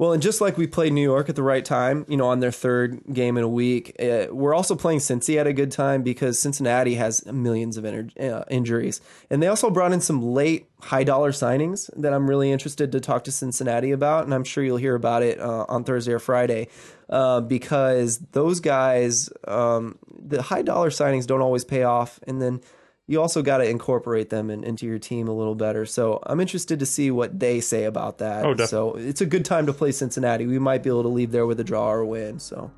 Well, 0.00 0.12
and 0.12 0.22
just 0.22 0.40
like 0.40 0.56
we 0.56 0.66
played 0.66 0.94
New 0.94 1.02
York 1.02 1.28
at 1.28 1.36
the 1.36 1.42
right 1.42 1.62
time, 1.62 2.06
you 2.08 2.16
know, 2.16 2.28
on 2.28 2.40
their 2.40 2.50
third 2.50 3.02
game 3.12 3.36
in 3.36 3.44
a 3.44 3.48
week, 3.48 3.94
uh, 4.00 4.28
we're 4.30 4.54
also 4.54 4.74
playing 4.74 5.00
Cincy 5.00 5.38
at 5.38 5.46
a 5.46 5.52
good 5.52 5.70
time 5.70 6.02
because 6.02 6.38
Cincinnati 6.38 6.94
has 6.94 7.26
millions 7.26 7.76
of 7.76 7.84
uh, 7.84 8.44
injuries, 8.48 9.02
and 9.28 9.42
they 9.42 9.46
also 9.46 9.68
brought 9.68 9.92
in 9.92 10.00
some 10.00 10.22
late 10.22 10.70
high 10.80 11.04
dollar 11.04 11.32
signings 11.32 11.90
that 12.00 12.14
I'm 12.14 12.30
really 12.30 12.50
interested 12.50 12.92
to 12.92 13.00
talk 13.00 13.24
to 13.24 13.32
Cincinnati 13.32 13.90
about, 13.90 14.24
and 14.24 14.32
I'm 14.32 14.44
sure 14.44 14.64
you'll 14.64 14.78
hear 14.78 14.94
about 14.94 15.22
it 15.22 15.38
uh, 15.38 15.66
on 15.68 15.84
Thursday 15.84 16.12
or 16.12 16.18
Friday, 16.18 16.68
uh, 17.10 17.42
because 17.42 18.20
those 18.32 18.60
guys, 18.60 19.28
um, 19.46 19.98
the 20.18 20.40
high 20.40 20.62
dollar 20.62 20.88
signings 20.88 21.26
don't 21.26 21.42
always 21.42 21.66
pay 21.66 21.82
off, 21.82 22.20
and 22.26 22.40
then 22.40 22.62
you 23.10 23.20
also 23.20 23.42
got 23.42 23.58
to 23.58 23.68
incorporate 23.68 24.30
them 24.30 24.50
in, 24.50 24.62
into 24.62 24.86
your 24.86 25.00
team 25.00 25.26
a 25.26 25.32
little 25.32 25.56
better. 25.56 25.84
So 25.84 26.20
I'm 26.24 26.38
interested 26.38 26.78
to 26.78 26.86
see 26.86 27.10
what 27.10 27.40
they 27.40 27.60
say 27.60 27.82
about 27.82 28.18
that. 28.18 28.44
Oh, 28.44 28.54
definitely. 28.54 29.02
so 29.02 29.08
it's 29.08 29.20
a 29.20 29.26
good 29.26 29.44
time 29.44 29.66
to 29.66 29.72
play 29.72 29.90
Cincinnati. 29.90 30.46
We 30.46 30.60
might 30.60 30.84
be 30.84 30.90
able 30.90 31.02
to 31.02 31.08
leave 31.08 31.32
there 31.32 31.44
with 31.44 31.58
a 31.58 31.64
draw 31.64 31.90
or 31.90 31.98
a 31.98 32.06
win. 32.06 32.38
So 32.38 32.70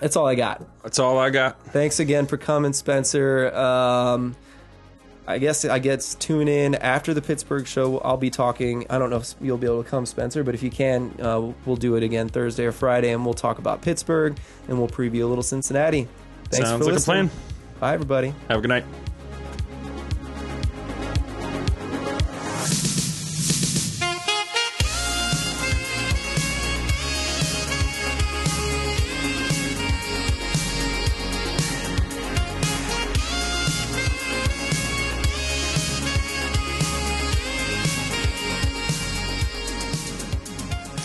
that's 0.00 0.16
all 0.16 0.26
I 0.26 0.34
got. 0.34 0.66
That's 0.82 0.98
all 0.98 1.16
I 1.16 1.30
got. 1.30 1.64
Thanks 1.66 2.00
again 2.00 2.26
for 2.26 2.38
coming, 2.38 2.72
Spencer. 2.72 3.54
Um, 3.54 4.34
I 5.28 5.38
guess 5.38 5.64
I 5.64 5.78
guess 5.78 6.16
tune 6.16 6.48
in 6.48 6.74
after 6.74 7.14
the 7.14 7.22
Pittsburgh 7.22 7.68
show. 7.68 7.98
I'll 7.98 8.16
be 8.16 8.30
talking. 8.30 8.84
I 8.90 8.98
don't 8.98 9.10
know 9.10 9.18
if 9.18 9.36
you'll 9.40 9.58
be 9.58 9.68
able 9.68 9.84
to 9.84 9.88
come, 9.88 10.06
Spencer, 10.06 10.42
but 10.42 10.56
if 10.56 10.62
you 10.64 10.70
can, 10.70 11.14
uh, 11.22 11.52
we'll 11.66 11.76
do 11.76 11.94
it 11.94 12.02
again 12.02 12.28
Thursday 12.28 12.64
or 12.64 12.72
Friday, 12.72 13.12
and 13.12 13.24
we'll 13.24 13.34
talk 13.34 13.58
about 13.58 13.80
Pittsburgh 13.80 14.36
and 14.66 14.76
we'll 14.76 14.88
preview 14.88 15.22
a 15.22 15.26
little 15.26 15.44
Cincinnati. 15.44 16.08
Thanks 16.48 16.68
Sounds 16.68 16.80
for 16.80 16.86
like 16.86 16.90
a 16.90 16.94
listening. 16.94 17.28
plan. 17.28 17.40
Bye, 17.78 17.94
everybody. 17.94 18.34
Have 18.48 18.58
a 18.58 18.60
good 18.60 18.68
night. 18.68 18.84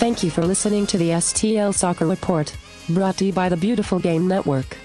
Thank 0.06 0.22
you 0.22 0.30
for 0.30 0.46
listening 0.46 0.86
to 0.88 0.98
the 1.00 1.10
STL 1.18 1.74
Soccer 1.74 2.06
Report, 2.06 2.56
brought 2.90 3.18
to 3.18 3.26
you 3.26 3.34
by 3.34 3.50
the 3.50 3.58
Beautiful 3.58 3.98
Game 3.98 4.28
Network. 4.28 4.78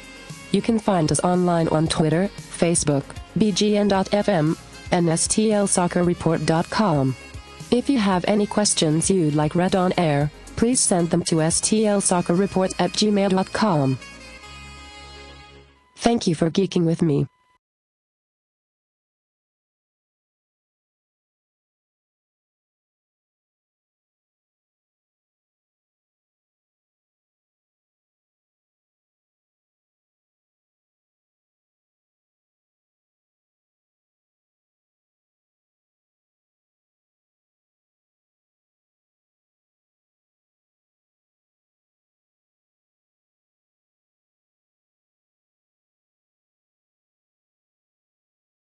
You 0.51 0.62
can 0.62 0.79
find 0.79 1.12
us 1.12 1.21
online 1.21 1.68
on 1.68 1.89
Twitter, 1.89 2.31
Facebook, 2.39 3.03
bgn.fm, 3.37 4.57
and 4.91 5.07
stlsoccerreport.com. 5.07 7.16
If 7.71 7.91
you 7.91 7.99
have 7.99 8.25
any 8.27 8.47
questions 8.47 9.11
you'd 9.11 9.35
like 9.35 9.55
read 9.55 9.77
on 9.77 9.93
air, 9.99 10.31
please 10.57 10.81
send 10.81 11.11
them 11.11 11.23
to 11.25 11.35
stlsoccerreport 11.35 12.73
at 12.79 12.93
gmail.com. 12.93 13.99
Thank 15.97 16.27
you 16.29 16.35
for 16.35 16.51
geeking 16.51 16.87
with 16.87 17.03
me. 17.03 17.27